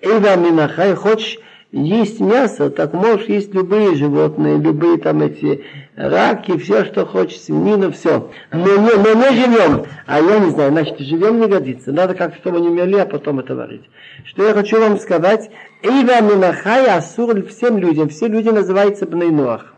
Эйва 0.00 0.36
Минахай, 0.36 0.94
хочешь 0.94 1.38
есть 1.71 2.19
мясо, 2.21 2.69
так 2.69 2.93
можешь 2.93 3.27
есть 3.27 3.53
любые 3.53 3.95
животные, 3.95 4.57
любые 4.57 4.97
там 4.97 5.21
эти 5.21 5.65
раки, 5.95 6.57
все, 6.57 6.85
что 6.85 7.05
хочешь, 7.05 7.41
свинину, 7.41 7.91
все. 7.91 8.31
Но 8.51 8.77
не, 8.77 8.93
но 8.93 9.13
не 9.13 9.35
живем. 9.35 9.85
А 10.05 10.21
я 10.21 10.39
не 10.39 10.51
знаю, 10.51 10.71
значит, 10.71 10.99
живем 10.99 11.39
не 11.39 11.47
годится. 11.47 11.91
Надо 11.91 12.13
как 12.13 12.35
чтобы 12.35 12.61
не 12.61 12.69
умерли, 12.69 12.97
а 12.97 13.05
потом 13.05 13.39
это 13.39 13.55
варить. 13.55 13.83
Что 14.23 14.47
я 14.47 14.53
хочу 14.53 14.79
вам 14.79 14.97
сказать, 14.99 15.49
Эйва 15.83 16.21
Минахай 16.21 16.87
Асур 16.87 17.45
всем 17.45 17.77
людям, 17.77 18.09
все 18.09 18.27
люди 18.27 18.49
называются 18.49 19.05
Бнейнуах. 19.05 19.75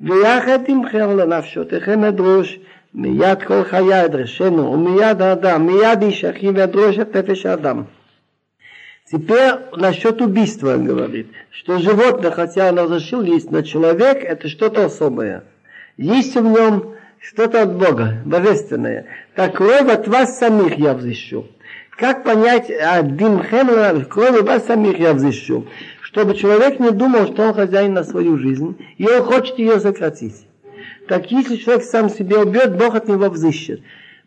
ויחד 0.00 0.58
עמכם 0.68 1.16
לנפשותיכם 1.16 2.04
אדרוש 2.04 2.58
מיד 2.94 3.42
כל 3.42 3.64
חיה 3.64 4.04
אדרשנו 4.04 4.72
ומיד 4.72 5.22
האדם, 5.22 5.66
מיד 5.66 6.02
איש 6.02 6.24
אחי 6.24 6.50
ואדרוש 6.50 6.98
את 6.98 7.16
נפש 7.16 7.46
האדם. 7.46 7.82
Теперь 9.11 9.55
насчет 9.75 10.21
убийства 10.21 10.75
он 10.75 10.85
говорит, 10.85 11.27
что 11.51 11.79
животное, 11.79 12.31
хотя 12.31 12.69
оно 12.69 12.83
разрешил 12.83 13.21
есть, 13.21 13.51
но 13.51 13.61
человек 13.61 14.23
это 14.23 14.47
что-то 14.47 14.85
особое. 14.85 15.43
Есть 15.97 16.35
в 16.35 16.41
нем 16.43 16.95
что-то 17.19 17.63
от 17.63 17.75
Бога, 17.75 18.19
божественное. 18.23 19.07
Так 19.35 19.57
кровь 19.57 19.89
от 19.89 20.07
вас 20.07 20.39
самих 20.39 20.77
я 20.77 20.93
взыщу. 20.93 21.45
Как 21.97 22.23
понять, 22.23 22.71
а 22.71 23.01
димхем, 23.03 24.05
кровь 24.05 24.41
вас 24.43 24.65
самих 24.65 24.97
я 24.97 25.13
взыщу? 25.13 25.67
Чтобы 26.01 26.35
человек 26.35 26.79
не 26.79 26.91
думал, 26.91 27.27
что 27.27 27.49
он 27.49 27.53
хозяин 27.53 27.93
на 27.93 28.05
свою 28.05 28.37
жизнь, 28.37 28.77
и 28.97 29.05
он 29.05 29.23
хочет 29.23 29.59
ее 29.59 29.81
сократить. 29.81 30.47
Так 31.09 31.29
если 31.31 31.57
человек 31.57 31.83
сам 31.83 32.09
себе 32.09 32.37
убьет, 32.37 32.77
Бог 32.77 32.95
от 32.95 33.09
него 33.09 33.29
взыщет. 33.29 33.81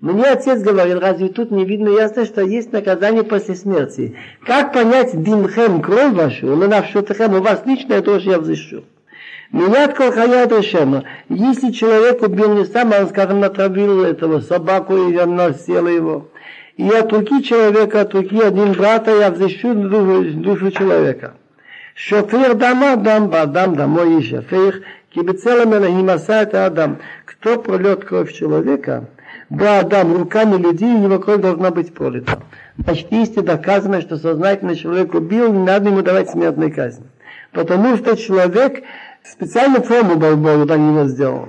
Мне 0.05 0.25
отец 0.25 0.61
говорил, 0.61 1.01
разве 1.01 1.29
тут 1.29 1.51
не 1.51 1.65
видно 1.65 1.89
ясно, 1.89 2.27
что 2.27 2.43
есть 2.43 2.71
наказание 2.73 3.23
после 3.23 3.55
смерти? 3.55 4.15
Как 4.45 4.75
понять 4.75 5.13
димхем, 5.23 5.81
кровь 5.81 6.13
вашу, 6.13 6.49
но 6.55 6.67
навшутахем, 6.67 7.33
у 7.33 7.41
вас 7.41 7.63
лично 7.65 7.95
это 7.95 8.11
уж 8.11 8.25
я 8.25 8.39
взыщу. 8.39 8.85
Меня 9.51 9.87
от 9.87 9.95
колхая 9.95 10.47
решено. 10.47 11.05
Если 11.31 11.71
человек 11.71 12.21
убил 12.21 12.53
не 12.53 12.67
сам, 12.67 12.93
а 12.93 13.01
он, 13.01 13.09
скажем, 13.09 13.41
натравил 13.41 14.05
этого 14.05 14.41
собаку, 14.41 14.95
и 14.95 15.17
она 15.17 15.55
съела 15.55 15.89
его. 15.89 16.29
И 16.77 16.87
от 16.87 17.11
руки 17.11 17.43
человека, 17.43 18.03
от 18.03 18.13
руки 18.13 18.39
один 18.39 18.75
брата 18.75 19.11
я 19.11 19.31
взыщу 19.31 19.73
душу, 19.73 20.33
душу 20.35 20.71
человека. 20.71 21.33
Шофер 21.95 22.53
дама 22.57 22.97
дам 22.97 23.31
бадам 23.31 23.75
домой 23.75 24.21
и 24.21 24.23
шофер, 24.23 24.83
элахим 25.15 26.09
это 26.11 26.67
адам. 26.67 26.99
Кто 27.25 27.59
пролет 27.59 28.05
кровь 28.05 28.35
человека, 28.35 29.09
да, 29.59 29.81
Адам, 29.81 30.17
руками 30.17 30.57
людей 30.57 30.95
у 30.95 30.99
него 30.99 31.19
кровь 31.19 31.41
должна 31.41 31.71
быть 31.71 31.93
пролита. 31.95 32.41
Значит, 32.77 33.09
если 33.11 33.41
доказано, 33.41 34.01
что 34.01 34.17
сознательно 34.17 34.77
человек 34.77 35.15
убил, 35.15 35.53
не 35.53 35.65
надо 35.65 35.91
ему 35.91 36.03
давать 36.03 36.31
смертную 36.31 36.75
казнь. 36.75 37.05
Потому 37.53 37.97
что 37.97 38.17
человек 38.17 38.83
специальную 39.23 39.83
форму 39.83 40.17
Бог 40.17 40.67
для 40.67 40.77
него 40.77 41.05
сделал. 41.05 41.49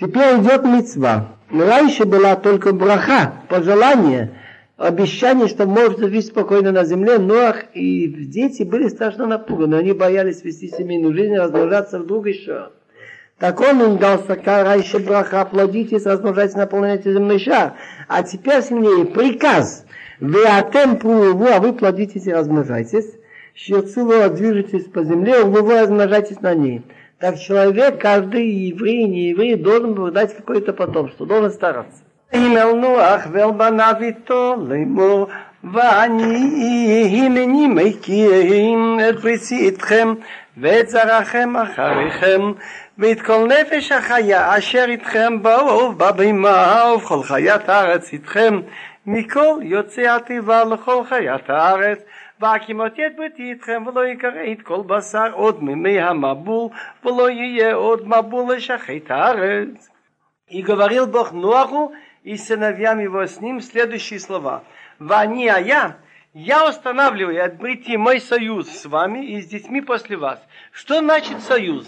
Теперь 0.00 0.40
идет 0.40 0.64
мецва. 0.64 1.32
Раньше 1.50 2.04
была 2.04 2.36
только 2.36 2.72
браха, 2.72 3.34
пожелание, 3.48 4.32
обещание, 4.76 5.48
что 5.48 5.66
может 5.66 6.00
жить 6.00 6.26
спокойно 6.26 6.72
на 6.72 6.84
земле. 6.84 7.18
Ноах 7.18 7.64
и 7.72 8.08
дети 8.08 8.62
были 8.62 8.88
страшно 8.88 9.26
напуганы. 9.26 9.76
Они 9.76 9.92
боялись 9.92 10.42
вести 10.44 10.68
семейную 10.68 11.14
жизнь, 11.14 11.36
размножаться 11.36 11.98
вдруг 11.98 12.26
еще. 12.26 12.70
Так 13.39 13.59
он 13.59 13.81
им 13.81 13.97
дал 13.97 14.23
раньше 14.45 14.99
браха, 14.99 15.45
плодитесь, 15.45 16.05
размножайтесь, 16.05 16.55
наполняйте 16.55 17.11
земной 17.11 17.39
шар. 17.39 17.73
А 18.07 18.21
теперь 18.21 18.61
сильнее 18.61 19.05
приказ. 19.05 19.85
Вы 20.19 20.45
атем 20.45 20.97
пруву, 20.97 21.47
а 21.51 21.59
вы 21.59 21.73
плодитесь 21.73 22.27
и 22.27 22.33
размножайтесь. 22.33 23.17
Щерцило 23.55 24.29
движетесь 24.29 24.85
по 24.85 25.03
земле, 25.03 25.43
вы 25.43 25.79
размножайтесь 25.79 26.41
на 26.41 26.53
ней. 26.53 26.83
Так 27.19 27.39
человек, 27.39 27.99
каждый 27.99 28.47
еврей, 28.47 29.05
не 29.05 29.29
еврей, 29.29 29.55
должен 29.55 29.95
был 29.95 30.11
дать 30.11 30.35
какое-то 30.35 30.73
потомство, 30.73 31.25
должен 31.25 31.51
стараться. 31.51 32.03
הלל 32.33 32.73
נוח 32.73 33.27
ואלבניו 33.31 33.95
איתו 34.01 34.55
לאמור 34.67 35.27
ואני 35.63 37.19
הנני 37.25 37.67
מכירים 37.67 38.99
את 39.09 39.19
בריצי 39.21 39.57
איתכם 39.57 40.13
ואת 40.57 40.89
זרעכם 40.89 41.57
אחריכם 41.57 42.51
ואת 42.97 43.21
כל 43.21 43.47
נפש 43.47 43.91
החיה 43.91 44.57
אשר 44.57 44.85
איתכם 44.87 45.43
באוב 45.43 45.97
בבימה 45.97 46.83
ובכל 46.95 47.23
חיית 47.23 47.69
הארץ 47.69 48.13
איתכם 48.13 48.61
מכל 49.05 49.59
יוצאי 49.61 50.07
התיבה 50.07 50.63
לכל 50.63 51.03
חיית 51.09 51.49
הארץ 51.49 51.99
והקימותי 52.39 53.05
את 53.05 53.11
ביתי 53.17 53.49
איתכם 53.51 53.83
ולא 53.87 54.07
יקרא 54.07 54.51
את 54.51 54.61
כל 54.61 54.81
בשר 54.87 55.31
עוד 55.33 55.63
ממי 55.63 56.01
המבול 56.01 56.69
ולא 57.05 57.29
יהיה 57.29 57.73
עוד 57.73 58.07
מבול 58.07 58.55
לשחית 58.55 59.11
הארץ 59.11 59.91
И 60.51 60.61
говорил 60.61 61.07
Бог 61.07 61.31
Нуаху 61.31 61.93
и 62.23 62.35
сыновьям 62.35 62.99
его 62.99 63.25
с 63.25 63.39
ним 63.39 63.61
следующие 63.61 64.19
слова. 64.19 64.63
Вани, 64.99 65.47
а 65.47 65.59
я, 65.59 65.97
я 66.33 66.67
устанавливаю 66.67 67.43
отбытие 67.43 67.97
мой 67.97 68.19
союз 68.19 68.69
с 68.69 68.85
вами 68.85 69.25
и 69.25 69.41
с 69.41 69.47
детьми 69.47 69.79
после 69.79 70.17
вас. 70.17 70.45
Что 70.73 70.99
значит 70.99 71.41
союз? 71.41 71.87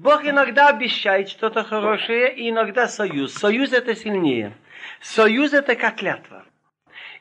Бог 0.00 0.24
иногда 0.24 0.68
обещает 0.68 1.28
что-то 1.28 1.62
хорошее, 1.62 2.34
и 2.34 2.48
иногда 2.48 2.88
союз. 2.88 3.34
Союз 3.34 3.74
это 3.74 3.94
сильнее. 3.94 4.54
Союз 5.02 5.52
это 5.52 5.76
как 5.76 5.96
клятва 5.96 6.46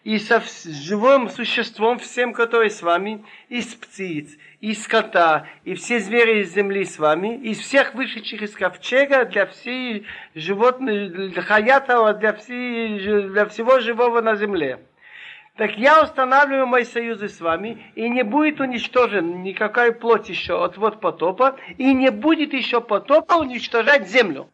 и 0.04 0.18
со 0.18 0.42
живым 0.66 1.30
существом 1.30 2.00
всем, 2.00 2.34
которые 2.34 2.70
с 2.70 2.82
вами, 2.82 3.26
из 3.50 3.66
птиц, 3.76 4.38
из 4.62 4.84
скота, 4.84 5.46
и 5.66 5.76
все 5.76 6.00
звери 6.00 6.42
из 6.42 6.54
земли 6.54 6.86
с 6.86 6.98
вами, 6.98 7.38
из 7.38 7.60
всех 7.60 7.94
вышедших 7.96 8.42
из 8.42 8.56
ковчега 8.56 9.26
для 9.26 9.46
всей 9.46 10.06
животных, 10.36 11.32
для 11.32 11.42
хаята, 11.42 12.14
для, 12.14 12.34
всей, 12.34 13.00
для 13.28 13.46
всего 13.48 13.80
живого 13.82 14.22
на 14.22 14.36
земле 14.36 14.80
Так 15.59 15.79
я 15.79 16.03
устанавливаю 16.03 16.67
мои 16.67 16.85
союзы 16.85 17.29
с 17.29 17.41
вами, 17.41 17.93
и 17.95 18.09
не 18.09 18.25
будет 18.25 18.61
уничтожен 18.61 19.43
никакая 19.43 19.93
плоть 19.93 20.29
еще 20.29 20.65
от 20.65 20.77
вот 20.77 21.01
потопа, 21.01 21.57
и 21.79 21.95
не 21.95 22.11
будет 22.11 22.53
еще 22.53 22.81
потопа 22.81 23.35
уничтожать 23.35 24.09
землю. 24.09 24.49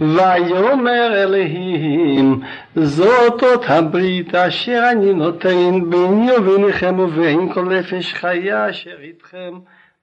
ויאמר 0.00 1.22
אלוהים 1.22 2.40
זאת 2.74 3.42
אות 3.42 3.64
הברית 3.68 4.34
אשר 4.34 4.88
אני 4.92 5.14
נותן 5.14 5.90
ביני 5.90 6.32
וביניכם 6.32 6.98
ובין 6.98 7.52
כל 7.52 7.64
נפש 7.64 8.14
חיה 8.14 8.70
אשר 8.70 8.96
איתכם 9.00 9.58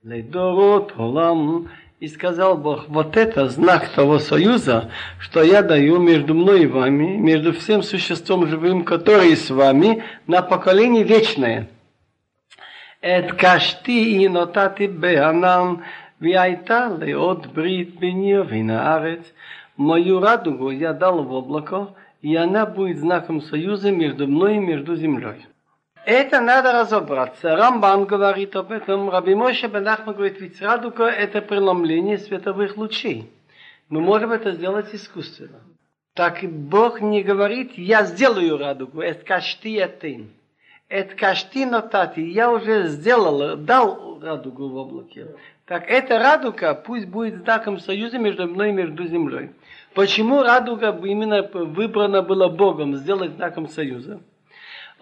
לדורות 0.06 0.92
עולם. 0.98 1.64
И 2.02 2.08
сказал 2.08 2.58
Бог, 2.58 2.90
вот 2.90 3.18
это 3.18 3.50
знак 3.50 3.90
того 3.90 4.20
союза, 4.20 4.92
что 5.20 5.42
я 5.42 5.64
даю 5.64 6.00
между 6.00 6.36
мной 6.36 6.64
и 6.64 6.68
вами, 6.68 7.18
между 7.18 7.54
всем 7.54 7.82
существом 7.82 8.48
живым, 8.48 8.84
который 8.84 9.36
с 9.36 9.50
вами, 9.50 10.04
на 10.28 10.42
поколение 10.42 11.04
вечное. 11.04 11.68
את 13.02 13.32
קשתי 13.38 14.28
נתתי 14.28 14.88
בענן, 14.88 15.74
והייתה 16.22 16.88
לאות 17.00 17.48
ברית 17.48 18.00
ביני 18.00 18.40
ובין 18.40 18.70
הארץ. 18.70 19.34
Мою 19.78 20.20
радугу 20.20 20.72
я 20.72 20.92
дал 20.92 21.24
в 21.24 21.32
облако, 21.32 21.94
и 22.24 22.36
она 22.36 22.66
будет 22.66 22.98
знаком 22.98 23.42
союза 23.42 23.92
между 23.92 24.28
мной 24.28 24.56
и 24.56 24.60
между 24.60 24.96
землей. 24.96 25.46
Это 26.05 26.41
надо 26.41 26.73
разобраться. 26.73 27.55
Рамбан 27.55 28.07
говорит 28.07 28.57
об 28.57 28.73
этом, 28.73 29.09
Раби 29.09 29.35
Моше 29.35 29.69
Бенахма 29.69 30.15
говорит, 30.15 30.41
ведь 30.41 30.61
радуга 30.61 31.05
это 31.05 31.41
преломление 31.41 32.19
световых 32.19 32.77
лучей. 32.77 33.31
Мы 33.89 34.01
можем 34.01 34.33
это 34.33 34.53
сделать 34.53 34.93
искусственно. 34.93 35.61
Так 36.15 36.43
Бог 36.43 37.01
не 37.01 37.23
говорит, 37.23 37.79
я 37.79 38.05
сделаю 38.05 38.59
радугу, 38.59 39.01
это 39.01 39.25
кашти 39.25 39.79
этин. 39.79 40.31
Это 40.89 41.15
кашти 41.15 41.65
нотати, 41.65 42.21
я 42.21 42.51
уже 42.51 42.89
сделал, 42.89 43.57
дал 43.57 44.19
радугу 44.21 44.69
в 44.69 44.75
облаке. 44.75 45.29
Так 45.67 45.89
эта 45.89 46.19
радуга 46.19 46.75
пусть 46.75 47.07
будет 47.07 47.45
знаком 47.45 47.79
союза 47.79 48.19
между 48.19 48.49
мной 48.49 48.71
и 48.71 48.73
между 48.73 49.07
землей. 49.07 49.51
Почему 49.95 50.43
радуга 50.43 50.91
именно 51.05 51.43
выбрана 51.43 52.23
была 52.23 52.49
Богом 52.49 52.97
сделать 52.97 53.33
знаком 53.37 53.69
союза? 53.69 54.21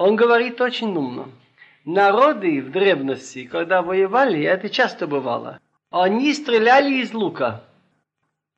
Он 0.01 0.17
говорит 0.17 0.59
очень 0.63 0.97
умно. 0.97 1.29
Народы 1.85 2.63
в 2.63 2.71
древности, 2.71 3.45
когда 3.45 3.83
воевали, 3.83 4.43
это 4.43 4.71
часто 4.71 5.07
бывало, 5.07 5.61
они 5.91 6.33
стреляли 6.33 7.03
из 7.03 7.13
лука, 7.13 7.65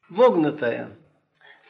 вогнутая. 0.09 0.91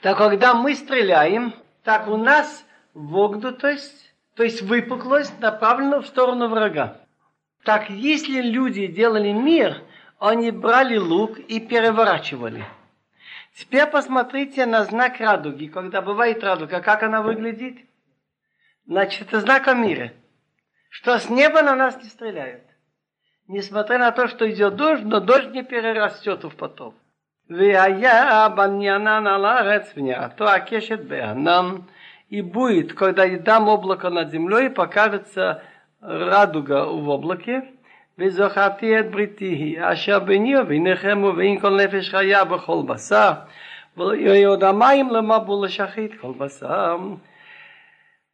Так 0.03 0.19
когда 0.19 0.53
мы 0.53 0.75
стреляем, 0.75 1.55
так 1.85 2.07
у 2.07 2.19
нас 2.19 2.67
вогнутость, 2.93 4.13
то 4.35 4.43
есть 4.43 4.61
выпуклость 4.61 5.41
направлена 5.41 6.03
в 6.03 6.07
сторону 6.07 6.49
врага. 6.49 6.99
Так 7.65 7.89
если 7.89 8.43
люди 8.43 8.87
делали 8.89 9.33
мир, 9.33 9.81
они 10.19 10.51
брали 10.51 10.99
лук 10.99 11.39
и 11.39 11.61
переворачивали– 11.61 12.67
Теперь 13.55 13.87
посмотрите 13.87 14.65
на 14.65 14.85
знак 14.85 15.21
радуги. 15.21 15.67
Когда 15.67 16.01
бывает 16.01 16.43
радуга, 16.43 16.81
как 16.81 17.03
она 17.03 17.21
выглядит? 17.21 17.77
Значит, 18.86 19.28
это 19.28 19.42
знак 19.42 19.68
о 19.68 19.74
мире. 19.74 20.14
Что 20.90 21.18
с 21.20 21.30
неба 21.30 21.62
на 21.62 21.76
нас 21.76 21.98
не 21.98 22.10
стреляют. 22.10 22.64
Несмотря 23.48 23.98
на 23.98 24.12
то, 24.12 24.28
что 24.28 24.50
идет 24.50 24.76
дождь, 24.76 25.04
но 25.04 25.20
дождь 25.20 25.52
не 25.52 25.64
перерастет 25.64 26.44
в 26.44 26.56
потоп. 26.56 26.96
והיה 27.50 28.50
בניינן 28.56 29.28
על 29.28 29.46
הארץ 29.46 29.94
ונראתו 29.98 30.50
הקשת 30.50 31.00
בענן, 31.00 31.76
и 32.30 32.42
будет, 32.42 32.92
когда 32.94 33.24
я 33.24 33.40
дам 33.40 33.70
облако 33.70 34.10
над 34.10 34.32
землей, 34.32 34.70
покажется 34.70 35.64
радуга 36.02 36.86
в 36.86 37.10
облаке, 37.10 37.62
וזכרתי 38.20 39.00
את 39.00 39.12
בריתי 39.12 39.76
אשר 39.80 40.20
ביני 40.20 40.58
וביניכם 40.58 41.24
ובין 41.24 41.60
כל 41.60 41.70
נפש 41.70 42.10
חיה 42.10 42.44
בכל 42.44 42.82
בשר 42.88 43.32
ויועד 43.98 44.64
המים 44.64 45.10
למבול 45.10 45.66
לשחית 45.66 46.12
כל 46.22 46.32
בשר 46.38 46.98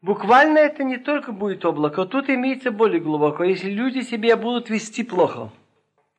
Буквально 0.01 0.57
это 0.57 0.83
не 0.83 0.97
только 0.97 1.31
будет 1.31 1.63
облако, 1.63 2.05
тут 2.05 2.29
имеется 2.29 2.71
более 2.71 2.99
глубоко. 2.99 3.43
Если 3.43 3.69
люди 3.69 4.01
себя 4.01 4.35
будут 4.35 4.69
вести 4.69 5.03
плохо, 5.03 5.49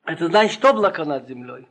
это 0.06 0.26
значит 0.28 0.64
облако 0.64 1.04
над 1.04 1.28
землей. 1.28 1.68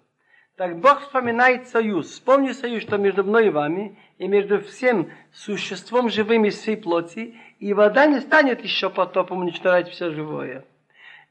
Так 0.55 0.79
Бог 0.79 1.01
вспоминает 1.01 1.67
союз. 1.67 2.11
Вспомни 2.11 2.51
союз, 2.51 2.83
что 2.83 2.97
между 2.97 3.23
мной 3.23 3.47
и 3.47 3.49
вами, 3.49 3.97
и 4.19 4.27
между 4.27 4.61
всем 4.61 5.09
существом 5.31 6.09
живым 6.09 6.45
из 6.45 6.59
всей 6.59 6.77
плоти, 6.77 7.35
и 7.59 7.73
вода 7.73 8.05
не 8.05 8.19
станет 8.19 8.61
еще 8.63 8.91
потопом 8.91 9.39
уничтожать 9.39 9.89
все 9.89 10.11
живое. 10.11 10.63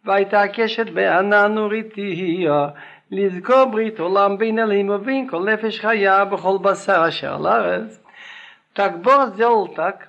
והייתה 0.04 0.48
קשת 0.48 0.86
בענן 0.86 1.58
וריתיה, 1.58 2.68
לזכור 3.10 3.64
ברית 3.64 4.00
עולם 4.00 4.38
בין 4.38 4.58
אלוהים 4.58 4.90
ובין 4.90 5.28
כל 5.28 5.50
נפש 5.50 5.80
חיה 5.80 6.24
בכל 6.24 6.58
בשר 6.62 7.08
אשר 7.08 7.34
על 7.34 7.46
הארץ. 7.46 7.98
Так 8.74 9.02
Бог 9.02 9.34
сделал 9.34 9.68
так, 9.68 10.05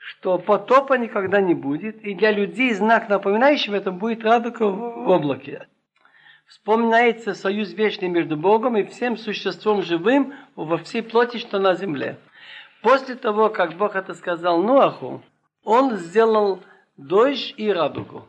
что 0.00 0.38
потопа 0.38 0.94
никогда 0.94 1.40
не 1.40 1.54
будет, 1.54 2.00
и 2.02 2.14
для 2.14 2.30
людей 2.30 2.72
знак, 2.74 3.08
напоминающий 3.08 3.74
это, 3.74 3.90
будет 3.90 4.24
радуга 4.24 4.64
в 4.64 5.08
облаке. 5.08 5.68
Вспоминается 6.46 7.34
союз 7.34 7.72
вечный 7.72 8.08
между 8.08 8.36
Богом 8.36 8.76
и 8.76 8.84
всем 8.84 9.16
существом 9.16 9.82
живым 9.82 10.34
во 10.54 10.78
всей 10.78 11.02
плоти, 11.02 11.38
что 11.38 11.58
на 11.58 11.74
земле. 11.74 12.18
После 12.82 13.16
того, 13.16 13.48
как 13.48 13.74
Бог 13.76 13.96
это 13.96 14.14
сказал 14.14 14.62
Нуаху, 14.62 15.22
он 15.64 15.96
сделал 15.96 16.62
дождь 16.96 17.54
и 17.56 17.72
радугу. 17.72 18.28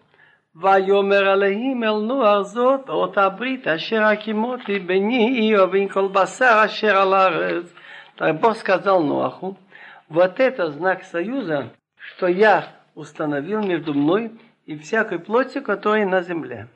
ויאמר 0.61 1.29
עליהם 1.29 1.83
אל 1.83 1.99
נוח 2.01 2.41
זאת 2.41 2.89
אות 2.89 3.17
הברית 3.17 3.67
אשר 3.67 4.03
הקימותי 4.03 4.79
ביני 4.79 5.59
ובין 5.59 5.89
כל 5.89 6.07
בשר 6.07 6.61
אשר 6.65 6.97
על 6.97 7.13
הארץ. 7.13 7.73
Так 8.17 8.41
Бог 8.41 8.57
сказал 8.57 9.03
Ноаху, 9.03 9.55
вот 10.11 10.39
это 10.39 10.71
знак 10.71 11.03
союза, 11.03 11.71
что 11.97 12.27
я 12.27 12.67
установил 12.95 13.61
между 13.61 13.93
мной 13.93 14.31
и 14.65 14.77
всякой 14.77 15.19
плотью, 15.19 15.61
которая 15.63 16.05
на 16.05 16.21
земле. 16.21 16.67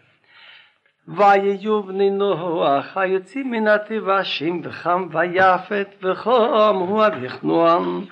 ויהיו 1.08 1.84
בני 1.84 2.10
נוח 2.10 2.98
היוצאים 2.98 3.52
מן 3.52 3.68
התיבה 3.68 4.24
שם 4.24 4.60
וחם 4.64 5.08
ויפת 5.12 5.88
וחום 6.02 6.78
הוא 6.78 7.06
אביך 7.08 7.44
נועם. 7.44 8.06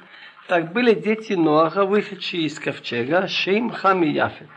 Так 0.49 0.73
были 0.73 0.95
дети 0.95 1.33
Ноаха, 1.33 1.85
вышедшие 1.85 2.47
из 2.47 2.59
ковчега, 2.59 3.27
Шим, 3.27 3.69
Хам 3.69 4.01
и 4.03 4.09
Яфет. 4.09 4.49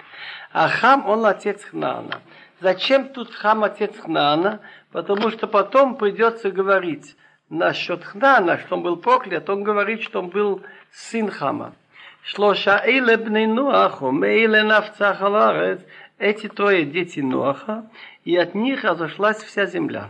А 0.50 0.66
Хам, 0.66 1.06
он 1.06 1.26
отец 1.26 1.62
Хнаана. 1.64 2.22
Зачем 2.60 3.10
тут 3.10 3.30
Хам 3.34 3.62
отец 3.62 3.98
Хнаана? 3.98 4.60
Потому 4.90 5.30
что 5.30 5.46
потом 5.46 5.96
придется 5.96 6.50
говорить 6.50 7.14
насчет 7.49 8.03
Хнаана, 8.03 8.57
что 8.59 8.75
он 8.75 8.83
был 8.83 8.97
проклят, 8.97 9.49
он 9.49 9.63
говорит, 9.63 10.01
что 10.01 10.19
он 10.19 10.29
был 10.29 10.61
сын 10.91 11.29
Хама. 11.29 11.75
Шлоша 12.23 12.81
эйле 12.83 13.17
бней 13.17 13.47
Нуаху, 13.47 14.11
мейле 14.11 14.63
навцах 14.63 15.21
аларец, 15.21 15.79
эти 16.17 16.47
трое 16.47 16.85
дети 16.85 17.19
Нуаха, 17.19 17.89
и 18.25 18.35
от 18.35 18.55
них 18.55 18.83
разошлась 18.83 19.41
вся 19.43 19.65
земля. 19.65 20.09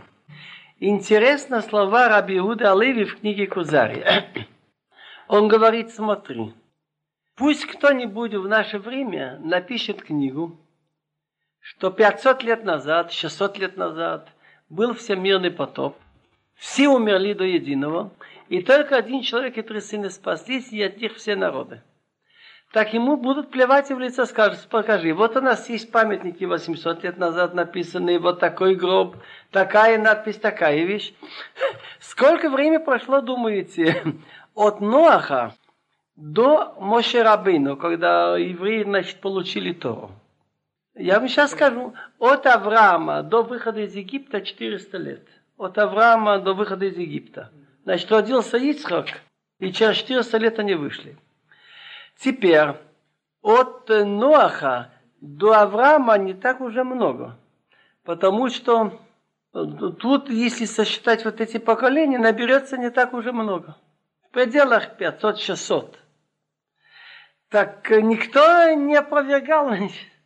Интересно 0.80 1.60
слова 1.62 2.08
Раби 2.08 2.38
Иуда 2.38 2.72
Алеви 2.72 3.04
в 3.04 3.20
книге 3.20 3.46
Кузари. 3.46 4.04
Он 5.28 5.48
говорит, 5.48 5.90
смотри, 5.90 6.54
Пусть 7.38 7.66
кто-нибудь 7.66 8.34
в 8.34 8.48
наше 8.48 8.80
время 8.80 9.38
напишет 9.38 10.02
книгу, 10.02 10.58
что 11.60 11.92
500 11.92 12.42
лет 12.42 12.64
назад, 12.64 13.12
600 13.12 13.58
лет 13.58 13.76
назад 13.76 14.28
был 14.68 14.94
всемирный 14.94 15.52
потоп, 15.52 15.96
все 16.58 16.88
умерли 16.88 17.32
до 17.32 17.44
единого, 17.44 18.10
и 18.48 18.62
только 18.62 18.96
один 18.96 19.22
человек 19.22 19.56
и 19.56 19.62
три 19.62 19.80
сына 19.80 20.10
спаслись, 20.10 20.72
и 20.72 20.82
от 20.82 20.98
них 20.98 21.14
все 21.14 21.36
народы. 21.36 21.82
так 22.72 22.92
ему 22.92 23.16
будут 23.16 23.50
плевать 23.50 23.90
в 23.90 23.98
лицо, 23.98 24.26
скажут, 24.26 24.68
покажи, 24.68 25.14
вот 25.14 25.36
у 25.36 25.40
нас 25.40 25.68
есть 25.70 25.90
памятники 25.90 26.44
800 26.44 27.04
лет 27.04 27.16
назад 27.16 27.54
написанные, 27.54 28.18
вот 28.18 28.40
такой 28.40 28.74
гроб, 28.74 29.16
такая 29.52 29.98
надпись, 29.98 30.36
такая 30.36 30.84
вещь. 30.84 31.14
Сколько 32.00 32.50
времени 32.50 32.78
прошло, 32.78 33.20
думаете, 33.20 34.02
от 34.54 34.80
Ноаха 34.80 35.54
до 36.16 36.74
Моше 36.80 37.22
Рабыну, 37.22 37.76
когда 37.76 38.36
евреи, 38.36 38.82
значит, 38.82 39.20
получили 39.20 39.72
Тору? 39.72 40.10
Я 40.94 41.20
вам 41.20 41.28
сейчас 41.28 41.52
скажу, 41.52 41.94
от 42.18 42.44
Авраама 42.46 43.22
до 43.22 43.42
выхода 43.42 43.80
из 43.80 43.94
Египта 43.94 44.40
400 44.40 44.98
лет. 44.98 45.28
От 45.58 45.76
Авраама 45.76 46.38
до 46.38 46.54
выхода 46.54 46.86
из 46.86 46.96
Египта. 46.96 47.50
Значит, 47.82 48.10
родился 48.12 48.56
Ицхак, 48.56 49.06
и 49.58 49.72
через 49.72 49.96
400 49.96 50.38
лет 50.38 50.58
они 50.60 50.74
вышли. 50.74 51.18
Теперь 52.16 52.74
от 53.42 53.88
Ноаха 53.88 54.92
до 55.20 55.60
Авраама 55.60 56.16
не 56.16 56.34
так 56.34 56.60
уже 56.60 56.84
много. 56.84 57.36
Потому 58.04 58.48
что 58.48 59.00
тут, 59.52 60.30
если 60.30 60.64
сосчитать 60.64 61.24
вот 61.24 61.40
эти 61.40 61.58
поколения, 61.58 62.18
наберется 62.18 62.76
не 62.76 62.90
так 62.90 63.12
уже 63.12 63.32
много. 63.32 63.76
В 64.28 64.30
пределах 64.30 64.96
500-600. 64.98 65.96
Так 67.48 67.90
никто 67.90 68.72
не 68.74 68.94
опровергал. 68.94 69.70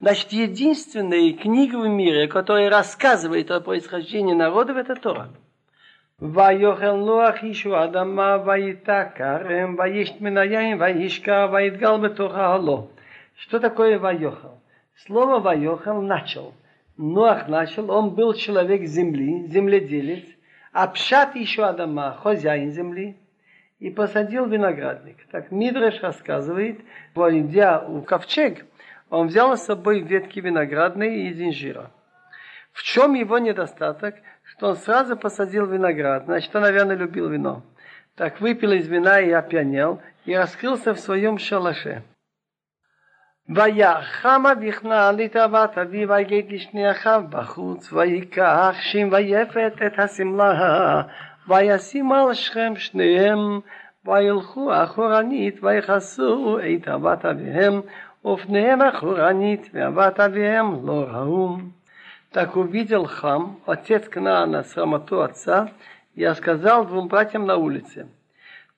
Значит, 0.00 0.32
единственная 0.32 1.32
книга 1.32 1.76
в 1.76 1.88
мире, 1.88 2.28
которая 2.28 2.68
рассказывает 2.68 3.50
о 3.50 3.60
происхождении 3.60 4.34
народов, 4.34 4.76
это 4.76 4.94
Тора. 4.94 5.30
ויאכל 6.20 6.92
נוח 6.92 7.42
אישו 7.42 7.84
אדמה 7.84 8.36
וייטע 8.46 9.04
כרם 9.14 9.76
וישת 9.78 10.20
מן 10.20 10.38
היין 10.38 10.82
וישקע 10.82 11.46
ויתגל 11.52 11.96
בתוך 11.96 12.34
ההלו. 12.34 12.88
Что 13.36 13.58
такое 13.60 13.98
вайохал? 13.98 14.58
Слово 15.04 15.40
вайохал 15.40 16.00
начал. 16.00 16.54
Ноах 16.96 17.48
начал, 17.48 17.90
он 17.90 18.14
был 18.14 18.32
человек 18.32 18.84
земли, 18.84 19.46
земледелец, 19.48 20.24
а 20.72 20.86
пшат 20.88 21.36
еще 21.36 21.64
Адама, 21.64 22.16
хозяин 22.22 22.70
земли, 22.70 23.16
и 23.78 23.90
посадил 23.90 24.46
виноградник. 24.46 25.18
Так 25.30 25.50
Мидреш 25.50 26.00
рассказывает, 26.00 26.80
идя 27.14 27.80
у 27.86 28.00
ковчег, 28.00 28.64
он 29.10 29.28
взял 29.28 29.56
с 29.56 29.64
собой 29.64 30.00
ветки 30.00 30.40
виноградные 30.40 31.30
и 31.30 31.44
инжира. 31.44 31.90
В 32.72 32.82
чем 32.82 33.14
его 33.14 33.38
недостаток? 33.38 34.16
Что 34.42 34.68
он 34.68 34.76
сразу 34.76 35.16
посадил 35.16 35.66
виноград. 35.66 36.24
Значит, 36.24 36.54
он, 36.54 36.62
наверное, 36.62 36.96
любил 36.96 37.28
вино. 37.28 37.62
Так 38.14 38.40
выпил 38.40 38.72
из 38.72 38.86
вина 38.86 39.20
и 39.20 39.30
опьянел, 39.30 40.00
и 40.24 40.34
раскрылся 40.34 40.94
в 40.94 41.00
своем 41.00 41.38
шалаше. 41.38 42.02
ויחם 43.48 44.42
אביכנע 44.52 45.12
לתאוות 45.12 45.78
אביו 45.78 46.08
ויגד 46.08 46.52
לשני 46.52 46.90
אחיו 46.90 47.22
בחוץ 47.30 47.92
ויקח 47.92 48.74
שם 48.80 49.08
ויפת 49.12 49.72
את 49.86 49.98
השמלה 49.98 51.02
וישים 51.48 52.12
על 52.12 52.34
שכם 52.34 52.72
שניהם 52.76 53.60
וילכו 54.04 54.70
אחורנית 54.84 55.64
ויכסו 55.64 56.58
את 56.58 56.88
אהבת 56.88 57.24
אביהם 57.24 57.80
Офнеем 58.23 58.83
охранит, 58.83 59.73
вяват 59.73 60.19
авием 60.19 60.85
лораум. 60.85 61.73
Так 62.31 62.55
увидел 62.55 63.05
хам, 63.05 63.59
отец 63.65 64.07
Кнаана, 64.07 64.63
срамоту 64.63 65.21
отца, 65.21 65.71
я 66.13 66.35
сказал 66.35 66.85
двум 66.85 67.07
братьям 67.07 67.47
на 67.47 67.57
улице. 67.57 68.07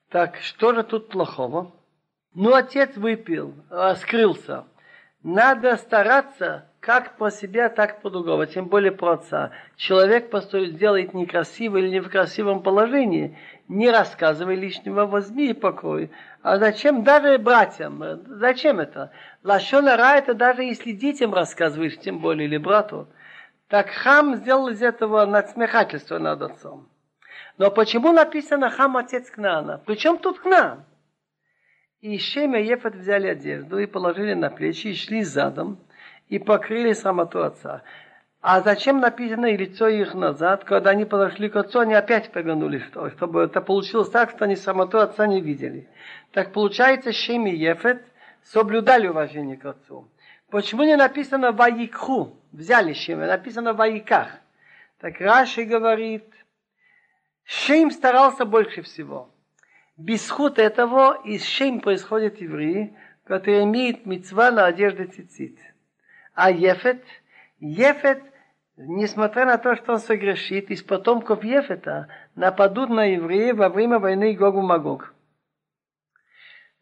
Так 0.09 0.37
что 0.37 0.73
же 0.73 0.83
тут 0.83 1.09
плохого? 1.09 1.73
Ну, 2.33 2.53
отец 2.53 2.95
выпил, 2.95 3.53
раскрылся. 3.69 4.63
Надо 5.23 5.75
стараться 5.75 6.69
как 6.79 7.17
по 7.17 7.29
себе, 7.31 7.69
так 7.69 8.01
по 8.01 8.09
другого, 8.09 8.45
тем 8.45 8.67
более 8.67 8.91
про 8.91 9.13
отца. 9.13 9.51
Человек 9.77 10.29
поступит, 10.29 10.77
делает 10.77 11.13
некрасиво 11.13 11.77
или 11.77 11.89
не 11.89 11.99
в 12.01 12.09
красивом 12.09 12.61
положении, 12.61 13.37
не 13.67 13.89
рассказывай 13.89 14.55
лишнего, 14.55 15.05
возьми 15.05 15.49
и 15.49 15.53
покой. 15.53 16.11
А 16.43 16.57
зачем 16.57 17.05
даже 17.05 17.37
братьям? 17.37 18.03
Зачем 18.27 18.81
это? 18.81 19.11
Лашонара 19.43 20.17
это 20.17 20.33
даже 20.33 20.63
если 20.63 20.91
детям 20.91 21.33
рассказываешь, 21.33 21.97
тем 21.97 22.19
более, 22.19 22.49
или 22.49 22.57
брату. 22.57 23.07
Так 23.69 23.89
хам 23.89 24.35
сделал 24.35 24.67
из 24.67 24.81
этого 24.81 25.25
надсмехательство 25.25 26.19
над 26.19 26.41
отцом. 26.41 26.89
Но 27.57 27.71
почему 27.71 28.11
написано 28.11 28.69
хам 28.69 28.97
отец 28.97 29.31
Кнаана? 29.31 29.81
Причем 29.85 30.17
тут 30.17 30.39
Кнаан? 30.39 30.83
И 32.01 32.19
Шем 32.19 32.57
и 32.57 32.61
Ефет 32.61 32.95
взяли 32.95 33.27
одежду 33.27 33.79
и 33.79 33.85
положили 33.85 34.33
на 34.33 34.49
плечи 34.49 34.87
и 34.87 34.95
шли 34.95 35.23
задом 35.23 35.79
и 36.27 36.39
покрыли 36.39 36.91
самоту 36.91 37.41
отца. 37.41 37.83
А 38.45 38.59
зачем 38.59 38.99
написано 38.99 39.45
и 39.45 39.55
лицо 39.55 39.87
их 39.87 40.13
назад, 40.13 40.65
когда 40.65 40.89
они 40.89 41.05
подошли 41.05 41.47
к 41.47 41.55
отцу, 41.55 41.79
они 41.79 41.93
опять 41.93 42.29
повернулись, 42.33 42.83
чтобы 43.15 43.43
это 43.43 43.61
получилось 43.61 44.09
так, 44.09 44.31
что 44.31 44.43
они 44.43 44.57
самоту 44.57 44.97
отца 44.97 45.25
не 45.27 45.39
видели. 45.39 45.87
Так 46.33 46.51
получается, 46.51 47.13
Шем 47.13 47.47
и 47.47 47.55
Ефет 47.55 48.03
соблюдали 48.43 49.07
уважение 49.07 49.55
к 49.55 49.63
отцу. 49.65 50.09
Почему 50.49 50.83
не 50.83 50.97
написано 50.97 51.53
«Ваикху»? 51.53 52.37
Взяли 52.51 52.91
Шема, 52.91 53.27
написано 53.27 53.71
«Ваиках». 53.71 54.27
Так 54.99 55.21
Раши 55.21 55.63
говорит, 55.63 56.25
Шейм 57.45 57.91
старался 57.91 58.43
больше 58.43 58.81
всего. 58.81 59.29
בזכות 59.95 60.59
этого 60.59 61.17
из 61.23 61.45
Шейм 61.45 61.79
происходит 61.79 62.41
евреи, 62.41 62.93
который 63.23 63.63
имеет 63.63 64.05
מצווה 64.05 64.51
на 64.51 64.65
одежде 64.65 65.05
ציצית. 65.05 65.57
А 66.33 66.51
Ефет, 66.51 67.05
Ефет, 67.61 68.21
несмотря 68.77 69.45
на 69.45 69.57
то, 69.57 69.75
что 69.75 69.93
он 69.93 69.99
согрешит, 69.99 70.69
из 70.69 70.83
потомков 70.83 71.43
Ефета 71.43 72.07
нападут 72.35 72.89
на 72.89 73.05
евреев 73.05 73.57
во 73.57 73.69
время 73.69 73.99
войны 73.99 74.33
Гог 74.33 74.57
у-Магог 74.57 75.13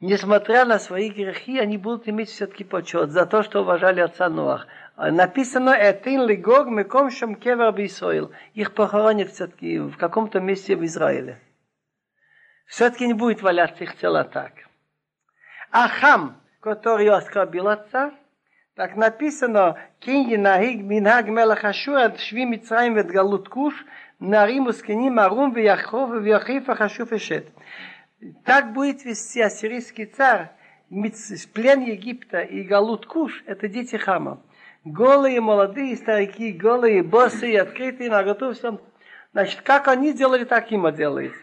несмотря 0.01 0.65
на 0.65 0.79
свои 0.79 1.09
грехи, 1.09 1.57
они 1.59 1.77
будут 1.77 2.09
иметь 2.09 2.29
все-таки 2.29 2.63
почет 2.63 3.11
за 3.11 3.25
то, 3.25 3.43
что 3.43 3.61
уважали 3.61 4.01
отца 4.01 4.27
Ноах. 4.27 4.67
Написано 4.97 5.69
«Этин 5.69 6.27
лигог 6.27 6.67
меком 6.67 7.09
шам 7.09 7.35
кевер 7.35 7.71
бисоил». 7.71 8.33
Их 8.53 8.73
похоронят 8.73 9.29
все-таки 9.29 9.79
в 9.79 9.95
каком-то 9.97 10.39
месте 10.41 10.75
в 10.75 10.83
Израиле. 10.83 11.39
Все-таки 12.65 13.07
не 13.07 13.13
будет 13.13 13.41
валяться 13.41 13.83
их 13.83 13.95
тело 13.97 14.23
так. 14.23 14.53
А 15.71 15.87
хам, 15.87 16.41
который 16.59 17.07
оскорбил 17.09 17.67
отца, 17.67 18.13
так 18.81 18.95
написано 18.95 19.77
«Кинги 19.99 20.37
нахиг 20.37 20.81
минхаг 20.81 21.27
мелах 21.27 21.63
ашур 21.65 22.17
шви 22.17 22.45
Мицраим 22.45 22.95
вет 22.95 23.11
галут 23.11 23.47
куш 23.47 23.75
нарим 24.19 24.65
ускиним 24.65 25.19
арум 25.19 25.53
вяхов 25.53 26.09
вяхиф 26.19 26.67
ахашуф 26.67 27.13
эшет». 27.13 27.45
Так 28.43 28.73
будет 28.73 29.05
вести 29.05 29.39
ассирийский 29.39 30.07
царь, 30.07 30.49
плен 31.53 31.81
Египта 31.81 32.41
и 32.41 32.63
Галут 32.63 33.05
Куш, 33.05 33.43
это 33.45 33.67
дети 33.67 33.97
Хама. 33.97 34.41
Голые, 34.83 35.41
молодые, 35.41 35.95
старики, 35.95 36.51
голые, 36.51 37.03
босые, 37.03 37.61
открытые, 37.61 38.09
на 38.09 38.23
готов 38.23 38.57
всем. 38.57 38.79
Значит, 39.31 39.61
как 39.61 39.89
они 39.89 40.11
делали, 40.11 40.43
так 40.43 40.71
им 40.71 40.91
делает. 40.91 41.33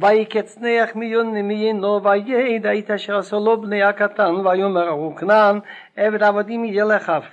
ויקצנח 0.00 0.94
מיון 0.94 1.34
מיינו 1.34 2.02
וידע 2.02 2.78
את 2.78 2.90
אשר 2.90 3.16
עשו 3.16 3.40
לו 3.40 3.60
בני 3.60 3.82
הקטן 3.82 4.34
ויאמר 4.46 4.88
הוא 4.88 5.16
כנען 5.16 5.58
עבד 5.96 6.22
עבדים 6.22 6.64
יהיה 6.64 6.84
לכף. 6.84 7.24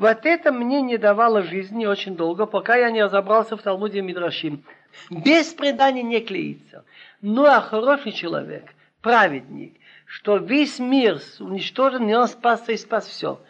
Вот 0.00 0.24
это 0.24 0.50
мне 0.50 0.80
не 0.80 0.96
давало 0.96 1.42
жизни 1.42 1.84
очень 1.84 2.16
долго, 2.16 2.46
пока 2.46 2.74
я 2.74 2.90
не 2.90 3.04
разобрался 3.04 3.58
в 3.58 3.62
Талмуде 3.62 4.00
Мидрашим. 4.00 4.64
Без 5.10 5.52
предания 5.52 6.02
не 6.02 6.20
клеится. 6.20 6.86
Ну 7.20 7.44
а 7.44 7.60
хороший 7.60 8.12
человек, 8.12 8.64
праведник, 9.02 9.74
что 10.06 10.38
весь 10.38 10.78
мир 10.78 11.20
уничтожен, 11.38 12.08
и 12.08 12.14
он 12.14 12.28
спасся 12.28 12.72
и 12.72 12.78
спас 12.78 13.08
все. 13.08 13.40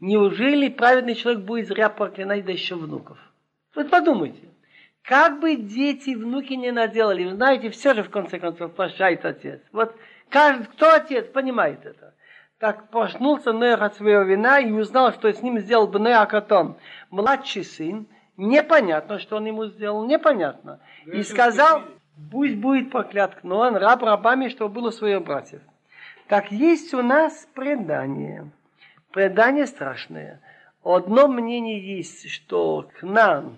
Неужели 0.00 0.70
праведный 0.70 1.14
человек 1.14 1.42
будет 1.42 1.68
зря 1.68 1.90
проклинать 1.90 2.46
да 2.46 2.52
еще 2.52 2.76
внуков? 2.76 3.18
Вот 3.74 3.90
подумайте. 3.90 4.48
Как 5.03 5.39
бы 5.39 5.55
дети 5.55 6.11
и 6.11 6.15
внуки 6.15 6.53
не 6.53 6.71
наделали, 6.71 7.25
вы 7.25 7.35
знаете, 7.35 7.69
все 7.69 7.93
же 7.93 8.03
в 8.03 8.09
конце 8.09 8.39
концов 8.39 8.73
прощает 8.73 9.25
отец. 9.25 9.61
Вот 9.71 9.95
каждый, 10.29 10.65
кто 10.65 10.93
отец, 10.93 11.27
понимает 11.27 11.85
это. 11.85 12.13
Так 12.59 12.89
проснулся 12.89 13.51
Ноях 13.51 13.81
от 13.81 13.95
своего 13.95 14.23
вина 14.23 14.59
и 14.59 14.71
узнал, 14.71 15.11
что 15.11 15.31
с 15.31 15.41
ним 15.41 15.59
сделал 15.59 15.87
Бнея 15.87 16.21
Акатон. 16.21 16.77
Младший 17.09 17.65
сын, 17.65 18.07
непонятно, 18.37 19.19
что 19.19 19.37
он 19.37 19.45
ему 19.45 19.65
сделал, 19.65 20.05
непонятно. 20.05 20.79
И 21.05 21.21
сказал, 21.23 21.83
Пусть 22.31 22.55
будет 22.55 22.91
проклят 22.91 23.35
Кноан, 23.35 23.75
раб 23.75 24.03
рабами, 24.03 24.49
что 24.49 24.69
было 24.69 24.91
своих 24.91 25.23
братьев. 25.23 25.61
Так 26.27 26.51
есть 26.51 26.93
у 26.93 27.01
нас 27.01 27.47
предание. 27.53 28.49
Предание 29.11 29.65
страшное. 29.65 30.39
Одно 30.83 31.27
мнение 31.27 31.97
есть, 31.97 32.29
что 32.29 32.89
Кнан 32.99 33.57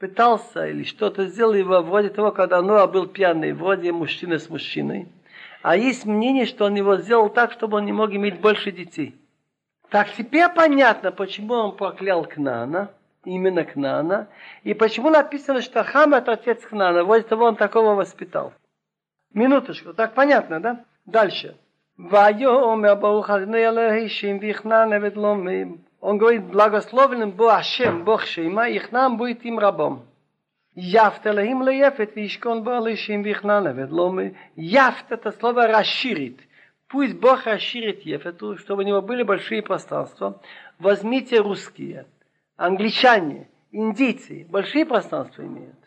пытался 0.00 0.66
или 0.66 0.84
что-то 0.84 1.26
сделал 1.26 1.54
его 1.54 1.80
вроде 1.82 2.10
того, 2.10 2.32
когда 2.32 2.60
Ноа 2.62 2.86
был 2.86 3.06
пьяный, 3.06 3.52
вроде 3.52 3.92
мужчины 3.92 4.38
с 4.38 4.48
мужчиной. 4.50 5.08
А 5.62 5.76
есть 5.76 6.04
мнение, 6.04 6.46
что 6.46 6.66
он 6.66 6.74
его 6.74 6.96
сделал 6.96 7.28
так, 7.28 7.52
чтобы 7.52 7.78
он 7.78 7.86
не 7.86 7.92
мог 7.92 8.10
иметь 8.12 8.40
больше 8.40 8.70
детей. 8.70 9.16
Так 9.90 10.12
теперь 10.12 10.48
понятно, 10.48 11.12
почему 11.12 11.54
он 11.54 11.76
проклял 11.76 12.24
Кнана, 12.24 12.90
именно 13.24 13.64
Кнана, 13.64 14.28
и 14.62 14.74
почему 14.74 15.10
написано, 15.10 15.62
что 15.62 15.84
Хам 15.84 16.14
это 16.14 16.32
отец 16.32 16.62
Кнана, 16.62 17.04
вот 17.04 17.26
того 17.28 17.46
он 17.46 17.56
такого 17.56 17.94
воспитал. 17.94 18.52
Минуточку, 19.32 19.92
так 19.94 20.14
понятно, 20.14 20.60
да? 20.60 20.84
Дальше. 21.06 21.56
ויאמר 21.98 22.94
ברוך 22.94 23.30
אדוני 23.30 23.68
אלוהים 23.68 24.38
ויחנן 24.40 24.92
עבד 24.92 25.16
לומי. 25.16 25.64
Он 26.01 26.17
говорит, 26.17 26.43
благословенным 26.45 27.31
был 27.31 27.49
Ашем, 27.49 28.03
Бог 28.03 28.25
Шейма, 28.25 28.67
их 28.69 28.91
нам 28.91 29.17
будет 29.17 29.45
им 29.45 29.59
рабом. 29.59 30.07
Яфт 30.73 31.27
Элохим 31.27 31.61
леефет, 31.63 32.15
вишкон 32.15 32.63
балышим 32.63 33.21
вихнанавет. 33.21 33.91
Яфт 34.55 35.11
это 35.11 35.31
слово 35.31 35.67
расширит. 35.67 36.39
Пусть 36.87 37.15
Бог 37.15 37.45
расширит 37.45 38.01
Ефету, 38.01 38.57
чтобы 38.57 38.83
у 38.83 38.85
него 38.85 39.01
были 39.01 39.21
большие 39.23 39.61
пространства. 39.61 40.41
Возьмите 40.79 41.39
русские, 41.39 42.07
англичане, 42.57 43.47
индийцы, 43.71 44.47
большие 44.49 44.85
пространства 44.85 45.43
имеют. 45.43 45.77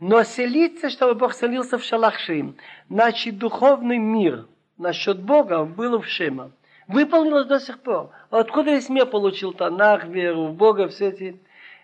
Но 0.00 0.22
селиться, 0.22 0.90
чтобы 0.90 1.14
Бог 1.14 1.34
селился 1.34 1.76
в 1.76 1.82
Шалахшим, 1.82 2.56
значит 2.88 3.38
духовный 3.38 3.98
мир 3.98 4.46
насчет 4.78 5.20
Бога 5.20 5.64
был 5.64 6.00
в 6.00 6.06
Шема. 6.06 6.52
Выполнилось 6.88 7.46
до 7.46 7.60
сих 7.60 7.80
пор. 7.80 8.10
Откуда 8.30 8.72
весь 8.72 8.88
мир 8.88 9.06
получил 9.06 9.52
Танах, 9.52 10.04
веру 10.04 10.48
в 10.48 10.54
Бога, 10.54 10.88
все 10.88 11.08
эти 11.08 11.40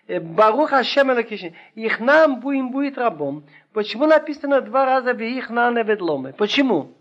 Барух 0.07 0.73
Ашем 0.73 1.11
Элакишин. 1.11 1.55
Их 1.75 1.99
нам 1.99 2.39
будем 2.39 2.71
будет 2.71 2.97
рабом. 2.97 3.43
Почему 3.73 4.05
написано 4.05 4.61
два 4.61 4.85
раза 4.85 5.11
их 5.11 5.49
на 5.49 5.71
ведломы? 5.71 6.33
Почему? 6.33 6.93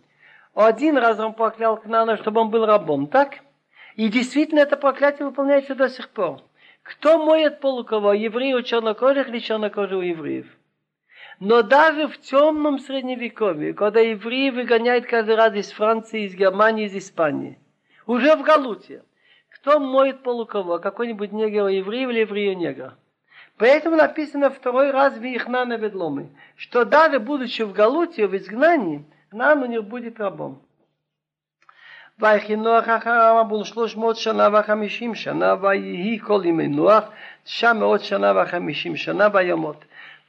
Один 0.54 0.96
раз 0.98 1.18
он 1.18 1.34
проклял 1.34 1.76
Кнана, 1.76 2.16
чтобы 2.16 2.40
он 2.40 2.50
был 2.50 2.66
рабом, 2.66 3.06
так? 3.06 3.38
И 3.96 4.08
действительно 4.08 4.60
это 4.60 4.76
проклятие 4.76 5.26
выполняется 5.26 5.74
до 5.74 5.88
сих 5.88 6.08
пор. 6.08 6.42
Кто 6.82 7.24
моет 7.24 7.60
пол 7.60 7.80
у? 7.80 8.12
Евреи 8.12 8.54
у 8.54 8.62
чернокожих 8.62 9.28
или 9.28 9.38
чернокожие 9.38 9.98
у 9.98 10.02
евреев? 10.02 10.46
Но 11.38 11.62
даже 11.62 12.08
в 12.08 12.18
темном 12.20 12.78
средневековье, 12.78 13.72
когда 13.74 14.00
евреи 14.00 14.50
выгоняют 14.50 15.06
каждый 15.06 15.36
раз 15.36 15.54
из 15.54 15.70
Франции, 15.70 16.24
из 16.24 16.34
Германии, 16.34 16.86
из 16.86 16.94
Испании, 16.94 17.58
уже 18.09 18.35
в 18.35 18.43
Галуте, 18.43 19.03
кто 19.49 19.79
моет 19.79 20.23
пол 20.23 20.41
у 20.41 20.45
кого? 20.45 20.79
Какой-нибудь 20.79 21.31
негр 21.31 21.67
еврей 21.67 22.03
или 22.03 22.19
еврей 22.19 22.55
негр? 22.55 22.93
Поэтому 23.57 23.95
написано 23.95 24.49
второй 24.49 24.91
раз 24.91 25.17
в 25.17 25.23
Ихнана 25.23 25.77
Ведломы, 25.77 26.29
что 26.55 26.83
даже 26.83 27.19
будучи 27.19 27.61
в 27.61 27.71
Галуте, 27.71 28.27
в 28.27 28.35
изгнании, 28.35 29.05
нам 29.31 29.63
у 29.63 29.65
них 29.65 29.83
будет 29.83 30.19
рабом. 30.19 30.61
ויחי 32.19 32.55
נוח 32.55 32.89
אחריו 32.89 33.39
עבור 33.39 33.65
שלוש 33.65 33.97
מאות 33.97 34.15
שנה 34.17 34.47
וחמישים 34.53 35.15
שנה 35.15 35.55
ויהי 35.61 36.19
כל 36.19 36.41
ימי 36.45 36.67
נוח 36.67 37.03
תשע 37.43 37.73
מאות 37.73 38.01
שנה 38.01 38.33
וחמישים 38.35 38.95
שנה 38.95 39.27
ויומות. 39.33 39.85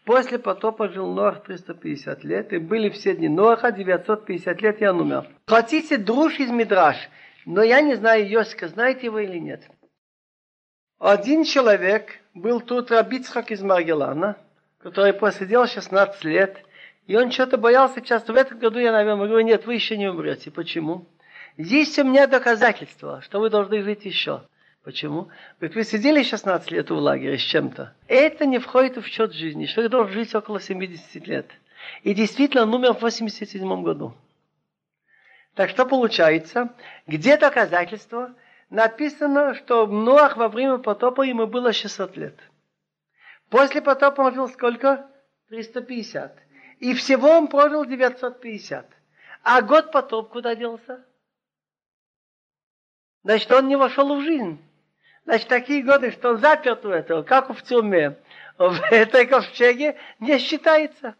После 0.06 0.38
потопа 0.38 0.88
жил 0.88 1.12
Ноах 1.12 1.42
350 1.42 2.22
лет, 2.22 2.52
и 2.52 2.58
были 2.58 2.90
все 2.90 3.16
дни 3.16 3.28
Ноаха 3.28 3.72
950 3.72 4.62
лет, 4.62 4.80
и 4.80 4.86
он 4.86 5.00
умер. 5.00 5.26
Хотите 5.48 5.96
друж 5.96 6.38
из 6.38 6.48
Мидраш, 6.48 6.96
Но 7.45 7.63
я 7.63 7.81
не 7.81 7.95
знаю 7.95 8.27
Йосика, 8.27 8.67
знаете 8.67 9.09
вы 9.09 9.25
или 9.25 9.37
нет. 9.37 9.63
Один 10.99 11.43
человек 11.43 12.19
был 12.33 12.61
тут 12.61 12.91
Рабицхак 12.91 13.51
из 13.51 13.61
Маргелана, 13.61 14.37
который 14.79 15.13
посидел 15.13 15.67
16 15.67 16.23
лет, 16.25 16.63
и 17.07 17.15
он 17.15 17.31
что-то 17.31 17.57
боялся 17.57 18.01
часто. 18.01 18.33
В 18.33 18.35
этом 18.35 18.59
году 18.59 18.79
я, 18.79 18.91
наверное, 18.91 19.27
говорю, 19.27 19.45
нет, 19.45 19.65
вы 19.65 19.73
еще 19.73 19.97
не 19.97 20.07
умрете. 20.07 20.51
Почему? 20.51 21.07
Есть 21.57 21.97
у 21.99 22.03
меня 22.03 22.27
доказательства, 22.27 23.21
что 23.21 23.39
вы 23.39 23.49
должны 23.49 23.81
жить 23.81 24.05
еще. 24.05 24.43
Почему? 24.83 25.29
Ведь 25.59 25.75
вы 25.75 25.83
сидели 25.83 26.23
16 26.23 26.71
лет 26.71 26.89
в 26.89 26.95
лагере 26.95 27.37
с 27.37 27.41
чем-то. 27.41 27.93
Это 28.07 28.45
не 28.45 28.59
входит 28.59 28.97
в 28.97 29.05
счет 29.05 29.33
жизни. 29.33 29.65
Человек 29.65 29.91
должен 29.91 30.13
жить 30.13 30.33
около 30.33 30.59
70 30.59 31.27
лет. 31.27 31.47
И 32.03 32.13
действительно, 32.13 32.63
он 32.63 32.73
умер 32.73 32.93
в 32.93 33.01
87 33.01 33.83
году. 33.83 34.15
Так 35.55 35.69
что 35.69 35.85
получается? 35.85 36.73
Где 37.07 37.37
доказательства? 37.37 38.33
Написано, 38.69 39.53
что 39.55 39.85
Ноах 39.85 40.37
во 40.37 40.47
время 40.47 40.77
потопа 40.77 41.23
ему 41.23 41.45
было 41.45 41.73
600 41.73 42.15
лет. 42.15 42.39
После 43.49 43.81
потопа 43.81 44.21
он 44.21 44.33
жил 44.33 44.47
сколько? 44.47 45.09
350. 45.49 46.37
И 46.79 46.93
всего 46.93 47.29
он 47.29 47.47
прожил 47.47 47.85
950. 47.85 48.87
А 49.43 49.61
год 49.61 49.91
потоп 49.91 50.29
куда 50.31 50.55
делся? 50.55 51.05
Значит, 53.23 53.51
он 53.51 53.67
не 53.67 53.75
вошел 53.75 54.15
в 54.15 54.21
жизнь. 54.21 54.63
Значит, 55.25 55.49
такие 55.49 55.83
годы, 55.83 56.11
что 56.11 56.29
он 56.31 56.37
заперт 56.37 56.83
в 56.83 56.89
этом, 56.89 57.23
как 57.23 57.49
в 57.49 57.61
тюрьме, 57.61 58.17
в 58.57 58.81
этой 58.89 59.25
ковчеге 59.27 59.97
не 60.19 60.39
считается. 60.39 61.15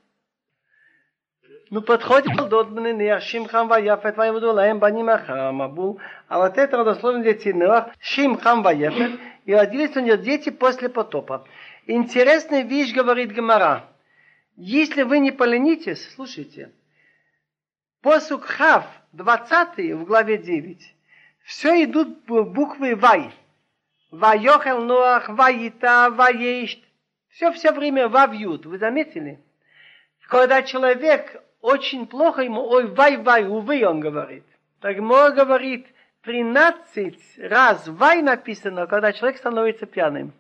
Ну, 1.72 1.82
подходит 1.82 2.36
Додман 2.36 3.00
и 3.00 3.20
Шимхам 3.22 3.70
Ваяфет 3.70 4.18
Ваевуду 4.18 4.52
Лаем 4.52 4.80
Баним 4.80 5.10
Ахамабул. 5.10 6.02
А 6.28 6.40
вот 6.40 6.58
это 6.58 6.76
родословные 6.76 7.24
дети 7.24 7.48
Неах, 7.48 7.96
Шимхам 8.02 8.62
Ваяфет, 8.62 9.18
и 9.46 9.54
родились 9.54 9.96
у 9.96 10.02
нее 10.02 10.18
дети 10.18 10.50
после 10.50 10.90
потопа. 10.90 11.48
Интересная 11.88 12.64
вещь, 12.64 12.94
говорит 12.94 13.32
Гамара. 13.32 13.86
Если 14.58 15.04
вы 15.04 15.20
не 15.20 15.32
поленитесь, 15.32 16.14
слушайте, 16.14 16.74
посук 18.02 18.44
Хав, 18.44 18.84
20 19.14 19.94
в 19.94 20.04
главе 20.04 20.40
9, 20.40 20.96
все 21.46 21.84
идут 21.86 22.26
буквы 22.26 22.98
Вай. 22.98 23.32
Вайохел 24.12 24.84
Ноах, 24.84 25.30
Ваита, 25.30 26.10
Ваешт. 26.12 26.80
Все 27.30 27.50
все 27.54 27.72
время 27.72 28.10
вавьют. 28.10 28.66
Вы 28.66 28.78
заметили? 28.78 29.40
Когда 30.28 30.64
человек 30.64 31.42
очень 31.62 32.08
плохо 32.08 32.42
ему, 32.42 32.62
ой, 32.62 32.88
вай-вай, 32.88 33.46
увы, 33.46 33.86
он 33.86 34.00
говорит. 34.00 34.44
Так 34.80 34.98
Мор 34.98 35.32
говорит, 35.32 35.88
13 36.24 37.40
раз 37.50 37.88
вай 37.88 38.22
написано, 38.22 38.88
когда 38.88 39.14
человек 39.14 39.38
становится 39.38 39.86
пьяным. 39.86 40.34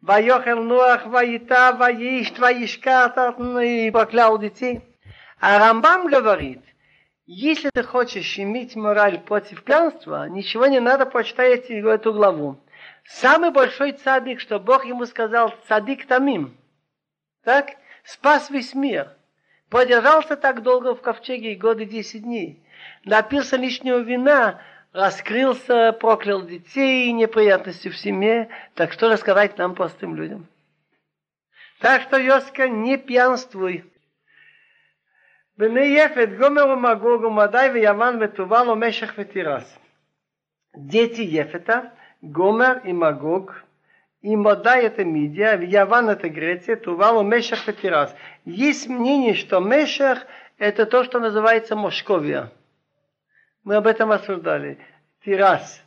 Вайохел 0.00 0.62
Ноах, 0.62 1.06
Ваита, 1.06 1.72
Ваишт, 1.72 2.38
Ваишка, 2.38 3.34
и 3.62 3.90
проклял 3.90 4.38
детей. 4.38 4.82
А 5.40 5.58
Рамбам 5.58 6.06
говорит, 6.06 6.62
если 7.26 7.70
ты 7.70 7.82
хочешь 7.82 8.38
иметь 8.38 8.76
мораль 8.76 9.18
против 9.18 9.64
пьянства, 9.64 10.28
ничего 10.28 10.66
не 10.66 10.80
надо 10.80 11.04
почитать 11.04 11.68
эту 11.68 12.12
главу. 12.12 12.60
Самый 13.04 13.50
большой 13.50 13.92
цадик, 13.92 14.40
что 14.40 14.60
Бог 14.60 14.84
ему 14.84 15.04
сказал, 15.06 15.52
цадик 15.66 16.06
тамим. 16.06 16.56
Так? 17.44 17.72
Спас 18.04 18.50
весь 18.50 18.74
мир. 18.74 19.17
Продержался 19.69 20.35
так 20.35 20.61
долго 20.61 20.95
в 20.95 21.01
ковчеге, 21.01 21.55
годы 21.55 21.85
десять 21.85 22.23
дней. 22.23 22.63
Напился 23.05 23.57
лишнего 23.57 23.99
вина, 23.99 24.61
раскрылся, 24.91 25.93
проклял 25.93 26.43
детей, 26.43 27.11
неприятности 27.11 27.89
в 27.89 27.97
семье. 27.97 28.49
Так 28.75 28.93
что 28.93 29.09
рассказать 29.09 29.57
нам 29.57 29.75
простым 29.75 30.15
людям? 30.15 30.47
Так 31.79 32.03
что, 32.03 32.17
Йоска, 32.17 32.67
не 32.67 32.97
пьянствуй. 32.97 33.83
בני 35.57 35.85
יפת, 35.85 36.29
גומר 36.37 36.67
ומגוג 36.67 37.23
ומדי 37.23 37.69
ויוון 37.73 38.17
ותובל 38.21 38.69
ומשך 38.69 39.13
ותירס. 39.17 39.77
Дети 40.75 41.21
Ефета, 41.21 41.93
Гомер 42.23 42.81
и 42.83 42.93
Магог, 42.93 43.63
и 44.20 44.34
Модай 44.34 44.84
это 44.84 45.04
Мидия, 45.04 45.58
Яван 45.60 46.10
это 46.10 46.28
Греция, 46.28 46.76
Тувал, 46.76 47.22
Мешах 47.22 47.68
это 47.68 47.80
Тирас. 47.80 48.14
Есть 48.44 48.88
мнение, 48.88 49.34
что 49.34 49.60
Мешах 49.60 50.26
это 50.58 50.86
то, 50.86 51.04
что 51.04 51.20
называется 51.20 51.76
Мошковия. 51.76 52.50
Мы 53.62 53.76
об 53.76 53.86
этом 53.86 54.10
осуждали. 54.10 54.78
Тирас. 55.24 55.82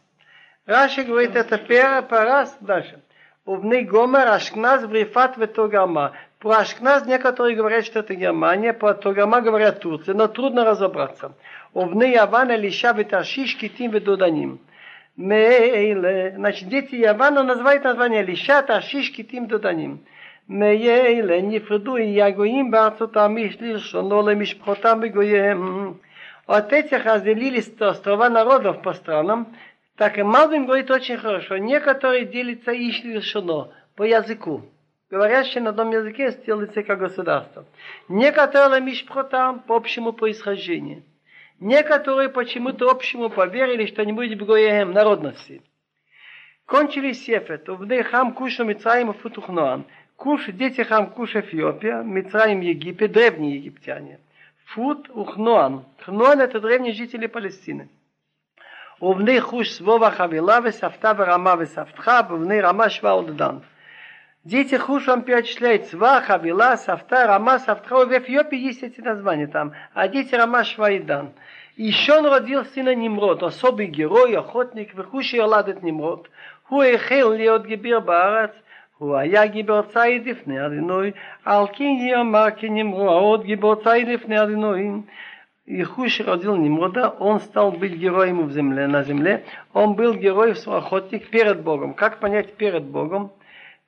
Раши 0.65 1.03
говорит, 1.03 1.35
это 1.35 1.57
пера, 1.57 2.01
парас, 2.01 2.55
дальше. 2.61 3.01
Убны 3.43 3.83
Гомер, 3.83 4.27
Ашкназ, 4.27 4.85
Брифат, 4.85 5.35
Ветогама. 5.35 6.13
Про 6.39 6.59
Ашкназ 6.59 7.05
некоторые 7.05 7.55
говорят, 7.55 7.85
что 7.85 7.99
это 7.99 8.13
Германия, 8.13 8.71
про 8.71 8.93
Тогама 8.93 9.41
говорят 9.41 9.79
Турция, 9.79 10.13
но 10.13 10.27
трудно 10.27 10.63
разобраться. 10.63 11.33
Убны 11.73 12.13
Яван, 12.13 12.51
Элиша, 12.51 12.93
Ветаршиш, 12.93 13.57
Китим, 13.57 13.91
Ведуданим. 13.91 14.59
Мейле. 15.21 16.33
Значит, 16.35 16.67
дети 16.67 16.95
Явана 16.95 17.43
называют 17.43 17.83
название 17.83 18.23
Лишата, 18.23 18.81
Шишки, 18.81 19.23
Тим, 19.23 19.47
Доданим. 19.47 20.03
Мейле, 20.47 21.41
Нефреду 21.41 21.97
и 21.97 22.07
Ягоим, 22.07 22.71
Барцутам, 22.71 23.37
Ишлишоноле, 23.37 24.35
Мишпхотам, 24.35 25.05
Игоем. 25.05 26.01
От 26.47 26.73
этих 26.73 27.05
разделились 27.05 27.71
острова 27.79 28.29
народов 28.29 28.81
по 28.81 28.93
странам. 28.93 29.55
Так 29.95 30.17
и 30.17 30.23
Малбин 30.23 30.65
говорит 30.65 30.89
очень 30.89 31.17
хорошо. 31.17 31.57
Некоторые 31.57 32.25
делятся 32.25 32.71
Ишлишоно 32.71 33.69
по 33.95 34.03
языку. 34.03 34.63
Говорящие 35.11 35.61
на 35.61 35.69
одном 35.69 35.91
языке 35.91 36.35
делятся 36.45 36.83
как 36.83 36.99
государство. 36.99 37.65
Некоторые 38.07 38.81
Мишпхотам 38.81 39.59
по 39.59 39.75
общему 39.75 40.13
происхождению. 40.13 41.03
Некоторые 41.60 42.28
почему-то 42.28 42.90
общему 42.90 43.30
поверили, 43.30 43.86
что 43.86 44.02
они 44.02 44.12
будут 44.12 44.42
Гоеем, 44.42 44.92
народности. 44.92 45.62
Кончили 46.66 47.12
Сефет, 47.12 47.68
в 47.68 48.02
хам 48.04 48.34
Куша 48.34 48.64
Мицраим 48.64 49.10
и 49.10 49.14
Футухноан. 49.14 49.84
Куш, 50.16 50.46
дети 50.48 50.82
хам 50.82 51.10
Куш 51.10 51.36
Эфиопия, 51.36 52.02
Мицраим 52.02 52.60
Египет, 52.60 53.12
древние 53.12 53.56
египтяне. 53.56 54.18
Фут 54.66 55.08
Ухноан. 55.10 55.84
Хноан 56.00 56.40
это 56.40 56.60
древние 56.60 56.92
жители 56.92 57.26
Палестины. 57.26 57.88
ובני 59.02 59.40
חוש 59.40 59.72
סבובה 59.72 60.10
חבילה 60.10 60.58
וסבתה 60.64 61.12
ורמה 61.16 61.54
וסבתך, 61.58 62.10
ובני 62.30 62.60
רמה 62.60 62.90
שווה 62.90 63.16
ודדן. 63.16 63.56
Дети 64.43 64.73
хушам 64.73 65.21
перечисляют 65.21 65.85
Сваха, 65.85 66.37
Вила, 66.37 66.75
Савта, 66.75 67.27
Рама, 67.27 67.59
Савтра. 67.59 68.05
В 68.05 68.11
Эфиопии 68.11 68.57
есть 68.57 68.81
эти 68.81 68.99
названия 68.99 69.45
там. 69.45 69.73
А 69.93 70.07
дети 70.07 70.33
Рама 70.33 70.63
Швайдан. 70.63 71.33
Еще 71.77 72.17
он 72.17 72.25
родил 72.25 72.65
сына 72.65 72.95
Немрод, 72.95 73.43
особый 73.43 73.85
герой, 73.85 74.35
охотник, 74.35 74.95
Хуши 75.09 75.37
оладет 75.37 75.83
Немрод. 75.83 76.31
Хуэхел 76.63 77.33
лиот 77.33 77.67
гибир 77.67 78.01
баарат. 78.01 78.55
Хуая 78.97 79.47
гибир 79.47 79.83
цаид 79.93 80.25
лифны 80.25 80.57
адиной. 80.57 81.13
Алкин 81.43 82.03
ямар 82.03 82.51
кенемроот 82.53 83.41
а 83.41 83.43
гибир 83.43 83.75
цаид 83.83 84.07
лифны 84.07 84.33
адиной. 84.39 85.05
Хуши 85.85 86.23
родил 86.23 86.55
Немрода, 86.55 87.09
он 87.09 87.39
стал 87.41 87.71
быть 87.71 87.93
героем 87.93 88.47
в 88.47 88.51
земле, 88.51 88.87
на 88.87 89.03
земле. 89.03 89.45
Он 89.73 89.93
был 89.93 90.15
герой, 90.15 90.53
охотник 90.53 91.29
перед 91.29 91.61
Богом. 91.61 91.93
Как 91.93 92.19
понять 92.19 92.55
перед 92.55 92.83
Богом? 92.83 93.31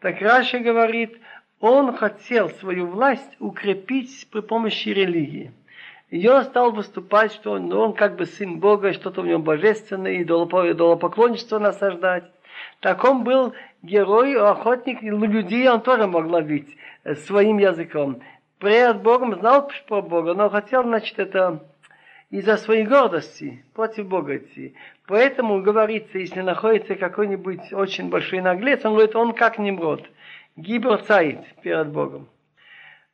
Так 0.04 0.20
Раша 0.22 0.60
говорит, 0.60 1.18
он 1.62 1.96
хотел 1.96 2.50
свою 2.50 2.88
власть 2.88 3.38
укрепить 3.40 4.28
при 4.30 4.42
помощи 4.42 4.90
религии. 4.90 5.54
И 6.10 6.28
он 6.28 6.44
стал 6.44 6.74
выступать, 6.74 7.32
что 7.32 7.54
он, 7.54 7.72
он 7.72 7.94
как 7.94 8.18
бы 8.18 8.26
сын 8.26 8.60
Бога, 8.60 8.92
что-то 8.92 9.22
в 9.22 9.26
нем 9.26 9.44
божественное, 9.44 10.22
идолопоклонничество 10.22 11.58
насаждать. 11.58 12.26
Так 12.82 13.02
он 13.06 13.24
был 13.24 13.54
герой, 13.82 14.36
охотник, 14.36 15.02
людей 15.02 15.70
он 15.70 15.80
тоже 15.80 16.06
мог 16.06 16.26
ловить 16.26 16.76
своим 17.26 17.60
языком. 17.60 18.20
Пред 18.60 19.02
Богом 19.02 19.40
знал 19.40 19.72
про 19.88 20.02
Бога, 20.02 20.34
но 20.34 20.50
хотел, 20.50 20.84
значит, 20.84 21.18
это 21.18 21.64
из-за 22.34 22.58
своей 22.58 22.84
гордости 22.84 23.64
против 23.76 24.08
Бога 24.08 24.38
идти. 24.38 24.74
Поэтому 25.06 25.62
говорится, 25.62 26.18
если 26.18 26.42
находится 26.42 26.96
какой-нибудь 26.96 27.72
очень 27.72 28.10
большой 28.10 28.42
наглец, 28.42 28.84
он 28.84 28.94
говорит, 28.94 29.16
он 29.16 29.34
как 29.34 29.60
Немрод. 29.60 30.04
Гибер 30.56 31.04
цаит 31.04 31.42
перед 31.62 31.90
Богом. 31.90 32.28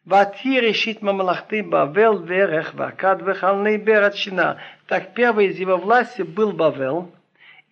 Вати 0.05 0.61
решит 0.61 1.01
мамалахты 1.01 1.63
Бавел, 1.63 2.19
Верех, 2.19 2.73
Вакад, 2.73 3.21
Вехалный 3.21 3.75
Берат 3.75 4.15
Шина. 4.15 4.57
Так 4.87 5.13
первый 5.13 5.47
из 5.47 5.59
его 5.59 5.75
власти 5.75 6.21
был 6.21 6.53
Бавел, 6.53 7.11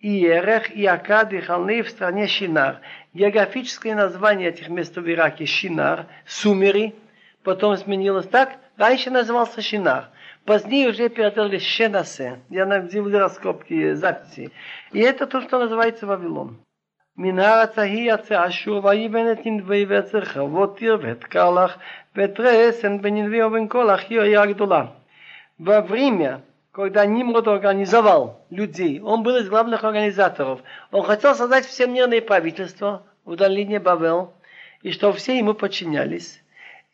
и 0.00 0.10
Ерех, 0.10 0.70
и 0.76 0.84
Акад, 0.84 1.32
и 1.32 1.40
Халны 1.40 1.82
в 1.82 1.88
стране 1.88 2.26
Шинар. 2.26 2.82
Географическое 3.14 3.94
название 3.94 4.50
этих 4.50 4.68
мест 4.68 4.94
в 4.94 5.10
Ираке 5.10 5.46
Шинар, 5.46 6.08
Сумери, 6.26 6.94
потом 7.42 7.74
сменилось 7.78 8.28
так, 8.28 8.58
раньше 8.76 9.10
назывался 9.10 9.62
Шинар. 9.62 10.10
Позднее 10.47 10.89
уже 10.89 11.09
переделали 11.09 11.57
Шенасе. 11.57 12.39
Я 12.49 12.65
делали 12.79 13.15
раскопки, 13.15 13.93
записи. 13.93 14.51
И 14.91 14.99
это 14.99 15.25
то, 15.25 15.41
что 15.41 15.59
называется 15.59 16.05
Вавилон. 16.05 16.57
מן 17.17 17.39
הארץ 17.39 17.79
ההיא 17.79 18.13
יצא 18.13 18.47
אשור 18.47 18.85
ויבן 18.85 19.31
את 19.31 19.45
נדבי 19.45 19.85
ואת 19.87 20.15
רחבות 20.15 20.81
עיר 20.81 20.97
ואת 21.01 21.23
קרלח 21.23 21.77
ואת 22.15 22.39
רסן 22.39 23.01
בין 23.01 23.17
נדבי 23.17 23.43
ובין 23.43 23.67
קולח 23.67 24.01
היא 24.09 24.19
העיר 24.19 24.41
הגדולה. 24.41 24.85
Во 25.59 25.81
время, 25.81 26.41
когда 26.71 27.05
Нимрод 27.05 27.47
организовал 27.47 28.41
людей, 28.49 28.99
он 28.99 29.21
был 29.21 29.35
из 29.35 29.47
главных 29.47 29.83
организаторов, 29.83 30.61
он 30.91 31.03
хотел 31.03 31.35
создать 31.35 31.65
всемирное 31.65 32.21
правительство 32.21 33.03
в 33.23 33.35
долине 33.35 33.79
Бавел, 33.79 34.33
и 34.81 34.91
чтобы 34.91 35.17
все 35.17 35.37
ему 35.37 35.53
подчинялись. 35.53 36.41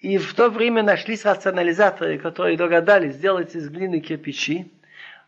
И 0.04 0.18
в 0.18 0.34
то 0.34 0.50
время 0.50 0.82
нашлись 0.82 1.24
рационализаторы, 1.24 2.18
которые 2.18 2.58
догадались 2.58 3.14
сделать 3.14 3.54
из 3.54 3.70
глины 3.70 4.00
кирпичи. 4.00 4.70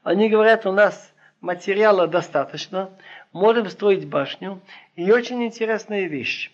Они 0.02 0.28
говорят, 0.28 0.66
у 0.66 0.72
нас 0.72 1.14
материала 1.40 2.06
достаточно, 2.06 2.90
можем 3.32 3.70
строить 3.70 4.06
башню. 4.06 4.60
И 4.94 5.10
очень 5.10 5.42
интересная 5.42 6.04
вещь. 6.08 6.50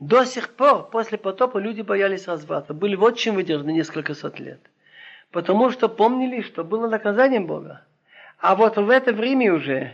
До 0.00 0.24
сих 0.24 0.56
пор, 0.56 0.90
после 0.90 1.16
потопа, 1.16 1.58
люди 1.58 1.82
боялись 1.82 2.26
разврата. 2.26 2.74
Были 2.74 2.96
очень 2.96 3.34
выдержаны 3.34 3.70
несколько 3.70 4.14
сот 4.14 4.40
лет. 4.40 4.58
Потому 5.30 5.70
что 5.70 5.88
помнили, 5.88 6.42
что 6.42 6.64
было 6.64 6.88
наказанием 6.88 7.46
Бога. 7.46 7.82
А 8.40 8.56
вот 8.56 8.78
в 8.78 8.90
это 8.90 9.12
время 9.12 9.54
уже, 9.54 9.92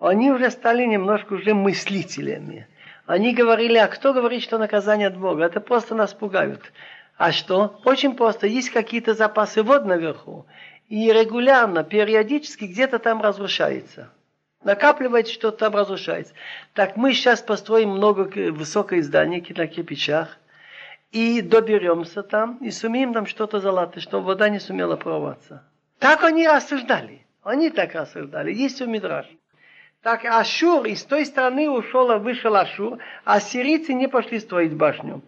они 0.00 0.32
уже 0.32 0.50
стали 0.50 0.84
немножко 0.84 1.34
уже 1.34 1.54
мыслителями. 1.54 2.66
Они 3.06 3.34
говорили, 3.34 3.76
а 3.76 3.88
кто 3.88 4.14
говорит, 4.14 4.42
что 4.42 4.58
наказание 4.58 5.08
от 5.08 5.16
Бога? 5.16 5.44
Это 5.44 5.60
просто 5.60 5.94
нас 5.94 6.14
пугают. 6.14 6.72
А 7.16 7.32
что? 7.32 7.80
Очень 7.84 8.16
просто. 8.16 8.46
Есть 8.46 8.70
какие-то 8.70 9.14
запасы 9.14 9.62
вод 9.62 9.84
наверху. 9.84 10.46
И 10.88 11.12
регулярно, 11.12 11.84
периодически 11.84 12.64
где-то 12.64 12.98
там 12.98 13.20
разрушается. 13.20 14.10
Накапливается, 14.62 15.34
что-то 15.34 15.58
там 15.58 15.74
разрушается. 15.74 16.32
Так 16.72 16.96
мы 16.96 17.12
сейчас 17.12 17.42
построим 17.42 17.90
много 17.90 18.22
высокое 18.50 19.02
здание 19.02 19.44
на 19.54 19.66
кирпичах. 19.66 20.38
И 21.12 21.42
доберемся 21.42 22.22
там, 22.22 22.56
и 22.56 22.70
сумеем 22.70 23.12
там 23.12 23.26
что-то 23.26 23.60
залатать, 23.60 24.02
чтобы 24.02 24.26
вода 24.26 24.48
не 24.48 24.58
сумела 24.58 24.96
прорваться. 24.96 25.62
Так 25.98 26.24
они 26.24 26.48
рассуждали. 26.48 27.24
Они 27.42 27.70
так 27.70 27.94
рассуждали. 27.94 28.52
Есть 28.52 28.80
у 28.80 28.86
Мидраш. 28.86 29.26
Так 30.03 30.23
Ашур 30.25 30.85
из 30.85 31.03
той 31.03 31.25
страны 31.25 31.69
ушел, 31.69 32.17
вышел 32.19 32.55
Ашур, 32.55 32.99
а 33.25 33.39
сирийцы 33.39 33.93
не 33.93 34.07
пошли 34.07 34.39
строить 34.39 34.73
башню. 34.73 35.21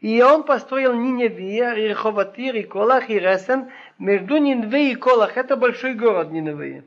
И 0.00 0.22
он 0.22 0.44
построил 0.44 0.94
Ниневия, 0.94 1.72
и 1.72 1.88
Реховатир, 1.88 2.54
и 2.56 2.62
Колах, 2.62 3.08
и 3.10 3.18
Ресен. 3.18 3.70
Между 3.98 4.36
Нинве 4.36 4.92
и 4.92 4.94
Колах, 4.94 5.36
это 5.36 5.56
большой 5.56 5.94
город 5.94 6.30
Ниневия. 6.30 6.84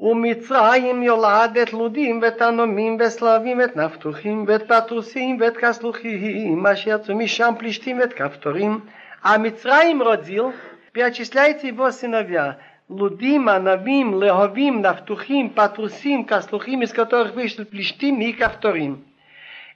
ומצרים 0.00 1.02
יולדת 1.02 1.72
לודים 1.72 2.20
ותנומים 2.22 2.98
וסלבים 3.00 3.58
ואת 3.58 3.76
נפתוחים 3.76 4.44
ואת 4.48 4.68
פטרוסים 4.68 5.38
ואת 5.40 5.56
כסלוחים 5.56 6.66
אשר 6.66 6.90
יצאו 6.90 7.16
משם 7.16 7.54
פלישתים 7.58 7.98
ואת 7.98 8.12
כפתורים. 8.12 8.80
המצרים 9.24 10.02
родил, 10.02 10.52
перечисляйте 10.92 11.68
его 11.68 11.90
сыновья. 11.90 12.56
Лудим, 12.91 13.47
Анавим, 13.47 14.21
Леговим, 14.21 14.81
Нафтухим, 14.81 15.49
Патрусим, 15.51 16.25
Каслухим, 16.25 16.83
из 16.83 16.91
которых 16.91 17.33
вышли 17.35 17.63
Плештим 17.63 18.19
и 18.19 18.33
Кавторим. 18.33 19.05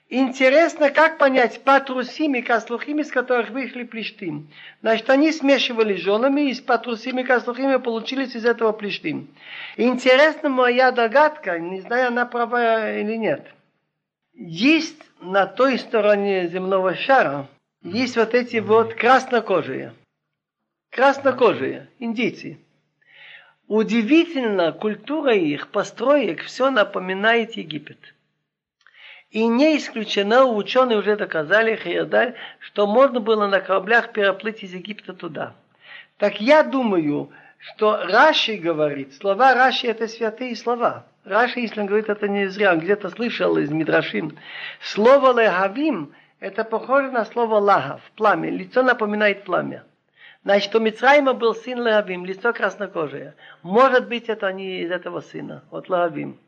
Интересно, 0.09 0.89
как 0.89 1.17
понять 1.17 1.63
Патрусим 1.63 2.35
и 2.35 2.41
Каслухим, 2.41 2.99
из 2.99 3.09
которых 3.09 3.51
вышли 3.51 3.83
Плештим. 3.83 4.49
Значит, 4.81 5.09
они 5.09 5.31
смешивали 5.31 5.95
женами, 5.95 6.49
и 6.49 6.53
с 6.53 6.59
Патрусим 6.59 7.17
и 7.19 7.23
Каслухим 7.23 7.81
получились 7.81 8.35
из 8.35 8.45
этого 8.45 8.73
Плештим. 8.73 9.29
Интересна 9.77 10.49
моя 10.49 10.91
догадка, 10.91 11.57
не 11.57 11.79
знаю, 11.79 12.09
она 12.09 12.25
права 12.25 12.91
или 12.99 13.15
нет. 13.15 13.47
Есть 14.33 15.01
на 15.21 15.45
той 15.45 15.79
стороне 15.79 16.49
земного 16.49 16.95
шара, 16.95 17.47
есть 17.81 18.17
вот 18.17 18.33
эти 18.33 18.57
вот 18.57 18.93
краснокожие. 18.93 19.93
Краснокожие, 20.91 21.87
индийцы. 21.99 22.59
Удивительно, 23.67 24.71
культура 24.73 25.33
их, 25.33 25.69
построек, 25.69 26.43
все 26.43 26.69
напоминает 26.69 27.53
Египет. 27.53 27.97
И 29.31 29.47
не 29.47 29.77
исключено, 29.77 30.45
ученые 30.45 30.99
уже 30.99 31.15
доказали, 31.15 31.75
Хиядаль, 31.75 32.35
что 32.59 32.85
можно 32.85 33.19
было 33.19 33.47
на 33.47 33.59
кораблях 33.59 34.11
переплыть 34.11 34.63
из 34.63 34.73
Египта 34.73 35.13
туда. 35.13 35.55
Так 36.17 36.39
я 36.39 36.63
думаю, 36.63 37.31
что 37.57 38.05
Раши 38.05 38.57
говорит, 38.57 39.15
слова 39.15 39.55
Раши 39.55 39.87
это 39.87 40.07
святые 40.07 40.55
слова. 40.55 41.07
Раши, 41.23 41.61
если 41.61 41.79
он 41.79 41.87
говорит, 41.87 42.07
это 42.07 42.27
не 42.27 42.47
зря, 42.47 42.73
он 42.73 42.79
где-то 42.79 43.09
слышал 43.09 43.57
из 43.57 43.71
Мидрашим. 43.71 44.37
Слово 44.79 45.41
лехавим, 45.41 46.13
это 46.39 46.63
похоже 46.63 47.09
на 47.09 47.25
слово 47.25 47.55
лахав, 47.55 48.01
пламя. 48.15 48.51
Лицо 48.51 48.83
напоминает 48.83 49.43
пламя. 49.43 49.83
Значит, 50.44 50.74
у 50.74 50.80
Мицраима 50.80 51.34
был 51.34 51.54
сын 51.54 51.80
Лавим, 51.80 52.24
лицо 52.24 52.52
краснокожее. 52.52 53.34
Может 53.62 54.08
быть, 54.08 54.28
это 54.28 54.52
не 54.52 54.82
из 54.82 54.90
этого 54.90 55.20
сына, 55.20 55.64
от 55.70 55.88
Лавим. 55.88 56.38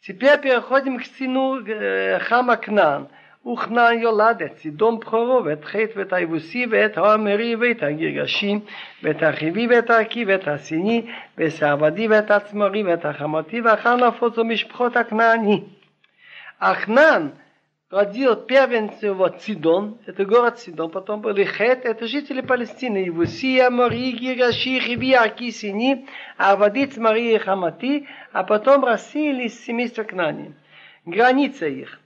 Теперь 0.00 0.40
переходим 0.40 0.98
к 0.98 1.04
сыну 1.04 1.64
э, 1.64 2.18
Хама 2.20 2.56
Кнан. 2.56 3.08
וכנען 3.46 3.98
יולד 3.98 4.42
את 4.42 4.56
צידון 4.56 5.00
בכורו 5.00 5.44
ואת 5.44 5.64
חטא 5.64 5.92
ואת 5.96 6.12
היבוסי 6.12 6.66
ואת 6.70 6.98
האמרי 6.98 7.56
ואת 7.56 7.82
הגרגשי 7.82 8.58
ואת 9.02 9.22
החיבי 9.22 9.66
ואת 9.66 9.90
הערכי 9.90 10.24
ואת 10.24 10.48
הסיני 10.48 11.06
ואת 11.38 11.62
העבדי 11.62 12.08
ואת 12.08 12.30
הצמרי 12.30 12.82
ואת 12.82 13.04
החמתי 13.04 13.60
ואחר 13.60 13.96
נפוץ 13.96 14.38
משפחות 14.38 14.96
הכנעני. 14.96 15.62
הכנען 16.60 17.28
родил 17.90 18.36
первенец 18.36 19.02
его 19.02 19.28
Цидон, 19.28 19.98
это 20.06 20.24
город 20.24 20.58
Цидон, 20.58 20.90
потом 20.90 21.20
были 21.20 21.44
Хет, 21.44 21.84
это 21.84 22.06
жители 22.06 22.40
Палестины, 22.40 22.98
Евусия, 22.98 23.68
Мориги, 23.70 24.40
Раши, 24.40 24.80
Хиви, 24.80 25.12
Аркисини, 25.12 26.06
Арвадиц, 26.38 26.96
Мария, 26.96 27.38
Хамати, 27.38 28.08
а 28.32 28.44
потом 28.44 28.84
рассеялись 28.84 29.62
семейства 29.64 30.04
Кнани. 30.04 30.54
Граница 31.04 31.66
их. 31.66 31.98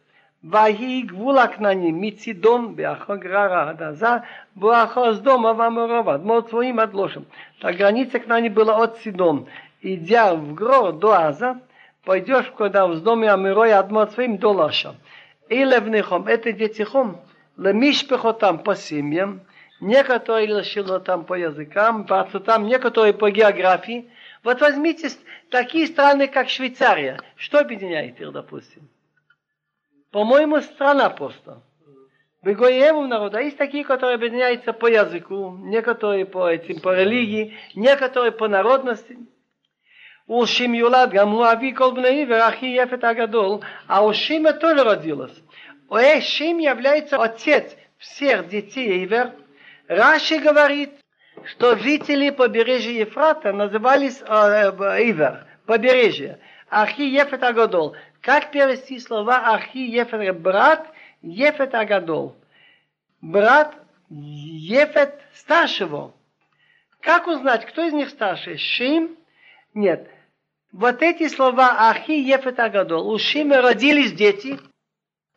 ויהי 0.44 1.02
גבול 1.02 1.38
הכנענים 1.38 2.00
מצידון 2.00 2.76
באחו 2.76 3.12
גררה 3.18 3.68
עד 3.70 3.82
עזה, 3.82 4.06
באחו 4.56 5.14
סדום 5.14 5.44
ועמורוב, 5.44 6.08
אדמות 6.08 6.48
צבועים 6.48 6.78
עד 6.78 6.94
лошем. 6.94 7.22
Так 7.60 7.76
граница 7.76 8.18
Кнани 8.18 8.48
была 8.48 8.76
от 8.76 8.98
Сидон. 8.98 9.46
Идя 9.82 10.34
в 10.34 10.54
Грор 10.54 10.92
до 10.92 11.12
Аза, 11.12 11.60
пойдешь, 12.04 12.52
когда 12.56 12.86
в 12.86 13.00
доме 13.00 13.32
Амирой 13.32 13.72
Адмот 13.72 14.12
своим 14.12 14.36
до 14.36 14.52
Лаша. 14.52 14.94
И 15.51 15.65
левнихом, 15.65 16.27
это 16.27 16.53
детихом, 16.53 17.19
лемишпехотам 17.57 18.59
по 18.59 18.73
семьям, 18.73 19.41
некоторые 19.81 20.47
лишило 20.47 21.01
там 21.01 21.25
по 21.25 21.33
языкам, 21.33 22.05
по 22.05 22.23
там, 22.23 22.67
некоторые 22.67 23.13
по 23.13 23.29
географии. 23.29 24.09
Вот 24.45 24.61
возьмите 24.61 25.09
такие 25.49 25.87
страны, 25.87 26.29
как 26.29 26.47
Швейцария. 26.47 27.19
Что 27.35 27.59
объединяет 27.59 28.21
их, 28.21 28.31
допустим? 28.31 28.87
По-моему, 30.11 30.61
страна 30.61 31.09
просто. 31.09 31.61
Бегоеву 32.41 33.05
народа 33.05 33.41
есть 33.41 33.57
такие, 33.57 33.83
которые 33.83 34.15
объединяются 34.15 34.71
по 34.71 34.87
языку, 34.87 35.57
некоторые 35.57 36.25
по 36.25 36.49
этим, 36.49 36.79
по 36.79 36.95
религии, 36.95 37.57
некоторые 37.75 38.31
по 38.31 38.47
народности. 38.47 39.17
ושם 40.28 40.74
יולד 40.74 41.10
גם 41.12 41.30
הוא 41.30 41.52
אבי 41.52 41.72
כל 41.74 41.90
בני 41.94 42.22
עבר, 42.22 42.48
אחי 42.48 42.66
יפת 42.66 43.04
הגדול, 43.04 43.60
а 43.88 44.04
у 44.04 44.12
Шима 44.12 44.52
тоже 44.52 44.82
родилось. 44.82 45.42
Шим 46.20 46.58
является 46.58 47.22
отец 47.22 47.76
всех 47.98 48.48
детей 48.48 49.04
Ивер. 49.04 49.32
Раши 49.88 50.38
говорит, 50.38 50.90
что 51.44 51.76
жители 51.76 52.30
побережья 52.30 53.00
Ефрата 53.00 53.52
назывались 53.52 54.20
э, 54.20 54.26
Ивер, 54.26 55.46
побережье. 55.64 56.40
Ахи 56.68 57.02
Ефет 57.02 57.42
Агадол. 57.42 57.94
Как 58.20 58.50
перевести 58.50 58.98
слова 58.98 59.54
Ахи 59.54 59.78
Ефет, 59.78 60.40
брат 60.40 60.88
Ефет 61.22 61.74
Агадол? 61.74 62.36
Брат 63.20 63.74
Ефет 64.10 65.20
старшего. 65.34 66.12
Как 67.00 67.28
узнать, 67.28 67.64
кто 67.66 67.84
из 67.84 67.92
них 67.92 68.10
старший? 68.10 68.58
Шим? 68.58 69.16
нет. 69.73 70.09
Вот 70.71 71.01
эти 71.01 71.27
слова 71.27 71.89
Ахи 71.89 72.11
Ефет 72.11 72.59
Агадол. 72.59 73.11
У 73.11 73.17
Шима 73.17 73.61
родились 73.61 74.13
дети. 74.13 74.59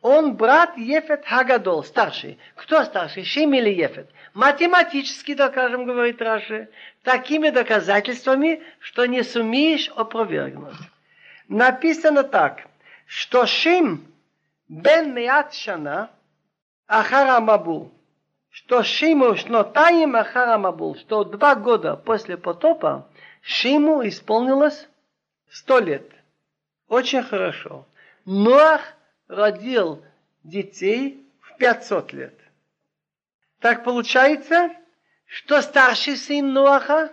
Он 0.01 0.37
брат 0.37 0.77
Ефет 0.77 1.25
Хагадол, 1.25 1.83
старший. 1.83 2.39
Кто 2.57 2.85
старший, 2.85 3.25
Шим 3.25 3.55
или 3.55 3.71
Ефет? 3.71 4.11
Математически 4.35 5.35
докажем, 5.35 5.87
говорит 5.87 6.21
Раши, 6.21 6.69
такими 7.03 7.51
доказательствами, 7.51 8.63
что 8.81 9.07
не 9.07 9.23
сумеешь 9.23 9.89
опровергнуть. 9.89 10.77
Написано 11.49 12.23
так– 12.23 12.69
что 13.07 13.47
Шим 13.47 14.13
бен 14.69 15.15
Меат 15.15 15.55
Шана 15.55 16.11
Ахара 16.87 17.41
Мабул, 17.41 17.93
что 18.55 18.85
Шиму 18.85 19.35
Шнотаим 19.35 20.15
Ахара 20.15 20.59
Мабул, 20.59 20.95
что 20.95 21.25
два 21.25 21.57
года 21.57 21.97
после 21.97 22.37
потопа 22.37 23.11
Шиму 23.43 24.07
исполнилось 24.07 24.89
сто 25.51 25.81
лет. 25.81 26.09
Очень 26.87 27.25
хорошо. 27.25 27.85
Ноах 28.25 28.81
родил 29.27 30.05
детей 30.45 31.27
в 31.41 31.57
500 31.57 32.13
лет. 32.13 32.39
Так 33.59 33.83
получается, 33.83 34.71
что 35.27 35.61
старший 35.61 36.17
сын 36.17 36.53
Ноаха, 36.53 37.13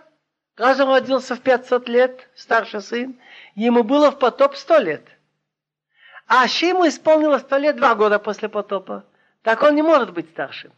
раз 0.56 0.78
он 0.78 0.90
родился 0.90 1.34
в 1.34 1.40
500 1.40 1.88
лет, 1.88 2.28
старший 2.36 2.82
сын, 2.82 3.18
ему 3.56 3.82
было 3.82 4.12
в 4.12 4.18
потоп 4.20 4.54
100 4.54 4.78
лет– 4.78 5.08
а 6.28 6.46
Шиму 6.46 6.86
исполнилось 6.86 7.42
сто 7.42 7.58
лет 7.58 7.76
два 7.76 7.94
года 7.96 8.18
после 8.18 8.48
потопа. 8.48 9.04
Так 9.42 9.60
он 9.62 9.74
не 9.74 9.82
может 9.82 10.14
быть 10.14 10.30
старшим. 10.30 10.72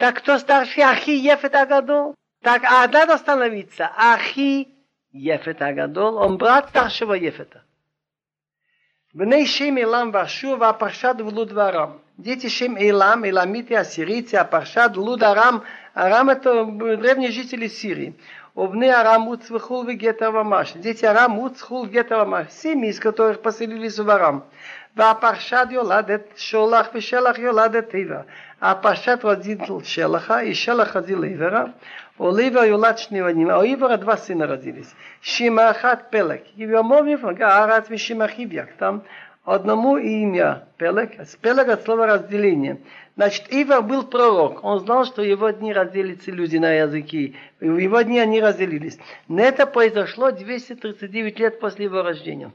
Так 0.00 0.18
кто 0.18 0.38
старший? 0.38 0.82
Ахи 0.82 1.10
Ефет 1.10 1.54
Агадол. 1.54 2.14
Так, 2.42 2.62
а 2.64 2.86
надо 2.86 3.14
остановиться. 3.14 3.90
Ахи 3.96 4.68
Ефет 5.12 5.62
Агадол. 5.62 6.16
Он 6.18 6.36
брат 6.36 6.68
старшего 6.68 7.14
Ефета. 7.14 7.62
בני 9.14 9.46
שם 9.46 9.78
אילם 9.78 10.10
ואשור 10.12 10.56
והפרשת 10.60 11.14
ולוד 11.18 11.52
וארם. 11.52 11.90
Дети 12.18 12.48
Шем 12.48 12.76
Эйлам, 12.78 13.28
Эламиты, 13.28 13.74
Ассирийцы, 13.74 14.36
Апаршад, 14.36 14.96
Луд, 14.96 15.22
Арам. 15.22 15.64
Арам 15.94 16.30
это 16.30 16.64
древние 16.64 17.30
жители 17.30 17.68
Сирии. 17.68 18.14
Обны 18.54 18.88
Арам 18.90 19.28
Уцвихул 19.28 19.84
Вегета 19.84 20.30
Вамаш. 20.30 20.72
Дети 20.72 21.04
Арам 21.04 21.38
Уцхул 21.38 21.84
Вегета 21.84 22.16
Вамаш. 22.16 22.50
Семьи, 22.52 22.88
из 22.88 22.98
которых 22.98 23.42
поселились 23.42 23.98
в 23.98 24.08
Арам. 24.08 24.44
והפרשת 24.96 25.66
יולדת 25.70 26.22
שולח 26.36 26.88
ושלח 26.94 27.38
יולדת 27.38 27.94
עבר. 27.94 28.20
הפרשת 28.61 29.19
רזיל 29.23 29.57
שלחה, 29.83 30.37
היא 30.37 30.53
שלח 30.53 30.95
רזיל 30.95 31.19
לעברה, 31.19 31.63
ולעבר 32.19 32.63
יולד 32.63 32.97
שני 32.97 33.21
בנים, 33.21 33.49
העבר 33.49 33.91
הדבר 33.91 34.15
סינא 34.15 34.43
רזיליס, 34.43 34.95
שימה 35.21 35.71
אחת 35.71 36.07
פלק, 36.09 36.41
ויאמר 36.57 37.01
מפלגה 37.01 37.47
הארץ 37.47 37.87
ושמחיב 37.89 38.49
Там? 38.79 38.99
Одному 39.43 39.97
имя 39.97 40.67
Пелек, 40.77 41.13
Пелек 41.41 41.69
от 41.69 41.83
слова 41.83 42.05
разделение. 42.05 42.77
Значит, 43.15 43.51
Ива 43.51 43.81
был 43.81 44.03
пророк, 44.03 44.63
он 44.63 44.79
знал, 44.81 45.05
что 45.05 45.23
его 45.23 45.49
дни 45.49 45.73
разделятся 45.73 46.31
люди 46.31 46.57
на 46.57 46.71
языки, 46.73 47.35
в 47.59 47.77
его 47.77 48.01
дни 48.01 48.19
они 48.19 48.39
разделились. 48.39 48.99
Но 49.27 49.41
это 49.41 49.65
произошло 49.65 50.31
239 50.31 51.39
лет 51.39 51.59
после 51.59 51.85
его 51.85 52.03
рождения. 52.03 52.51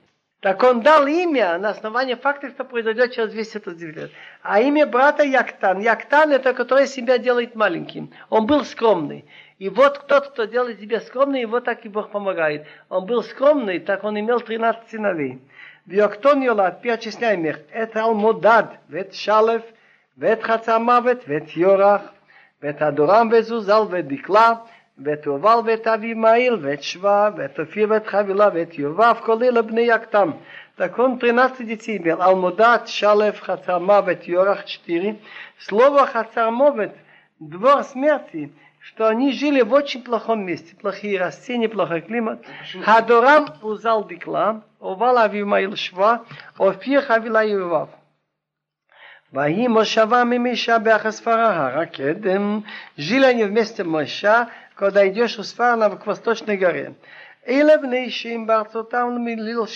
Так 0.47 0.63
он 0.63 0.81
дал 0.81 1.09
имя 1.09 1.59
на 1.59 1.71
основании 1.71 2.15
факта, 2.15 2.51
что 2.51 2.63
произойдет 2.63 3.11
через 3.11 3.33
200 3.33 3.99
лет. 3.99 4.13
А 4.43 4.61
имя 4.61 4.87
брата 4.87 5.25
Яктан. 5.25 5.81
Яктан 5.81 6.31
это 6.31 6.55
который 6.55 6.87
себя 6.87 7.19
делает 7.19 7.57
маленьким. 7.57 8.13
Он 8.31 8.47
был 8.47 8.65
скромный. 8.65 9.25
И 9.59 9.69
вот 9.69 10.07
тот, 10.07 10.29
кто 10.29 10.45
делает 10.45 10.79
себя 10.79 11.01
скромным, 11.01 11.41
его 11.41 11.59
так 11.59 11.85
и 11.85 11.89
Бог 11.89 12.13
помогает. 12.13 12.65
Он 12.89 13.07
был 13.07 13.25
скромный, 13.25 13.81
так 13.81 14.05
он 14.05 14.21
имел 14.21 14.39
13 14.39 14.89
сыновей. 14.89 15.41
В 15.85 15.91
Биоктон 15.91 16.41
Йолад, 16.41 16.81
перечисляем 16.81 17.45
их. 17.45 17.59
Это 17.73 18.05
Алмодад, 18.05 18.79
Вет 18.87 19.17
Шалев, 19.17 19.63
Вет 20.15 20.45
Хацамавет, 20.45 21.27
Вет 21.27 21.51
Йорах, 21.51 22.03
Вет 22.61 22.81
Адурам, 22.83 23.31
Вет 23.31 23.49
Зузал, 23.49 23.89
Вет 23.89 24.07
Дикла, 24.07 24.69
ואת 25.06 25.26
יובל 25.26 25.60
ואת 25.66 25.88
אבימעיל 25.88 26.58
ואת 26.62 26.84
שווה 26.84 27.30
ואת 27.38 27.60
אופיר 27.60 27.88
ואת 27.90 28.08
חבילה 28.08 28.50
ואת 28.54 28.80
יובב 28.80 29.16
כל 29.24 29.44
אלה 29.44 29.62
בני 29.62 29.82
יקתם. 29.82 30.32
Так 30.78 30.98
он 30.98 31.20
13 31.20 31.64
детей 31.66 31.98
имел. 31.98 32.22
Алмудат, 32.22 32.88
Шалев, 32.88 33.40
Хацармавет, 33.40 34.24
Йорах 34.24 34.66
4. 34.66 35.16
Слово 35.60 36.08
Хацармовет, 36.08 36.96
двор 37.40 37.84
смерти, 37.84 38.52
что 38.80 39.08
они 39.08 39.32
жили 39.32 39.62
в 39.62 39.74
очень 39.74 40.02
плохом 40.02 40.44
месте. 40.44 40.76
Плохие 40.76 41.20
растения, 41.20 41.70
плохой 41.70 42.02
климат. 42.02 42.44
Хадорам 42.84 43.54
узал 43.62 44.08
дикла, 44.08 44.64
овал 44.80 45.18
авимаил 45.20 45.76
шва, 45.76 46.26
офир 46.58 47.02
хавила 47.02 47.46
ював. 47.46 47.90
ויהי 49.34 49.68
מושבה 49.68 50.24
ממישה 50.24 50.80
באחספרה, 50.80 51.68
הר 51.68 51.80
הקדם, 51.80 52.60
жили 52.98 53.26
они 53.26 53.46
вместе 53.46 53.84
Моша, 53.84 54.48
когда 54.76 55.08
идешь 55.08 55.40
у 55.40 55.44
Сфарна 55.44 55.90
к 55.90 56.08
восточной 56.08 56.58
горе. 56.58 56.94
אלה 57.48 57.78
בני 57.78 57.98
אישים 57.98 58.48
בארצותם 58.48 59.18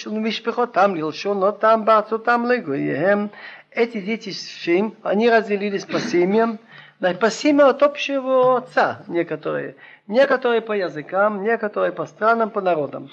למשפחותם, 0.05 0.95
ללשונותם 0.95 1.81
בארצותם 1.85 2.45
לגוייהם. 2.45 3.27
Эти 3.75 3.99
дети 3.99 4.31
Шим, 4.31 4.95
они 5.03 5.29
разделились 5.29 5.83
по 5.83 5.99
семьям, 5.99 6.59
по 7.19 7.29
семьям 7.29 7.67
от 7.67 7.83
общего 7.83 8.57
отца 8.57 9.01
некоторые. 9.07 9.75
Некоторые 10.07 10.61
по 10.61 10.71
языкам, 10.71 11.43
некоторые 11.43 11.91
по 11.91 12.05
странам, 12.05 12.51
по 12.51 12.61
народам. 12.61 13.09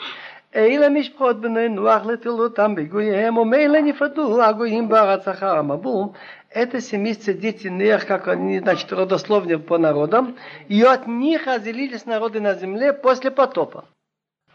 אלה 0.55 0.89
משפחות 0.89 1.40
בני 1.40 1.69
נוח 1.69 2.06
לתילותם 2.06 2.74
בגוייהם, 2.74 3.36
ומילא 3.39 3.81
נפרדו 3.81 4.43
הגויים 4.43 4.89
בארץ 4.89 5.28
אחר 5.28 5.59
המבול. 5.59 6.09
Это 6.49 6.80
семейство 6.80 7.34
детей 7.34 7.69
Нех, 7.69 8.07
как 8.07 8.28
они, 8.28 8.60
значит, 8.60 8.91
родословные 8.94 9.60
по 9.60 9.78
народам. 9.78 10.38
И 10.69 10.82
от 10.82 11.06
них 11.07 11.45
разделились 11.45 12.06
народы 12.06 12.40
на 12.40 12.53
земле 12.53 12.94
после 12.94 13.32
потопа. 13.32 13.86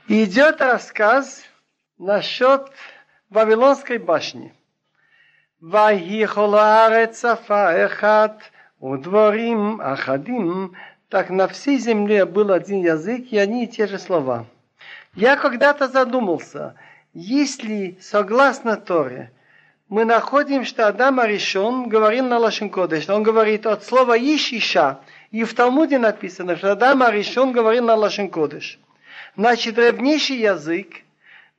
Идет 0.09 0.61
рассказ 0.61 1.43
насчет 1.99 2.71
Вавилонской 3.29 3.99
башни. 3.99 4.55
Удворим 8.81 9.81
Ахадим, 9.81 10.75
так 11.09 11.31
на 11.31 11.47
всей 11.47 11.79
земле 11.79 12.25
был 12.25 12.51
один 12.51 12.81
язык 12.81 13.27
и 13.31 13.39
одни 13.39 13.65
и 13.65 13.69
те 13.69 13.87
же 13.87 13.99
слова. 13.99 14.47
Я 15.15 15.37
когда-то 15.37 15.87
задумался, 15.89 16.75
если 17.13 17.99
согласно 18.01 18.77
Торе– 18.77 19.31
мы 19.93 20.07
находим, 20.07 20.65
что 20.65 20.89
Адам 20.89 21.21
Аришон 21.21 21.91
говорил 21.91 22.25
на 22.25 22.39
Лашенкодыш. 22.39 23.11
Он 23.11 23.23
говорит 23.23 23.67
от 23.67 23.85
слова 23.85 24.17
«иш» 24.17 24.51
«иша». 24.51 25.01
И 25.31 25.45
в 25.45 25.53
Талмуде 25.53 25.99
написано, 25.99 26.57
что 26.57 26.73
Адам 26.73 27.03
Аришон 27.03 27.53
говорил 27.53 27.85
на 27.85 27.95
Лашенкодыш. 27.97 28.79
Значит, 29.37 29.75
древнейший 29.75 30.39
язык 30.39 31.03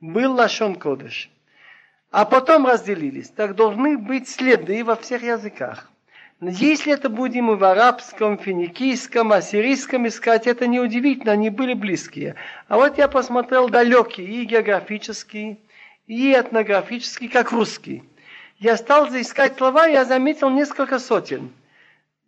был 0.00 0.34
Лашон 0.34 0.74
Кодыш. 0.74 1.30
А 2.10 2.24
потом 2.24 2.66
разделились. 2.66 3.28
Так 3.28 3.54
должны 3.54 3.96
быть 3.96 4.28
следы 4.28 4.82
во 4.82 4.96
всех 4.96 5.22
языках. 5.22 5.88
Если 6.40 6.92
это 6.92 7.08
будем 7.08 7.52
и 7.52 7.54
в 7.54 7.62
арабском, 7.62 8.36
финикийском, 8.36 9.32
ассирийском 9.32 10.08
искать, 10.08 10.48
это 10.48 10.66
неудивительно, 10.66 11.30
они 11.30 11.50
были 11.50 11.74
близкие. 11.74 12.34
А 12.66 12.78
вот 12.78 12.98
я 12.98 13.06
посмотрел 13.06 13.68
далекие, 13.68 14.26
и 14.26 14.44
географические, 14.44 15.58
и 16.08 16.32
этнографические, 16.32 17.30
как 17.30 17.52
русский. 17.52 18.02
Я 18.58 18.76
стал 18.76 19.08
искать 19.08 19.56
слова, 19.56 19.86
я 19.86 20.04
заметил 20.04 20.50
несколько 20.50 20.98
сотен. 20.98 21.52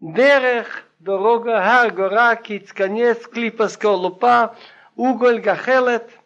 Дерех, 0.01 0.85
дорога, 0.98 1.59
гар, 1.59 1.90
гора, 1.90 2.36
киц, 2.36 2.73
конец, 2.73 3.27
клипа, 3.27 3.69
скорлупа, 3.69 4.57
уголь, 4.94 5.40
гахелет– 5.40 6.11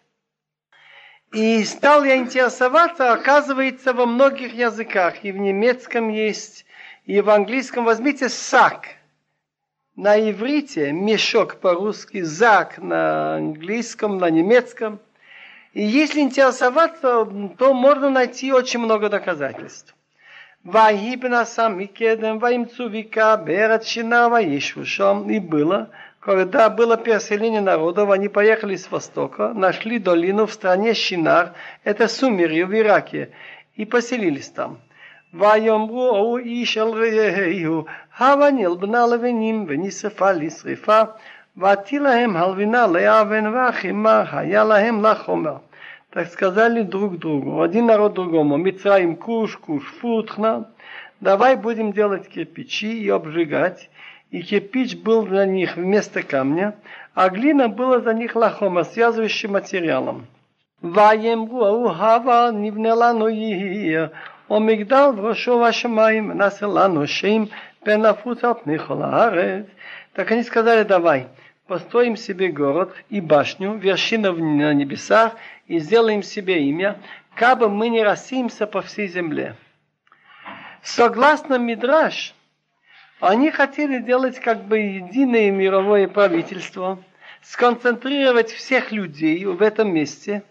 и 1.32 1.62
стал 1.64 2.02
я 2.02 2.16
интересоваться, 2.16 3.12
оказывается, 3.12 3.92
во 3.92 4.04
многих 4.04 4.52
языках. 4.52 5.24
И 5.24 5.30
в 5.30 5.36
немецком 5.36 6.08
есть, 6.08 6.66
и 7.04 7.20
в 7.20 7.30
английском. 7.30 7.84
Возьмите 7.84 8.28
сак. 8.28 8.88
На 9.94 10.18
иврите 10.18 10.90
мешок 10.92 11.56
по-русски, 11.56 12.22
зак 12.22 12.78
на 12.78 13.36
английском, 13.36 14.18
на 14.18 14.28
немецком. 14.28 14.98
И 15.73 15.83
если 15.83 16.21
интересоваться, 16.21 17.27
то 17.57 17.73
можно 17.73 18.09
найти 18.09 18.53
очень 18.53 18.79
много 18.79 19.09
доказательств. 19.09 19.93
Ваибна 20.63 21.45
сам 21.45 21.79
и 21.79 21.85
кедем, 21.85 22.39
ваимцу 22.39 22.87
вика, 22.87 23.37
берет 23.37 23.85
шина, 23.85 24.29
ваишу 24.29 24.85
шом. 24.85 25.29
И 25.29 25.39
было, 25.39 25.89
когда 26.19 26.69
было 26.69 26.97
переселение 26.97 27.61
народов, 27.61 28.09
они 28.09 28.29
поехали 28.29 28.75
с 28.75 28.89
востока, 28.89 29.53
нашли 29.53 29.99
долину 29.99 30.47
в 30.47 30.53
стране 30.53 30.93
Шинар, 30.93 31.53
это 31.83 32.07
Сумерье 32.07 32.65
в 32.65 32.73
Ираке, 32.73 33.31
и 33.75 33.85
поселились 33.85 34.49
там. 34.49 34.79
ויאמרו 35.33 36.15
ההוא 36.15 36.39
איש 36.39 36.77
אל 36.77 36.87
רעהו, 36.87 37.85
הבה 38.17 38.51
נלבנה 38.51 39.05
לבנים 39.07 39.65
ונשרפה 39.67 40.31
לשרפה, 40.31 41.01
ותהי 41.57 41.99
להם 41.99 42.35
הלבינה 42.35 42.87
לאבן 42.87 43.47
והחימה 43.47 44.23
היה 44.31 44.63
להם 44.63 45.05
לחומר. 45.05 45.57
Так 46.15 46.27
сказали 46.27 46.81
друг 46.81 47.17
другу, 47.17 47.61
один 47.61 47.87
народ 47.87 48.13
другому, 48.13 48.55
Мицраим 48.55 49.17
куш, 49.17 49.57
куш 49.57 49.83
футхна, 49.99 50.69
давай 51.19 51.57
будем 51.57 51.91
делать 51.91 52.29
кирпичи 52.29 53.01
и 53.03 53.09
обжигать, 53.09 53.89
и 54.31 54.41
кирпич 54.41 54.95
был 54.95 55.25
для 55.25 55.45
них 55.45 55.75
вместо 55.75 56.23
камня, 56.23 56.73
а 57.15 57.27
глина 57.27 57.67
была 57.67 57.99
за 57.99 58.13
них 58.13 58.33
лахома, 58.37 58.85
связывающим 58.85 59.51
материалом. 59.51 60.25
ויאמרו 60.83 61.91
הבה 61.91 62.49
נבנה 62.53 62.95
לנו 62.95 63.29
יהיה, 63.29 64.07
ומגדל 64.49 65.09
בראשו 65.15 65.51
והשמיים, 65.51 66.31
נעשה 66.31 66.67
לנו 66.67 67.07
שם 67.07 67.43
פן 67.83 68.01
נפוץ 68.01 68.43
על 68.43 68.53
פני 68.63 68.79
כל 68.79 69.01
הארץ. 69.01 69.65
Так 70.13 70.31
они 70.31 70.43
сказали, 70.43 70.83
давай, 70.83 71.27
построим 71.70 72.16
себе 72.16 72.48
город 72.48 72.92
и 73.10 73.20
башню, 73.20 73.76
вершина 73.76 74.32
на 74.32 74.74
небесах, 74.74 75.36
и 75.68 75.78
сделаем 75.78 76.24
себе 76.24 76.64
имя, 76.64 76.98
кабы 77.36 77.68
мы 77.68 77.90
не 77.90 78.02
рассеемся 78.02 78.66
по 78.66 78.82
всей 78.82 79.06
земле. 79.06 79.54
Согласно 80.82 81.58
Мидраш, 81.58 82.34
они 83.20 83.52
хотели 83.52 84.00
делать 84.00 84.40
как 84.40 84.64
бы 84.64 84.78
единое 84.78 85.52
мировое 85.52 86.08
правительство, 86.08 86.98
сконцентрировать 87.40 88.50
всех 88.50 88.90
людей 88.90 89.44
в 89.44 89.62
этом 89.62 89.94
месте. 89.94 90.42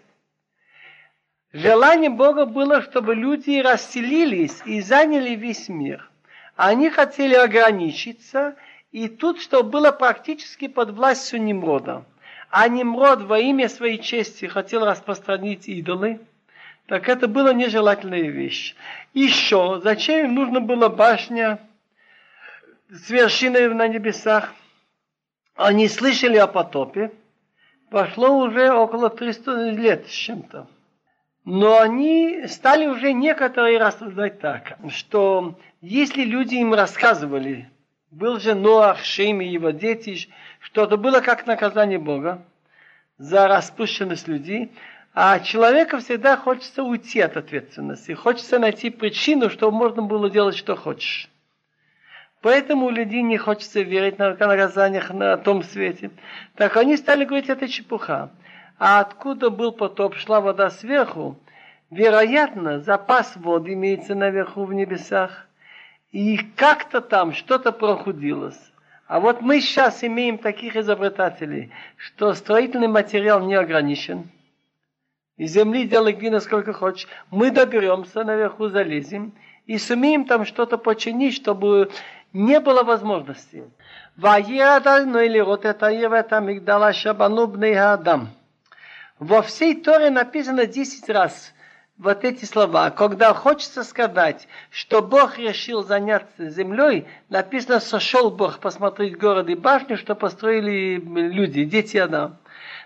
Желание 1.51 2.11
Бога 2.11 2.45
было, 2.45 2.81
чтобы 2.81 3.13
люди 3.13 3.59
расселились 3.59 4.61
и 4.63 4.79
заняли 4.79 5.31
весь 5.31 5.67
мир. 5.67 6.09
Они 6.55 6.89
хотели 6.89 7.35
ограничиться, 7.35 8.55
и 8.91 9.07
тут, 9.07 9.39
что 9.41 9.63
было 9.63 9.91
практически 9.91 10.67
под 10.67 10.91
властью 10.91 11.41
Немрода. 11.41 12.05
А 12.49 12.67
Немрод 12.67 13.21
во 13.21 13.39
имя 13.39 13.69
своей 13.69 13.99
чести 13.99 14.45
хотел 14.45 14.85
распространить 14.85 15.67
идолы, 15.67 16.19
так 16.87 17.07
это 17.07 17.27
была 17.27 17.53
нежелательная 17.53 18.29
вещь. 18.29 18.75
Еще, 19.13 19.79
зачем 19.83 20.25
им 20.25 20.35
нужно 20.35 20.59
было 20.59 20.89
башня, 20.89 21.59
с 22.89 23.11
вершиной 23.11 23.71
на 23.75 23.87
небесах. 23.87 24.55
Они 25.55 25.87
слышали 25.87 26.37
о 26.37 26.47
потопе. 26.47 27.11
Прошло 27.91 28.37
уже 28.37 28.71
около 28.71 29.11
300 29.11 29.69
лет 29.69 30.07
с 30.07 30.11
чем-то. 30.11 30.67
Но 31.45 31.79
они 31.79 32.47
стали 32.47 32.87
уже 32.87 33.13
некоторые 33.13 33.77
рассуждать 33.77 34.39
так, 34.39 34.77
что 34.89 35.59
если 35.81 36.23
люди 36.23 36.55
им 36.55 36.73
рассказывали, 36.73 37.69
был 38.11 38.39
же 38.39 38.55
Ноах, 38.55 39.03
Шем 39.03 39.41
и 39.41 39.47
его 39.47 39.69
дети, 39.69 40.29
что 40.59 40.83
это 40.83 40.97
было 40.97 41.19
как 41.21 41.45
наказание 41.45 41.99
Бога 41.99 42.43
за 43.17 43.47
распущенность 43.47 44.27
людей, 44.27 44.71
а 45.13 45.39
человеку 45.39 45.97
всегда 45.97 46.37
хочется 46.37 46.83
уйти 46.83 47.19
от 47.21 47.37
ответственности, 47.37 48.13
хочется 48.13 48.59
найти 48.59 48.89
причину, 48.89 49.49
чтобы 49.49 49.77
можно 49.77 50.01
было 50.01 50.29
делать, 50.29 50.55
что 50.55 50.75
хочешь. 50.75 51.29
Поэтому 52.41 52.89
людей 52.89 53.21
не 53.21 53.37
хочется 53.37 53.81
верить 53.81 54.17
на 54.17 54.29
наказаниях 54.29 55.11
на 55.11 55.35
том 55.35 55.61
свете. 55.61 56.09
Так 56.55 56.77
они 56.77 56.95
стали 56.95 57.25
говорить, 57.25 57.49
это 57.49 57.67
чепуха. 57.67 58.31
А 58.77 59.01
откуда 59.01 59.49
был 59.49 59.73
потоп, 59.73 60.15
шла 60.15 60.39
вода 60.39 60.69
сверху, 60.69 61.37
вероятно, 61.89 62.79
запас 62.79 63.35
воды 63.35 63.73
имеется 63.73 64.15
наверху 64.15 64.63
в 64.63 64.73
небесах. 64.73 65.48
И 66.11 66.37
как-то 66.37 67.01
там 67.01 67.33
что-то 67.33 67.71
прохудилось. 67.71 68.59
А 69.07 69.19
вот 69.19 69.41
мы 69.41 69.61
сейчас 69.61 70.03
имеем 70.03 70.37
таких 70.37 70.75
изобретателей, 70.75 71.71
что 71.97 72.33
строительный 72.33 72.87
материал 72.87 73.41
не 73.41 73.55
ограничен. 73.55 74.29
И 75.37 75.45
земли 75.45 75.87
делай 75.87 76.13
глина 76.13 76.39
сколько 76.39 76.73
хочешь. 76.73 77.07
Мы 77.31 77.49
доберемся, 77.49 78.23
наверху 78.23 78.69
залезем 78.69 79.33
и 79.65 79.77
сумеем 79.77 80.25
там 80.25 80.45
что-то 80.45 80.77
починить, 80.77 81.35
чтобы 81.35 81.91
не 82.33 82.59
было 82.59 82.83
возможности. 82.83 83.63
Адам. 87.73 88.29
Во 89.17 89.41
всей 89.41 89.75
Торе 89.81 90.09
написано 90.09 90.65
10 90.65 91.09
раз 91.09 91.53
вот 91.98 92.24
эти 92.24 92.44
слова. 92.44 92.90
Когда 92.90 93.32
хочется 93.34 93.84
сказать, 93.84 94.48
что 94.70 95.02
Бог 95.02 95.38
решил 95.38 95.82
заняться 95.82 96.48
землей, 96.48 97.06
написано, 97.28 97.80
сошел 97.80 98.30
Бог 98.30 98.58
посмотреть 98.58 99.16
город 99.16 99.48
и 99.48 99.54
башню, 99.54 99.96
что 99.96 100.14
построили 100.14 100.96
люди, 100.96 101.64
дети 101.64 101.96
Адам. 101.96 102.36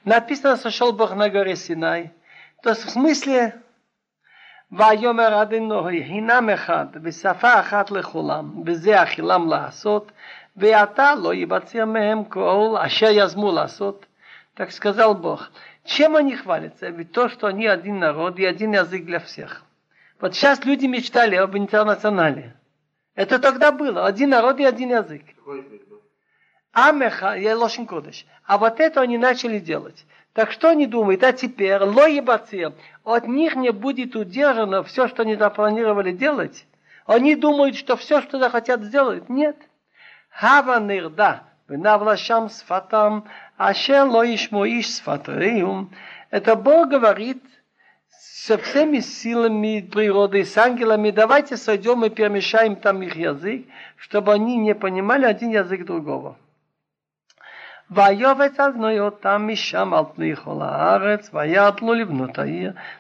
Написано, 0.04 0.56
сошел 0.56 0.92
Бог 0.92 1.14
на 1.14 1.28
горе 1.30 1.56
Синай. 1.56 2.12
То 2.62 2.70
есть 2.70 2.84
в 2.84 2.90
смысле 2.90 3.54
ויאמר 4.72 5.42
אדינוי 5.42 6.02
הינם 6.02 6.50
אחד 6.50 6.86
ושפה 7.02 7.60
אחת 7.60 7.90
לכולם 7.90 8.62
וזה 8.66 9.02
אכילם 9.02 9.48
לעשות 9.50 10.12
ועתה 10.56 11.14
לא 11.14 11.34
ייבצר 11.34 11.84
מהם 11.84 12.24
כל 12.24 12.74
אשר 12.78 13.08
יזמו 13.10 13.52
לעשות. 13.52 14.06
Так 14.58 14.72
сказал 14.72 15.14
Бог. 15.14 15.50
чем 15.85 16.15
они 16.15 16.35
хвалятся? 16.35 16.89
Ведь 16.89 17.11
то, 17.11 17.29
что 17.29 17.47
они 17.47 17.67
один 17.67 17.99
народ 17.99 18.39
и 18.39 18.45
один 18.45 18.73
язык 18.73 19.05
для 19.05 19.19
всех. 19.19 19.63
Вот 20.19 20.35
сейчас 20.35 20.63
люди 20.63 20.85
мечтали 20.85 21.35
об 21.35 21.57
интернационале. 21.57 22.55
Это 23.15 23.39
тогда 23.39 23.71
было. 23.71 24.05
Один 24.05 24.29
народ 24.29 24.59
и 24.59 24.65
один 24.65 24.91
язык. 24.91 25.23
Амеха, 26.71 27.33
я 27.35 27.57
лошен 27.57 27.85
кодыш. 27.85 28.25
А 28.45 28.57
вот 28.57 28.79
это 28.79 29.01
они 29.01 29.17
начали 29.17 29.59
делать. 29.59 30.05
Так 30.33 30.51
что 30.51 30.69
они 30.69 30.87
думают? 30.87 31.23
А 31.23 31.31
теперь, 31.31 31.83
лоебацир, 31.83 32.73
от 33.03 33.27
них 33.27 33.55
не 33.55 33.71
будет 33.71 34.15
удержано 34.15 34.83
все, 34.83 35.07
что 35.07 35.21
они 35.21 35.35
запланировали 35.35 36.11
делать. 36.11 36.65
Они 37.05 37.35
думают, 37.35 37.75
что 37.75 37.95
все, 37.97 38.21
что 38.21 38.39
захотят 38.39 38.81
сделать. 38.81 39.29
Нет. 39.29 39.57
Хава 40.29 40.79
нирда, 40.79 41.43
навлашам 41.67 42.49
сфатам, 42.49 43.25
аше 43.57 44.03
лоишмо 44.03 44.65
иш 44.65 44.87
сфатариум. 44.95 45.91
Это 46.29 46.55
Бог 46.55 46.89
говорит 46.89 47.43
со 48.09 48.57
всеми 48.57 48.99
силами 48.99 49.81
природы, 49.81 50.43
с 50.43 50.57
ангелами, 50.57 51.11
давайте 51.11 51.57
сойдем 51.57 52.03
и 52.05 52.09
перемешаем 52.09 52.75
там 52.75 53.01
их 53.01 53.15
язык, 53.15 53.65
чтобы 53.95 54.33
они 54.33 54.57
не 54.57 54.75
понимали 54.75 55.25
один 55.25 55.51
язык 55.51 55.85
другого. 55.85 56.37
ויובץ 57.91 58.59
אדנוי 58.59 58.99
אותם 58.99 59.49
и 59.49 59.75
על 59.75 60.03
פני 60.15 60.35
כל 60.35 60.61
הארץ, 60.61 61.29
ויעדלו 61.33 61.93
לבנות 61.93 62.39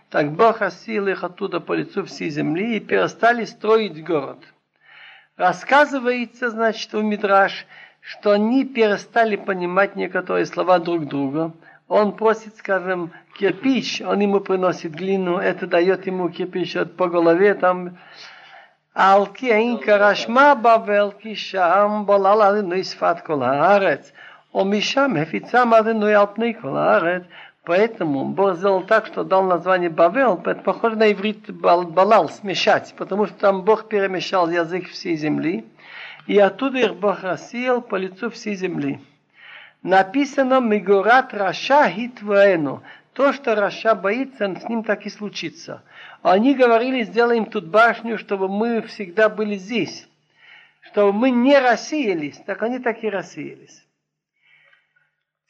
Так 0.09 0.31
Бог 0.33 0.61
осил 0.61 1.07
их 1.07 1.23
оттуда 1.23 1.59
по 1.59 1.73
лицу 1.73 2.05
всей 2.05 2.29
земли 2.29 2.77
и 2.77 2.79
перестали 2.79 3.45
строить 3.45 4.05
город. 4.05 4.37
Рассказывается, 5.37 6.51
значит, 6.51 6.93
в 6.93 7.01
Мидраш, 7.01 7.65
что 8.02 8.32
они 8.32 8.64
перестали 8.64 9.36
понимать 9.36 9.96
некоторые 9.96 10.46
слова 10.46 10.78
друг 10.78 11.06
друга. 11.06 11.52
Он 11.88 12.12
просит, 12.12 12.56
скажем, 12.56 13.12
кирпич, 13.38 14.00
он 14.00 14.20
ему 14.20 14.40
приносит 14.40 14.92
глину, 14.92 15.38
это 15.38 15.66
дает 15.66 16.06
ему 16.06 16.28
кирпич 16.28 16.76
по 16.96 17.08
голове, 17.08 17.54
там 17.54 17.96
על 18.94 19.26
כי 19.34 19.52
אין 19.52 19.76
כרשמה 19.78 20.54
בבל, 20.54 21.10
כי 21.18 21.36
שם 21.36 22.02
בולל 22.06 22.42
עלינו 22.42 22.84
שפת 22.84 23.16
כל 23.24 23.42
הארץ, 23.42 24.12
ומשם 24.54 25.16
הפיצם 25.22 25.72
עלינו 25.72 26.06
על 26.06 26.26
פני 26.34 26.54
כל 26.60 26.76
הארץ. 26.76 27.22
Поэтому 27.68 28.24
Бог 28.24 28.56
сделал 28.56 28.82
так, 28.82 29.04
что 29.04 29.24
дал 29.24 29.42
название 29.42 29.90
Бавел, 29.90 30.40
это 30.42 30.62
похоже 30.62 30.96
на 30.96 31.12
иврит 31.12 31.50
балал, 31.50 32.30
смешать, 32.30 32.94
потому 32.96 33.26
что 33.26 33.36
там 33.38 33.60
Бог 33.60 33.88
перемешал 33.88 34.48
язык 34.48 34.88
всей 34.88 35.16
земли, 35.16 35.66
и 36.27 36.37
оттуда 36.37 36.79
их 36.79 36.95
Бог 36.95 37.23
рассеял 37.23 37.81
по 37.81 37.95
лицу 37.95 38.29
всей 38.29 38.55
земли. 38.55 38.99
Написано 39.81 40.61
«מגורת 40.61 41.33
רשע 41.33 41.89
היא 41.89 42.13
תבואנו», 42.13 42.83
то, 43.13 43.31
что 43.31 43.55
רשע 43.55 43.95
боится, 43.95 44.55
с 44.55 44.67
ним 44.67 44.83
так 44.83 45.05
и 45.05 45.09
случится. 45.09 45.83
Они 46.23 46.55
говорили, 46.55 47.03
сделаем 47.03 47.45
тут 47.45 47.67
башню, 47.67 48.17
чтобы 48.17 48.47
мы 48.47 48.81
всегда 48.81 49.29
были 49.29 49.55
здесь, 49.55 50.07
чтобы 50.81 51.13
мы 51.13 51.29
не 51.29 51.57
рассеялись. 51.59 52.37
Так 52.45 52.63
они 52.63 52.79
так 52.79 53.03
и 53.03 53.09
рассеялись. 53.09 53.85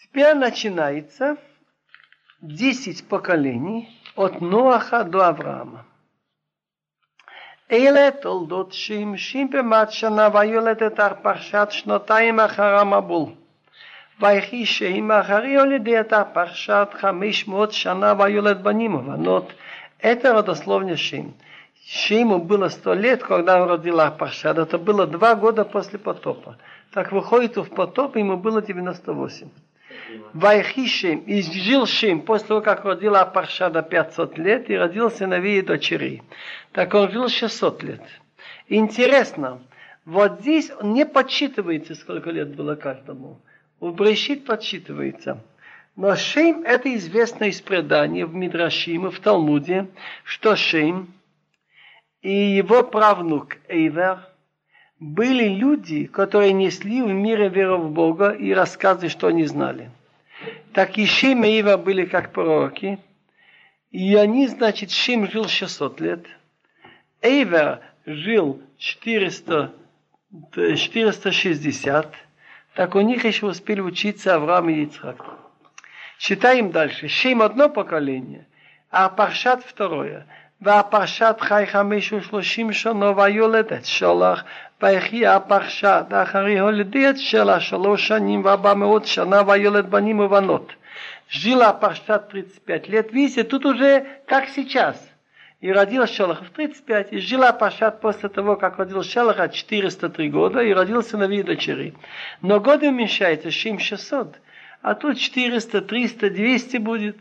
Теперь 0.01 0.35
начинается 0.35 1.37
10 2.41 3.07
поколений 3.07 3.97
от 4.15 4.41
Ноаха 4.41 5.03
до 5.03 5.27
Авраама. 5.29 5.85
אלה 7.72 8.10
תולדות 8.20 8.72
שימשים 8.72 9.50
במעט 9.50 9.90
שנה 9.90 10.28
ויולדת 10.34 11.00
פרשת 11.22 11.68
שנתיים 11.70 12.40
אחר 12.40 12.78
המבול. 12.78 13.30
ויחי 14.20 14.66
שם 14.66 15.10
אחרי 15.10 15.48
יולדי 15.48 16.00
את 16.00 16.12
פרשת 16.32 16.88
חמש 17.00 17.48
מאות 17.48 17.72
שנה 17.72 18.14
ויולד 18.18 18.62
בנים 18.62 18.94
ובנות. 18.94 19.52
Это 20.00 20.32
родословня 20.32 20.96
Шим. 20.96 21.34
Шиму 21.90 22.38
было 22.38 22.68
сто 22.68 22.92
лет, 22.94 23.22
когда 23.22 23.62
он 23.62 23.70
родил 23.70 23.98
Арпаршад. 23.98 24.58
Это 24.58 24.78
было 24.78 25.06
два 25.06 25.34
года 25.34 25.64
после 25.64 25.98
потопа. 25.98 26.56
Так 26.92 27.12
выходит, 27.12 27.56
в 27.56 27.70
потоп 27.70 28.16
ему 28.16 28.36
было 28.36 28.62
98. 28.62 29.48
Вайхишем, 30.33 31.19
и 31.19 31.41
жил 31.41 31.85
Шим 31.85 32.21
после 32.21 32.47
того, 32.47 32.61
как 32.61 32.85
родила 32.85 33.21
Апаршада 33.21 33.81
500 33.81 34.37
лет, 34.37 34.69
и 34.69 34.75
родил 34.75 35.11
сыновей 35.11 35.59
и 35.59 35.61
дочерей. 35.61 36.23
Так 36.71 36.93
он 36.93 37.11
жил 37.11 37.29
600 37.29 37.83
лет. 37.83 38.01
Интересно, 38.67 39.61
вот 40.05 40.41
здесь 40.41 40.71
не 40.81 41.05
подсчитывается, 41.05 41.95
сколько 41.95 42.29
лет 42.29 42.55
было 42.55 42.75
каждому. 42.75 43.41
У 43.79 43.91
Брешит 43.91 44.45
подсчитывается. 44.45 45.41
Но 45.95 46.15
Шейм– 46.15 46.63
это 46.65 46.93
известно 46.95 47.45
из 47.45 47.61
предания 47.61 48.25
в 48.25 48.33
Мидрашиме, 48.33 49.11
в 49.11 49.19
Талмуде, 49.19 49.87
что 50.23 50.55
Шейм 50.55 51.13
и 52.21 52.31
его 52.31 52.83
правнук 52.83 53.57
Эйвер 53.67 54.19
были 55.00 55.48
люди, 55.48 56.06
которые 56.06 56.52
несли 56.52 57.02
в 57.02 57.08
мире 57.08 57.48
веру 57.48 57.78
в 57.78 57.90
Бога 57.90 58.30
и 58.30 58.52
рассказы, 58.52 59.08
что 59.08 59.28
они 59.28 59.44
знали. 59.44 59.90
Так 60.72 60.98
и 60.98 61.06
Шим 61.06 61.44
и 61.44 61.48
Эйвер 61.48 61.78
были 61.78 62.04
как 62.04 62.32
пророки, 62.32 62.98
и 63.90 64.14
они, 64.16 64.46
значит, 64.48 64.90
Шим 64.90 65.30
жил 65.30 65.48
600 65.48 66.00
лет, 66.00 66.26
Эйвер 67.22 67.80
жил 68.06 68.60
400, 68.78 69.72
460, 70.52 72.14
так 72.74 72.94
у 72.94 73.00
них 73.00 73.24
еще 73.24 73.46
успели 73.46 73.80
учиться 73.80 74.34
Авраам 74.34 74.68
и 74.68 74.84
Ицхак. 74.84 75.24
Читаем 76.18 76.70
дальше. 76.72 77.08
Шим 77.08 77.42
одно 77.42 77.68
поколение, 77.68 78.46
а 78.90 79.08
Паршат 79.08 79.64
второе. 79.64 80.26
והפרשת 80.60 81.36
חי 81.40 81.66
חמש 81.66 82.12
ושלושים 82.12 82.72
שנו 82.72 83.16
ויולד 83.16 83.72
את 83.72 83.84
שלח 83.84 84.44
ויחי 84.82 85.26
הפרשת 85.26 86.04
אחרי 86.10 86.58
הולדי 86.58 87.10
את 87.10 87.18
שלח 87.18 87.58
שלוש 87.58 88.08
שנים 88.08 88.44
וארבע 88.44 88.74
מאות 88.74 89.06
שנה 89.06 89.42
ויולד 89.46 89.90
בנים 89.90 90.20
ובנות. 90.20 90.72
Жила 91.30 91.72
Паршат 91.74 92.30
35 92.30 92.88
лет. 92.88 93.12
Видите, 93.12 93.44
тут 93.44 93.66
уже 93.66 94.06
как 94.26 94.48
сейчас. 94.48 94.96
И 95.60 95.70
родил 95.70 96.06
Шелах 96.06 96.42
в 96.42 96.50
35. 96.50 97.12
И 97.12 97.18
жила 97.18 97.52
Паршат 97.52 98.00
после 98.00 98.28
того, 98.28 98.56
как 98.56 98.78
родил 98.78 99.02
Шелаха 99.02 99.48
403 99.48 100.30
года. 100.30 100.60
И 100.60 100.72
родил 100.72 101.02
сыновей 101.02 101.40
и 101.40 101.42
дочерей. 101.42 101.94
Но 102.40 102.60
годы 102.60 102.88
уменьшаются, 102.88 103.50
7 103.50 103.78
600. 103.78 104.36
А 104.80 104.94
тут 104.94 105.18
400, 105.18 105.82
300, 105.82 106.30
200 106.30 106.76
будет. 106.78 107.16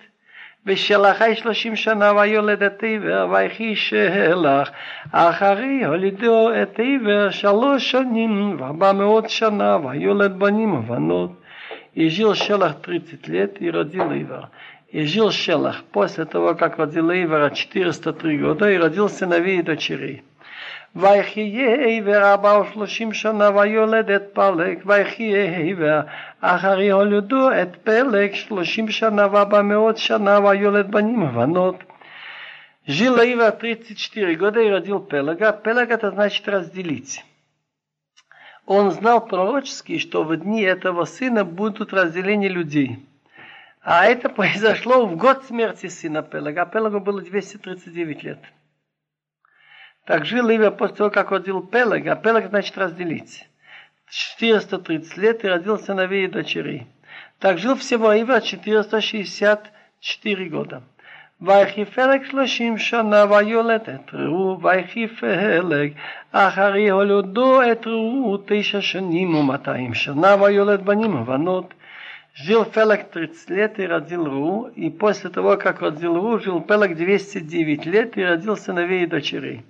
ושלחי 0.65 1.35
שלושים 1.35 1.75
שנה 1.75 2.11
ויולד 2.15 2.63
את 2.63 2.83
עבר, 2.83 3.27
ויחי 3.31 3.75
שלח, 3.75 4.71
אחרי 5.11 5.85
הולידו 5.85 6.49
את 6.61 6.79
עבר 6.79 7.29
שלוש 7.29 7.91
שנים 7.91 8.55
וארבע 8.59 8.91
מאות 8.91 9.29
שנה, 9.29 9.77
ויולד 9.85 10.39
בנים 10.39 10.73
ובנות. 10.73 11.31
И 11.97 12.09
жил 12.09 12.35
Шелах 12.35 12.75
30 12.85 13.27
лет 13.27 13.59
и 13.59 13.71
родил 13.71 14.11
Ивар. 14.11 14.49
И 14.91 15.03
жил 15.05 15.31
Шелах 15.31 15.83
после 15.85 16.25
того, 16.25 16.53
как 16.53 16.77
родил 16.77 17.09
Ивара 17.09 17.49
403 17.49 18.37
года 18.37 18.69
и 18.69 18.77
родил 18.77 19.09
сыновей 19.09 19.57
и 19.57 19.61
дочерей. 19.63 20.21
ויחיה 20.95 21.73
עבר 21.73 22.31
ארבע 22.31 22.59
ושלושים 22.59 23.13
שנה 23.13 23.49
ויולד 23.55 24.11
את 24.11 24.23
פלג, 24.33 24.79
ויחיה 24.85 25.57
עבר 25.57 26.01
אחרי 26.41 26.89
הולדו 26.91 27.49
את 27.61 27.75
פלג 27.83 28.33
שלושים 28.33 28.89
שנה 28.89 29.27
וארבע 29.31 29.61
מאות 29.61 29.97
שנה 29.97 30.39
ויולד 30.39 30.91
בנים 30.91 31.23
ובנות. 31.23 31.83
Жил 32.87 33.19
Ива 33.19 33.51
34 33.51 34.35
года 34.35 34.61
и 34.61 34.69
родил 34.69 35.01
Пелага. 35.01 35.51
Пелаг 35.51 35.91
это 35.91 36.09
значит 36.09 36.47
разделить. 36.47 37.25
Он 38.65 38.91
знал 38.91 39.27
пророчески, 39.27 39.97
что 39.97 40.23
в 40.23 40.33
дни 40.37 40.61
этого 40.61 41.03
сына 41.03 41.43
будут 41.43 41.91
разделения 41.91 42.47
людей. 42.47 43.05
А 43.81 44.05
это 44.05 44.29
произошло 44.29 45.05
в 45.05 45.17
год 45.17 45.43
смерти 45.43 45.87
сына 45.87 46.23
Пелага. 46.23 46.65
Пелагу 46.65 47.01
было 47.01 47.21
239 47.21 48.23
лет. 48.23 48.39
Так 50.05 50.25
жил 50.25 50.49
Ива 50.49 50.71
после 50.71 50.95
того, 50.95 51.09
как 51.09 51.31
родил 51.31 51.61
Пелег, 51.61 52.07
а 52.07 52.15
Пелег 52.15 52.49
значит 52.49 52.77
разделить. 52.77 53.47
430 54.09 55.17
лет 55.17 55.43
и 55.43 55.47
родил 55.47 55.77
сыновей 55.77 56.25
и 56.25 56.27
дочерей. 56.27 56.87
Так 57.39 57.57
жил 57.57 57.75
всего 57.75 58.13
Ива 58.13 58.39
464 58.39 60.49
года. 60.49 60.81
ויחי 61.41 61.85
פלג 61.85 62.23
שלושים 62.23 62.77
שנה 62.77 63.25
ויולד 63.29 63.81
את 63.81 64.13
ראו, 64.13 64.59
ויחי 64.61 65.07
פלג 65.07 65.91
אחרי 66.31 66.89
הולדו 66.89 67.71
את 67.71 67.87
ראו 67.87 68.37
תשע 68.45 68.81
שנים 68.81 69.35
ומאתיים 69.35 69.93
שנה 69.93 70.35
ויולד 70.41 70.85
בנים 70.85 71.15
ובנות. 71.15 71.73
Жил 72.45 72.65
Пелаг 72.65 73.11
30 73.11 73.49
лет 73.49 73.79
и 73.79 73.87
родил 73.87 74.25
Ру, 74.25 74.69
и 74.75 74.91
после 74.91 75.31
того, 75.31 75.57
как 75.57 75.81
родил 75.81 76.21
Ру, 76.21 76.39
жил 76.39 76.61
Пелаг 76.61 76.95
209 76.95 77.85
лет 77.87 78.15
и 78.15 78.23
родил 78.23 78.55
сыновей 78.55 79.03
и 79.03 79.07
дочерей. 79.07 79.63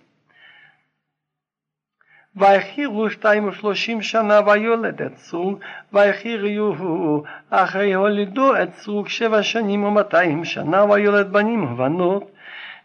ויחירו 2.36 3.10
שתיים 3.10 3.48
ושלושים 3.48 4.02
שנה 4.02 4.40
ויולד 4.46 5.02
את 5.02 5.18
סרוג, 5.18 5.60
ויחירו 5.94 7.24
אחרי 7.50 7.94
הולידו 7.94 8.62
את 8.64 8.76
סרוג 8.76 9.08
שבע 9.08 9.44
שנים 9.44 9.84
ומאתיים 9.84 10.46
שנה 10.46 10.86
ויולד 10.86 11.34
בנים 11.34 11.64
ובנות. 11.64 12.32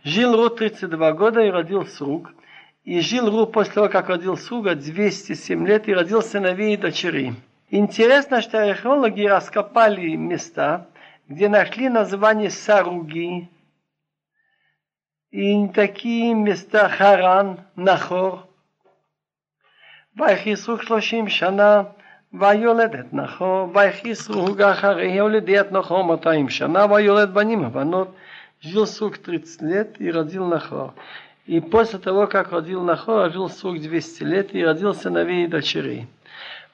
Жил 0.04 0.34
Ру 0.34 0.50
32 0.50 1.12
года 1.12 1.40
и 1.42 1.50
родил 1.50 1.86
Сруг. 1.86 2.32
И 2.84 3.00
жил 3.00 3.30
Ру 3.30 3.46
после 3.46 3.74
того, 3.74 3.88
как 3.88 4.08
родил 4.08 4.36
Сруга 4.36 4.74
207 4.74 5.66
лет 5.66 5.88
и 5.88 5.94
родил 5.94 6.22
сыновей 6.22 6.74
и 6.74 6.76
дочерей. 6.76 7.34
Интересно, 7.70 8.42
что 8.42 8.68
археологи 8.68 9.22
раскопали 9.22 10.16
места, 10.16 10.88
где 11.28 11.48
нашли 11.48 11.88
название 11.88 12.50
Саруги. 12.50 13.48
И 15.30 15.68
такие 15.68 16.34
места 16.34 16.88
Харан, 16.88 17.60
Нахор, 17.76 18.45
ויחיסו 20.17 20.77
שלושים 20.77 21.29
שנה, 21.29 21.81
ויולד 22.33 22.95
את 22.95 23.13
נחור, 23.13 23.71
ויחיסו 23.73 24.33
הוג 24.33 24.61
אחרי, 24.61 25.19
הולידי 25.19 25.59
את 25.59 25.71
נחור 25.71 26.03
מאתיים 26.03 26.49
שנה, 26.49 26.85
ויולד 26.91 27.33
בנים 27.33 27.65
ובנות, 27.65 28.07
жил 28.61 28.85
сук 28.85 29.17
30 29.23 29.67
лет 29.67 30.01
и 30.01 30.11
родил 30.11 30.45
Нахор. 30.47 30.93
И 31.45 31.59
после 31.59 31.99
того, 31.99 32.27
как 32.27 32.51
родил 32.51 32.81
Нахора, 32.81 33.29
жил 33.29 33.49
сук 33.49 33.77
200 33.77 34.21
лет 34.21 34.55
и 34.55 34.63
родил 34.63 34.93
сыновей 34.93 35.45
и 35.45 35.47
дочерей. 35.47 36.07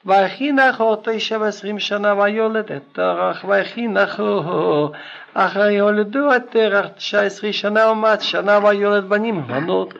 ויחי 0.06 0.52
נחור 0.52 0.96
תשע 1.04 1.38
ועשרים 1.40 1.78
שנה 1.78 2.14
ויולד 2.18 2.72
את 2.72 2.82
תרח, 2.92 3.44
ויחי 3.48 3.86
נחור 3.86 4.92
אחר 5.34 5.70
יולדו 5.70 6.36
את 6.36 6.42
תרח 6.50 6.86
תשע 6.86 7.22
עשרה 7.22 7.52
שנה 7.52 7.90
ומעט 7.90 8.20
שנה 8.20 8.58
ויולד 8.64 9.08
בנים 9.08 9.38
ובנות. 9.38 9.94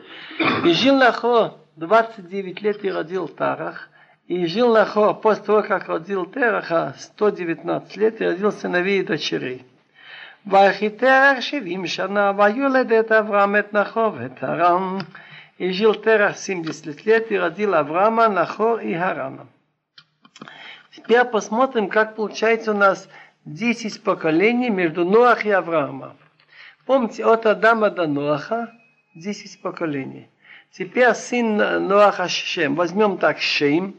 וז'יל 0.63 0.93
נחור 1.07 1.47
29 1.75 2.61
лет 2.61 2.85
и 2.85 2.89
родил 2.89 3.27
Тарах, 3.27 3.89
и 4.27 4.45
жил 4.45 4.73
Нахор 4.73 5.19
после 5.19 5.43
того, 5.43 5.61
как 5.61 5.87
родил 5.89 6.25
Тераха, 6.25 6.95
119 6.97 7.97
лет, 7.97 8.21
и 8.21 8.25
родил 8.25 8.51
сыновей 8.53 9.01
и 9.01 9.03
дочерей. 9.03 9.65
Вахитерах 10.45 11.43
шевим 11.43 11.85
шана, 11.85 12.31
ваюледет 12.31 13.11
Авраам 13.11 13.55
эт 13.55 13.73
Нахор 13.73 14.17
вет 14.17 14.41
Арам. 14.41 15.01
И 15.57 15.71
жил 15.71 15.95
Терах 15.95 16.37
70 16.37 17.05
лет, 17.05 17.31
и 17.31 17.37
родил 17.37 17.75
Авраама, 17.75 18.29
Нахор 18.29 18.79
и 18.79 18.93
Харана. 18.93 19.47
Теперь 20.95 21.25
посмотрим, 21.25 21.89
как 21.89 22.15
получается 22.15 22.71
у 22.71 22.75
нас 22.75 23.09
10 23.45 24.01
поколений 24.01 24.69
между 24.69 25.03
Ноах 25.03 25.45
и 25.45 25.51
Авраама. 25.51 26.15
Помните, 26.85 27.25
от 27.25 27.45
Адама 27.45 27.89
до 27.89 28.07
Ноаха 28.07 28.71
10 29.15 29.61
поколений. 29.61 30.29
Теперь 30.74 31.14
сын 31.14 31.56
Ноаха 31.56 32.28
Шем. 32.28 32.74
Возьмем 32.74 33.18
так 33.18 33.38
Шем, 33.40 33.96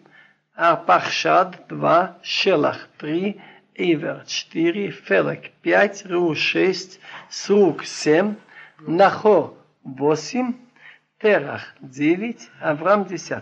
Арпахшад 0.55 1.67
2, 1.67 2.17
Шелах 2.23 2.87
3, 2.97 3.41
Ивер 3.75 4.23
4, 4.25 4.91
Фелек 4.91 5.51
5, 5.61 6.05
Ру 6.05 6.35
6, 6.35 6.99
Срук 7.29 7.83
7, 7.85 8.35
Нахор 8.79 9.53
8, 9.83 10.53
Терах 11.19 11.73
9, 11.81 12.49
Авраам 12.61 13.05
10. 13.05 13.41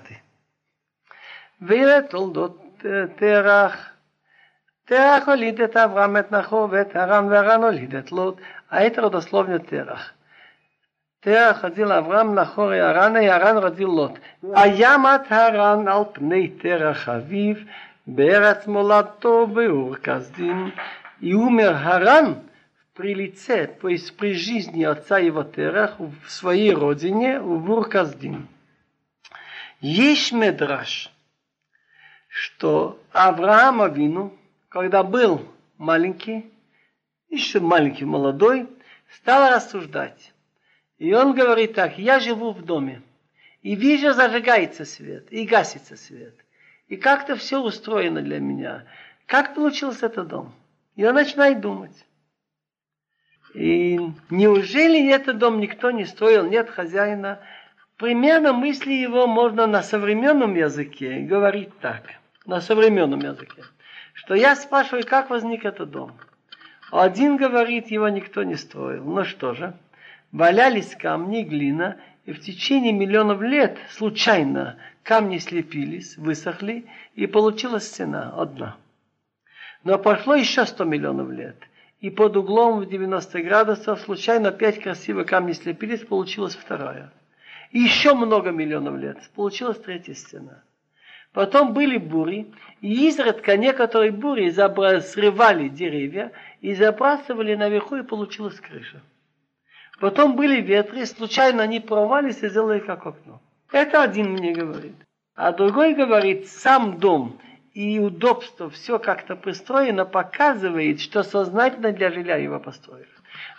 ואלה 1.61 2.01
תולדות 2.09 2.85
תרח. 3.15 3.89
תרח 4.85 5.27
הוליד 5.27 5.61
את 5.61 5.77
אברהם 5.77 6.17
את 6.17 6.31
נחור 6.31 6.67
ואת 6.71 6.95
הרן 6.95 7.26
והרן 7.31 7.63
הוליד 7.63 7.95
את 7.95 8.11
לוט. 8.11 8.41
היתר 8.71 9.07
дословно 9.07 9.57
תרח. 9.59 10.13
Терах 11.24 11.62
родил 11.62 11.90
Авраам 11.90 12.34
на 12.34 12.44
хоре 12.44 12.82
Арана, 12.82 13.16
и 13.16 13.26
Аран 13.26 13.56
родил 13.56 13.90
Лот. 13.90 14.20
А 14.55 14.68
ямат 14.68 15.32
Аран 15.32 15.88
алпней 15.88 16.48
пней 16.48 16.60
Терах 16.60 17.09
Авив, 17.09 17.66
Берат 18.05 18.66
Молато, 18.66 19.46
Беур 19.46 19.98
Каздин. 19.98 20.74
И 21.20 21.32
умер 21.32 21.76
Харан 21.82 22.42
при 22.92 23.14
лице, 23.14 23.66
то 23.66 23.88
есть 23.88 24.14
при 24.18 24.34
жизни 24.34 24.84
отца 24.84 25.18
его 25.18 25.44
Терах 25.44 25.98
в 25.98 26.28
своей 26.28 26.74
родине, 26.74 27.40
в 27.40 27.59
Бурказдин. 27.59 28.46
Есть 29.80 30.30
медраж, 30.32 31.10
что 32.28 33.01
Авраам 33.12 33.80
Авину, 33.80 34.34
когда 34.68 35.02
был 35.02 35.40
маленький, 35.78 36.52
еще 37.30 37.60
маленький, 37.60 38.05
молодой, 38.05 38.68
стал 39.09 39.51
рассуждать. 39.51 40.34
И 40.98 41.12
он 41.12 41.34
говорит 41.34 41.74
так, 41.74 41.98
я 41.98 42.20
живу 42.20 42.52
в 42.52 42.62
доме, 42.62 43.02
и 43.62 43.74
вижу, 43.74 44.12
зажигается 44.12 44.84
свет, 44.84 45.32
и 45.32 45.44
гасится 45.44 45.96
свет. 45.96 46.34
И 46.88 46.96
как-то 46.96 47.36
все 47.36 47.60
устроено 47.60 48.20
для 48.20 48.38
меня. 48.38 48.84
Как 49.26 49.54
получился 49.54 50.06
этот 50.06 50.28
дом? 50.28 50.54
И 50.96 51.04
он 51.04 51.14
начинает 51.14 51.60
думать. 51.60 52.04
И 53.54 53.98
неужели 54.30 55.10
этот 55.10 55.38
дом 55.38 55.60
никто 55.60 55.90
не 55.90 56.04
строил, 56.04 56.44
нет 56.44 56.70
хозяина? 56.70 57.40
Примерно 57.96 58.52
мысли 58.52 58.92
его 58.92 59.26
можно 59.26 59.66
на 59.66 59.82
современном 59.82 60.54
языке 60.54 61.20
говорить 61.20 61.76
так– 61.80 62.02
на 62.46 62.60
современном 62.60 63.20
языке, 63.20 63.62
что 64.12 64.34
я 64.34 64.54
спрашиваю, 64.56 65.04
как 65.06 65.30
возник 65.30 65.64
этот 65.64 65.90
дом. 65.90 66.12
Один 66.90 67.36
говорит, 67.36 67.90
его 67.90 68.08
никто 68.08 68.42
не 68.42 68.56
строил. 68.56 69.04
Ну 69.04 69.24
что 69.24 69.54
же, 69.54 69.74
валялись 70.35 70.97
камни, 70.97 71.43
глина, 71.43 71.97
и 72.27 72.32
в 72.32 72.40
течение 72.40 72.93
миллионов 72.93 73.40
лет 73.40 73.78
случайно 73.90 74.77
камни 75.05 75.39
слепились, 75.39 76.16
высохли, 76.19 76.86
и 77.15 77.27
получилась 77.27 77.86
стена 77.86 78.35
одна. 78.36 78.77
Но 79.85 79.97
прошло 79.97 80.35
еще 80.35 80.66
100 80.66 80.85
миллионов 80.85 81.31
лет, 81.31 81.56
и 82.01 82.11
под 82.11 82.36
углом 82.36 82.81
в 82.81 82.89
90 82.89 83.43
градусов 83.43 84.01
случайно 84.01 84.51
пять 84.51 84.82
красивых 84.82 85.28
камней 85.28 85.55
слепились, 85.55 86.01
получилась 86.01 86.56
вторая. 86.56 87.12
И 87.70 87.78
еще 87.78 88.15
много 88.15 88.51
миллионов 88.51 88.98
лет, 88.98 89.19
получилась 89.36 89.78
третья 89.78 90.15
стена. 90.15 90.65
Потом 91.32 91.74
были 91.74 91.97
бури, 91.97 92.52
и 92.81 93.06
изредка 93.06 93.56
некоторые 93.56 94.11
бури 94.11 94.51
срывали 94.51 95.69
деревья 95.69 96.32
и 96.61 96.74
забрасывали 96.74 97.55
наверху, 97.55 97.97
и 97.97 98.02
получилась 98.02 98.59
крыша. 98.59 99.01
Потом 100.00 100.36
были 100.36 100.60
ветры, 100.60 101.06
случайно 101.06 101.62
они 101.62 101.80
прорвались 101.80 102.42
и 102.42 102.48
сделали 102.48 102.80
как 102.80 103.06
окно. 103.06 103.40
Это 103.72 104.02
один 104.02 104.32
мне 104.32 104.52
говорит. 104.52 104.94
А 105.34 105.52
другой 105.52 105.94
говорит, 105.94 106.48
сам 106.48 106.98
дом 106.98 107.38
и 107.72 107.98
удобство, 107.98 108.70
все 108.70 108.98
как-то 108.98 109.34
пристроено, 109.34 110.04
показывает, 110.04 111.00
что 111.00 111.22
сознательно 111.24 111.92
для 111.92 112.10
жилья 112.10 112.36
его 112.36 112.60
построили. 112.60 113.08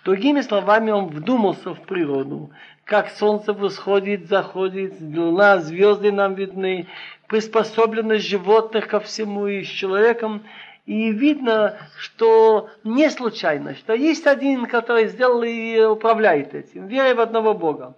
Другими 0.05 0.41
словами, 0.41 0.91
он 0.91 1.07
вдумался 1.07 1.73
в 1.73 1.81
природу, 1.81 2.51
как 2.85 3.09
солнце 3.09 3.51
восходит, 3.51 4.27
заходит, 4.27 5.01
луна, 5.01 5.57
звезды 5.59 6.11
нам 6.11 6.35
видны, 6.35 6.87
приспособленность 7.27 8.27
животных 8.27 8.87
ко 8.87 8.99
всему 8.99 9.47
и 9.47 9.63
с 9.63 9.67
человеком. 9.67 10.43
И 10.85 11.11
видно, 11.11 11.77
что 11.97 12.69
не 12.83 13.09
случайно, 13.09 13.73
что 13.73 13.93
есть 13.93 14.27
один, 14.27 14.67
который 14.67 15.07
сделал 15.07 15.41
и 15.41 15.83
управляет 15.83 16.53
этим, 16.53 16.87
верой 16.87 17.15
в 17.15 17.21
одного 17.21 17.55
Бога. 17.55 17.95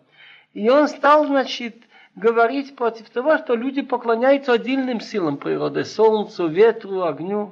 И 0.53 0.69
он 0.69 0.87
стал, 0.87 1.25
значит, 1.25 1.75
говорить 2.15 2.75
против 2.77 3.09
того, 3.09 3.37
что 3.37 3.55
люди 3.55 3.81
поклоняются 3.81 4.53
отдельным 4.53 5.01
силам 5.01 5.37
природы, 5.37 5.83
солнцу, 5.83 6.47
ветру, 6.47 7.03
огню. 7.03 7.51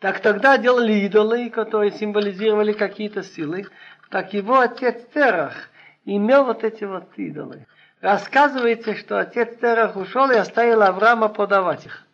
Так 0.00 0.20
тогда 0.20 0.58
делали 0.58 0.94
идолы, 0.94 1.48
которые 1.50 1.92
символизировали 1.92 2.72
какие-то 2.72 3.22
силы. 3.22 3.66
Так 4.10 4.34
его 4.34 4.58
отец 4.58 4.96
Терах 5.14 5.70
имел 6.04 6.44
вот 6.44 6.64
эти 6.64 6.82
вот 6.82 7.04
идолы. 7.16 7.66
Рассказывается, 8.00 8.96
что 8.96 9.20
отец 9.20 9.56
Терах 9.60 9.94
ушел 9.94 10.28
и 10.30 10.36
оставил 10.36 10.82
Авраама 10.82 11.28
подавать 11.28 11.86
их. 11.86 12.06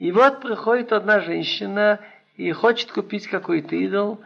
И 0.00 0.12
вот 0.12 0.40
приходит 0.40 0.92
одна 0.94 1.20
женщина 1.20 2.00
и 2.36 2.50
хочет 2.52 2.90
купить 2.90 3.26
какой-то 3.26 3.76
идол. 3.76 4.20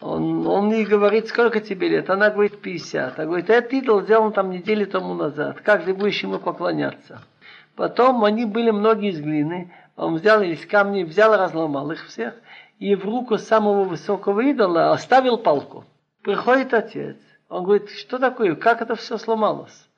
Он, 0.00 0.44
он 0.48 0.72
ей 0.72 0.84
говорит, 0.84 1.28
сколько 1.28 1.60
тебе 1.60 1.88
лет? 1.88 2.10
Она 2.10 2.28
говорит, 2.30 2.60
50. 2.60 3.18
Она 3.18 3.26
говорит, 3.26 3.48
этот 3.48 3.72
идол 3.72 4.02
сделан 4.02 4.32
там 4.32 4.50
недели 4.50 4.84
тому 4.84 5.14
назад. 5.14 5.60
Как 5.60 5.84
ты 5.84 5.94
будешь 5.94 6.20
ему 6.24 6.40
поклоняться? 6.40 7.22
Потом 7.76 8.24
они 8.24 8.46
были 8.46 8.72
многие 8.72 9.10
из 9.10 9.20
глины. 9.20 9.72
Он 9.94 10.16
взял 10.16 10.42
из 10.42 10.66
камней, 10.66 11.04
взял, 11.04 11.36
разломал 11.36 11.92
их 11.92 12.04
всех. 12.08 12.34
И 12.80 12.96
в 12.96 13.04
руку 13.04 13.38
самого 13.38 13.84
высокого 13.84 14.40
идола 14.40 14.90
оставил 14.90 15.38
палку. 15.38 15.84
Приходит 16.22 16.74
отец. 16.74 17.16
Он 17.48 17.62
говорит, 17.62 17.90
что 17.90 18.18
такое? 18.18 18.56
Как 18.56 18.82
это 18.82 18.96
все 18.96 19.18
сломалось? 19.18 19.88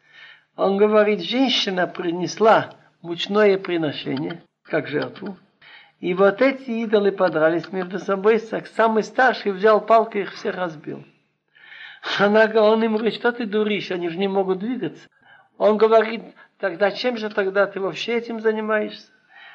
Он 0.55 0.77
говорит, 0.77 1.23
женщина 1.23 1.87
принесла 1.87 2.73
мучное 3.01 3.57
приношение, 3.57 4.43
как 4.65 4.89
жертву. 4.89 5.37
И 6.01 6.13
вот 6.15 6.43
эти 6.43 6.71
идолы 6.71 7.13
подрались 7.13 7.71
между 7.73 7.99
собой. 7.99 8.41
Самый 8.77 9.03
старший 9.03 9.53
взял 9.53 9.81
палку 9.81 10.19
и 10.19 10.23
их 10.23 10.35
всех 10.35 10.57
разбил. 10.57 11.05
Она, 12.19 12.45
он 12.63 12.83
им 12.83 12.95
говорит, 12.95 13.15
что 13.15 13.33
ты 13.33 13.47
дуришь, 13.47 13.91
они 13.91 14.09
же 14.11 14.19
не 14.19 14.29
могут 14.29 14.59
двигаться. 14.59 15.09
Он 15.57 15.79
говорит, 15.79 16.23
тогда 16.59 16.91
чем 16.91 17.17
же 17.17 17.31
тогда 17.31 17.67
ты 17.67 17.81
вообще 17.81 18.15
этим 18.15 18.41
занимаешься? 18.41 19.09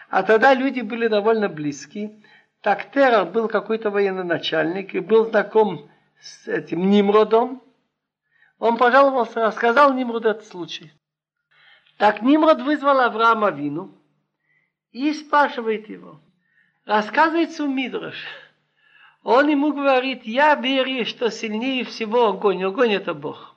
А 0.09 0.23
тогда 0.23 0.53
люди 0.55 0.81
были 0.81 1.07
довольно 1.07 1.49
близкие. 1.49 2.23
Так 2.61 2.91
Терах 2.91 3.31
был 3.31 3.47
какой-то 3.47 3.91
военный 3.91 4.23
начальник 4.23 4.95
и 4.95 4.99
был 4.99 5.25
знаком 5.25 5.89
с 6.19 6.47
этим 6.47 6.89
Нимродом. 6.89 7.61
Он 8.57 8.77
пожаловался, 8.77 9.41
рассказал 9.41 9.93
Нимроду 9.93 10.29
этот 10.29 10.45
случай. 10.45 10.91
Так 11.97 12.21
Нимрод 12.21 12.61
вызвал 12.61 12.99
Авраама 13.01 13.51
Вину 13.51 13.98
и 14.91 15.13
спрашивает 15.13 15.89
его. 15.89 16.19
Рассказывается 16.85 17.63
у 17.63 17.67
Мидрош. 17.67 18.15
Он 19.23 19.47
ему 19.47 19.73
говорит, 19.73 20.23
я 20.23 20.55
верю, 20.55 21.05
что 21.05 21.29
сильнее 21.29 21.83
всего 21.83 22.27
огонь. 22.27 22.63
Огонь 22.63 22.93
это 22.93 23.13
Бог. 23.13 23.55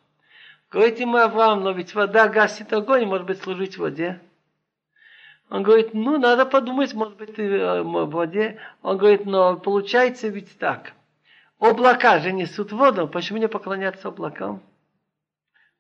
Говорит 0.71 1.01
ему 1.01 1.17
Авраам, 1.17 1.63
но 1.63 1.73
ведь 1.73 1.95
вода 1.95 2.29
гасит 2.29 2.73
огонь, 2.73 3.07
может 3.07 3.27
быть, 3.27 3.43
служить 3.43 3.79
воде. 3.79 4.21
Он 5.51 5.63
говорит, 5.63 5.93
ну, 5.93 6.19
надо 6.19 6.47
подумать, 6.47 6.95
может 6.95 7.17
быть, 7.17 7.39
э, 7.39 7.83
в 7.83 8.07
воде. 8.11 8.59
Он 8.83 8.97
говорит, 8.97 9.27
но 9.27 9.57
получается 9.57 10.29
ведь 10.29 10.59
так. 10.59 10.95
Облака 11.59 12.19
же 12.19 12.33
несут 12.33 12.73
воду, 12.73 13.07
почему 13.07 13.39
не 13.39 13.49
поклоняться 13.49 14.09
облакам? 14.09 14.63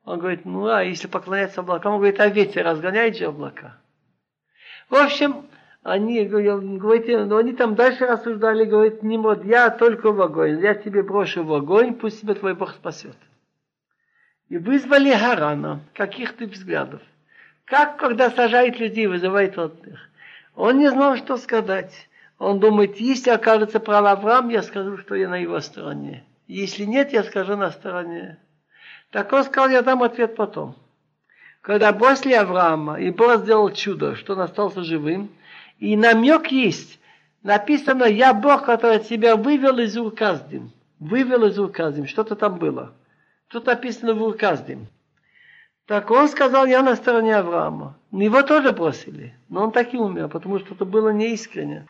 Он 0.04 0.18
говорит, 0.18 0.44
ну 0.44 0.66
а 0.66 0.84
если 0.84 1.08
поклоняться 1.08 1.60
облакам, 1.60 1.94
он 1.94 1.98
говорит, 1.98 2.20
а 2.20 2.28
ветер 2.28 2.64
разгоняет 2.64 3.16
же 3.16 3.26
облака. 3.26 3.81
В 4.92 4.94
общем, 4.94 5.46
они, 5.82 6.22
говорите, 6.26 7.24
но 7.24 7.38
они 7.38 7.54
там 7.54 7.74
дальше 7.74 8.04
рассуждали, 8.04 8.66
говорит, 8.66 9.02
Нимрод, 9.02 9.42
я 9.42 9.70
только 9.70 10.12
в 10.12 10.20
огонь, 10.20 10.60
я 10.60 10.74
тебе 10.74 11.02
брошу 11.02 11.44
в 11.44 11.54
огонь, 11.54 11.94
пусть 11.94 12.20
тебя 12.20 12.34
твой 12.34 12.54
Бог 12.54 12.72
спасет. 12.72 13.16
И 14.50 14.58
вызвали 14.58 15.14
Харана, 15.14 15.80
каких-то 15.94 16.44
взглядов. 16.44 17.00
Как, 17.64 17.96
когда 17.96 18.28
сажает 18.28 18.78
людей, 18.78 19.06
вызывает 19.06 19.56
отдых. 19.56 19.98
Он 20.56 20.76
не 20.76 20.90
знал, 20.90 21.16
что 21.16 21.38
сказать. 21.38 21.94
Он 22.38 22.60
думает, 22.60 22.98
если 22.98 23.30
окажется 23.30 23.80
прав 23.80 24.04
Авраам, 24.04 24.50
я 24.50 24.62
скажу, 24.62 24.98
что 24.98 25.14
я 25.14 25.30
на 25.30 25.38
его 25.38 25.58
стороне. 25.60 26.22
Если 26.48 26.84
нет, 26.84 27.14
я 27.14 27.24
скажу 27.24 27.56
на 27.56 27.70
стороне. 27.70 28.36
Так 29.10 29.32
он 29.32 29.44
сказал, 29.44 29.70
я 29.70 29.80
дам 29.80 30.02
ответ 30.02 30.36
потом. 30.36 30.76
Когда 31.62 31.92
после 31.92 32.40
Авраама 32.40 33.00
и 33.00 33.10
Бог 33.10 33.42
сделал 33.42 33.70
чудо, 33.70 34.16
что 34.16 34.32
он 34.32 34.40
остался 34.40 34.82
живым, 34.82 35.30
и 35.78 35.96
намек 35.96 36.48
есть, 36.48 36.98
написано, 37.44 38.02
я 38.04 38.34
Бог, 38.34 38.64
который 38.64 38.98
тебя 38.98 39.36
вывел 39.36 39.78
из 39.78 39.96
Урказдим. 39.96 40.72
Вывел 40.98 41.46
из 41.46 41.58
Урказдим, 41.58 42.08
что-то 42.08 42.34
там 42.34 42.58
было. 42.58 42.92
Тут 43.46 43.66
написано 43.66 44.14
в 44.14 44.22
Урказдим. 44.22 44.88
Так 45.86 46.10
он 46.10 46.28
сказал, 46.28 46.66
я 46.66 46.82
на 46.82 46.96
стороне 46.96 47.36
Авраама. 47.36 47.96
Его 48.10 48.42
тоже 48.42 48.72
бросили, 48.72 49.34
но 49.48 49.62
он 49.62 49.70
так 49.70 49.94
и 49.94 49.98
умер, 49.98 50.28
потому 50.28 50.58
что 50.58 50.74
это 50.74 50.84
было 50.84 51.10
неискренне. 51.10 51.86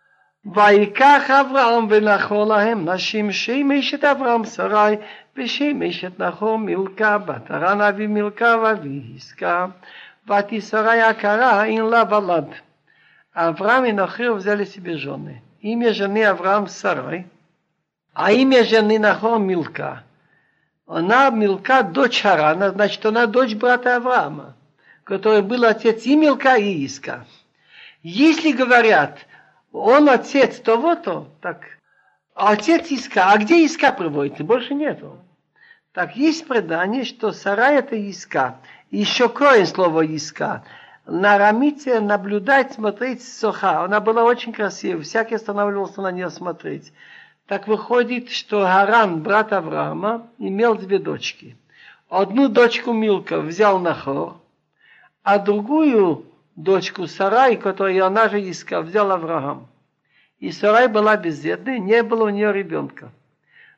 ויקח 0.55 1.31
אברהם 1.31 1.87
ונחור 1.89 2.45
להם 2.45 2.89
נשים 2.89 3.31
שמש 3.31 3.93
את 3.93 4.03
אברהם 4.03 4.45
שרי 4.45 4.95
ושמש 5.37 6.05
את 6.05 6.19
נחור 6.19 6.57
מילכה 6.57 7.17
בת 7.17 7.51
הרן 7.51 7.81
אבי 7.81 8.07
מילכה 8.07 8.55
ואבי 8.63 9.01
עסקה 9.15 9.65
ותשרי 10.29 11.01
הכרה 11.01 11.65
אין 11.65 11.85
לה 11.85 12.03
ולד. 12.09 12.53
Авраам 13.37 13.85
и 13.85 13.91
Нахор 13.91 14.33
взяли 14.33 14.65
себе 14.65 14.97
жены. 14.97 15.43
Имя 15.61 15.93
жены 15.93 16.23
Авраам 16.25 16.65
Сарай, 16.65 17.27
а 18.11 18.31
имя 18.31 18.63
жены 18.63 18.97
Нахор 18.97 19.37
Милка. 19.37 20.03
Она 20.87 21.29
Милка 21.29 21.83
дочь 21.83 22.21
Харана, 22.21 22.71
значит, 22.71 23.05
она 23.05 23.27
дочь 23.27 23.53
брата 23.53 23.97
Авраама, 23.97 24.55
который 25.03 25.43
был 25.43 25.65
отец 25.65 26.03
и 26.07 26.15
Милка, 26.15 26.55
и 26.55 26.83
Иска. 26.83 27.27
Если 28.01 28.53
говорят, 28.53 29.19
он 29.72 30.08
отец 30.08 30.60
того-то, 30.60 31.28
так, 31.40 31.78
отец 32.34 32.90
Иска, 32.90 33.32
а 33.32 33.38
где 33.38 33.64
Иска 33.64 33.92
приводится? 33.92 34.44
Больше 34.44 34.74
нету. 34.74 35.18
Так 35.92 36.16
есть 36.16 36.46
предание, 36.46 37.04
что 37.04 37.32
Сарай 37.32 37.76
это 37.76 37.96
Иска. 37.96 38.58
Еще 38.90 39.28
кроем 39.28 39.66
слово 39.66 40.06
Иска. 40.06 40.64
На 41.06 41.36
Рамите 41.36 42.00
наблюдать, 42.00 42.74
смотреть 42.74 43.24
Соха. 43.24 43.84
Она 43.84 44.00
была 44.00 44.24
очень 44.24 44.52
красивая, 44.52 45.02
всякий 45.02 45.34
останавливался 45.34 46.00
на 46.00 46.12
нее 46.12 46.30
смотреть. 46.30 46.92
Так 47.46 47.66
выходит, 47.66 48.30
что 48.30 48.64
Харан, 48.64 49.22
брат 49.22 49.52
Авраама, 49.52 50.28
имел 50.38 50.76
две 50.76 50.98
дочки. 50.98 51.56
Одну 52.08 52.48
дочку 52.48 52.92
Милка 52.92 53.40
взял 53.40 53.78
Нахор, 53.78 54.36
а 55.22 55.38
другую 55.38 56.24
дочку 56.55 57.07
Сарай, 57.07 57.57
которую 57.57 58.05
она 58.05 58.29
же 58.29 58.39
искал, 58.49 58.83
взял 58.83 59.11
Авраам. 59.11 59.67
И 60.39 60.51
Сарай 60.51 60.87
была 60.87 61.17
бездетной, 61.17 61.79
не 61.79 62.03
было 62.03 62.25
у 62.25 62.29
нее 62.29 62.53
ребенка. 62.53 63.11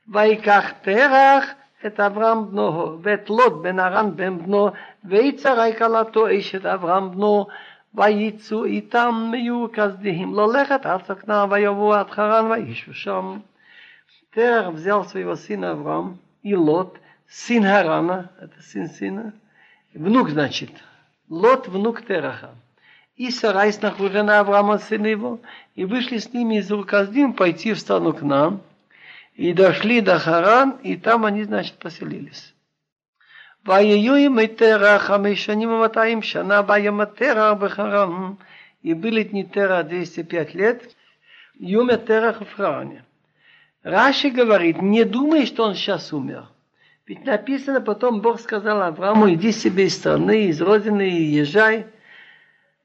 Вайках 0.05 0.81
Терах, 0.83 1.55
это 1.81 2.07
Авраам 2.07 2.47
бного, 2.47 2.97
вет 2.97 3.29
Лот 3.29 3.61
бен 3.61 3.79
Аран 3.79 4.11
бен 4.11 4.39
бно, 4.39 4.73
ויצרי 5.03 5.73
כלתו 5.77 6.39
אשת 6.39 6.65
אברהם 6.65 7.11
בנו, 7.11 7.47
ויצאו 7.93 8.65
איתם 8.65 9.27
מיהו 9.31 9.67
כסדיהם 9.73 10.35
ללכת 10.35 10.85
עד 10.85 11.05
סכנם, 11.05 11.47
ויבואו 11.51 11.93
עד 11.93 12.09
חרן 12.09 12.51
וישבו 12.51 12.93
שם. 12.93 13.39
Терах 14.35 14.73
взял 14.73 15.05
своего 15.05 15.35
сына 15.35 15.71
Авраам 15.71 16.19
и 16.43 16.55
Лот, 16.55 16.99
сын 17.27 17.63
Харана, 17.63 18.31
это 18.39 18.61
сын 18.61 18.87
сына, 18.87 19.33
внук, 19.93 20.29
значит, 20.29 20.69
Лот 21.29 21.67
внук 21.67 22.05
Тераха. 22.05 22.51
И 23.16 23.30
Сарай, 23.30 23.72
нахужена 23.80 24.40
Авраама, 24.40 24.78
сына 24.78 25.06
его, 25.06 25.40
и 25.76 25.84
вышли 25.84 26.18
с 26.18 26.32
ними 26.32 26.58
из 26.58 26.72
Урказдим 26.72 27.32
пойти 27.32 27.72
в 27.72 27.78
страну 27.78 28.12
к 28.12 28.22
нам, 28.22 28.60
и 29.34 29.52
дошли 29.52 30.00
до 30.00 30.18
Харан, 30.18 30.78
и 30.82 30.96
там 30.96 31.24
они, 31.24 31.44
значит, 31.44 31.74
поселились. 31.74 32.54
И 33.64 33.72
были 38.92 39.22
дни 39.22 39.44
Тера 39.44 39.82
205 39.82 40.54
лет, 40.54 40.96
Юме 41.58 41.96
Терах 41.96 42.40
в 42.40 42.52
Харане. 42.54 43.04
Раши 43.84 44.30
говорит, 44.30 44.82
не 44.82 45.04
думай, 45.04 45.46
что 45.46 45.64
он 45.64 45.74
сейчас 45.74 46.12
умер. 46.12 46.48
Ведь 47.06 47.24
написано 47.24 47.80
потом, 47.80 48.20
Бог 48.20 48.40
сказал 48.40 48.82
Аврааму, 48.82 49.32
иди 49.32 49.52
себе 49.52 49.86
из 49.86 49.96
страны, 49.96 50.46
из 50.46 50.60
родины, 50.60 51.08
и 51.08 51.22
езжай. 51.22 51.86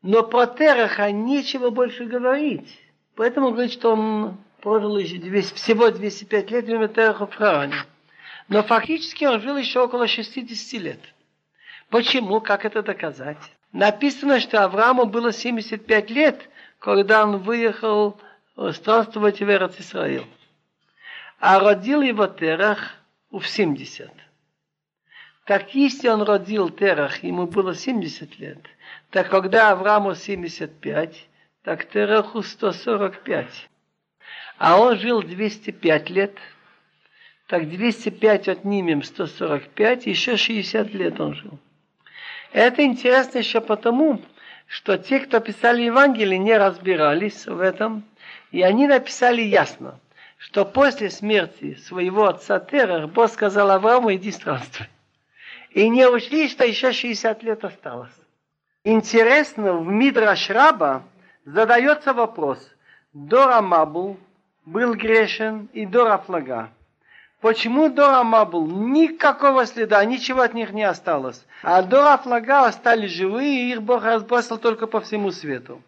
Но 0.01 0.23
про 0.23 0.47
Тераха 0.47 1.11
нечего 1.11 1.69
больше 1.69 2.05
говорить. 2.05 2.79
Поэтому 3.15 3.51
говорит, 3.51 3.73
что 3.73 3.93
он 3.93 4.37
прожил 4.61 4.97
еще 4.97 5.19
всего 5.55 5.89
205 5.89 6.51
лет, 6.51 6.69
Юме 6.69 6.87
Тераха 6.87 7.27
в 7.27 7.35
Харане. 7.35 7.75
Но 8.47 8.63
фактически 8.63 9.25
он 9.25 9.41
жил 9.41 9.57
еще 9.57 9.81
около 9.81 10.07
60 10.07 10.81
лет. 10.81 10.99
Почему? 11.89 12.39
Как 12.41 12.65
это 12.65 12.81
доказать? 12.81 13.37
Написано, 13.71 14.39
что 14.39 14.63
Аврааму 14.63 15.05
было 15.05 15.31
75 15.31 16.09
лет, 16.09 16.49
когда 16.79 17.23
он 17.23 17.37
выехал 17.37 18.19
странствовать 18.71 19.39
в 19.39 19.49
Эрец 19.49 19.79
Исраил. 19.79 20.25
А 21.39 21.59
родил 21.59 22.01
его 22.01 22.27
Терах 22.27 22.95
в 23.31 23.43
70. 23.43 24.11
Так 25.45 25.73
если 25.75 26.09
он 26.09 26.23
родил 26.23 26.69
Терах, 26.69 27.23
ему 27.23 27.47
было 27.47 27.75
70 27.75 28.39
лет, 28.39 28.59
так 29.11 29.29
когда 29.29 29.71
Аврааму 29.71 30.15
75, 30.15 31.27
так 31.63 31.89
Тераху 31.89 32.41
145. 32.41 33.69
А 34.57 34.79
он 34.79 34.97
жил 34.97 35.23
205 35.23 36.09
лет– 36.09 36.37
так 37.49 37.67
205 37.67 38.47
отнимем 38.47 39.01
145, 39.01 40.05
еще 40.05 40.37
60 40.37 40.93
лет 40.93 41.19
он 41.19 41.33
жил. 41.33 41.57
Это 42.53 42.83
интересно 42.83 43.39
еще 43.39 43.59
потому, 43.59 44.21
что 44.67 44.99
те, 44.99 45.19
кто 45.19 45.39
писали 45.39 45.81
Евангелие, 45.81 46.37
не 46.37 46.55
разбирались 46.55 47.47
в 47.47 47.59
этом, 47.59 48.03
и 48.51 48.61
они 48.61 48.85
написали 48.85 49.41
ясно, 49.41 49.99
что 50.37 50.63
после 50.63 51.09
смерти 51.09 51.73
своего 51.73 52.27
отца 52.27 52.59
Терах 52.59 53.09
Бог 53.09 53.31
сказал 53.31 53.71
Аврааму, 53.71 54.13
иди 54.13 54.31
странствуй. 54.31 54.85
И 55.71 55.89
не 55.89 56.07
учли, 56.07 56.49
что 56.49 56.65
еще 56.65 56.91
60 56.91 57.41
лет 57.41 57.65
осталось. 57.65 58.13
Интересно, 58.91 59.73
в 59.73 59.85
Мидраш 59.85 60.49
Раба 60.49 61.03
задается 61.45 62.11
вопрос, 62.11 62.57
Дора 63.13 63.61
Мабул 63.61 64.17
был 64.65 64.95
грешен 64.95 65.69
и 65.73 65.85
Дора 65.85 66.17
Флага. 66.17 66.71
Почему 67.39 67.89
Дора 67.89 68.23
Мабул? 68.23 68.65
Никакого 68.65 69.67
следа, 69.67 70.03
ничего 70.05 70.41
от 70.41 70.55
них 70.55 70.71
не 70.71 70.81
осталось. 70.81 71.45
А 71.61 71.83
Дора 71.83 72.17
Флага 72.17 72.65
остались 72.65 73.11
живые, 73.11 73.65
и 73.65 73.71
их 73.73 73.83
Бог 73.83 74.03
разбросил 74.03 74.57
только 74.57 74.87
по 74.87 75.01
всему 75.01 75.29
свету. 75.29 75.83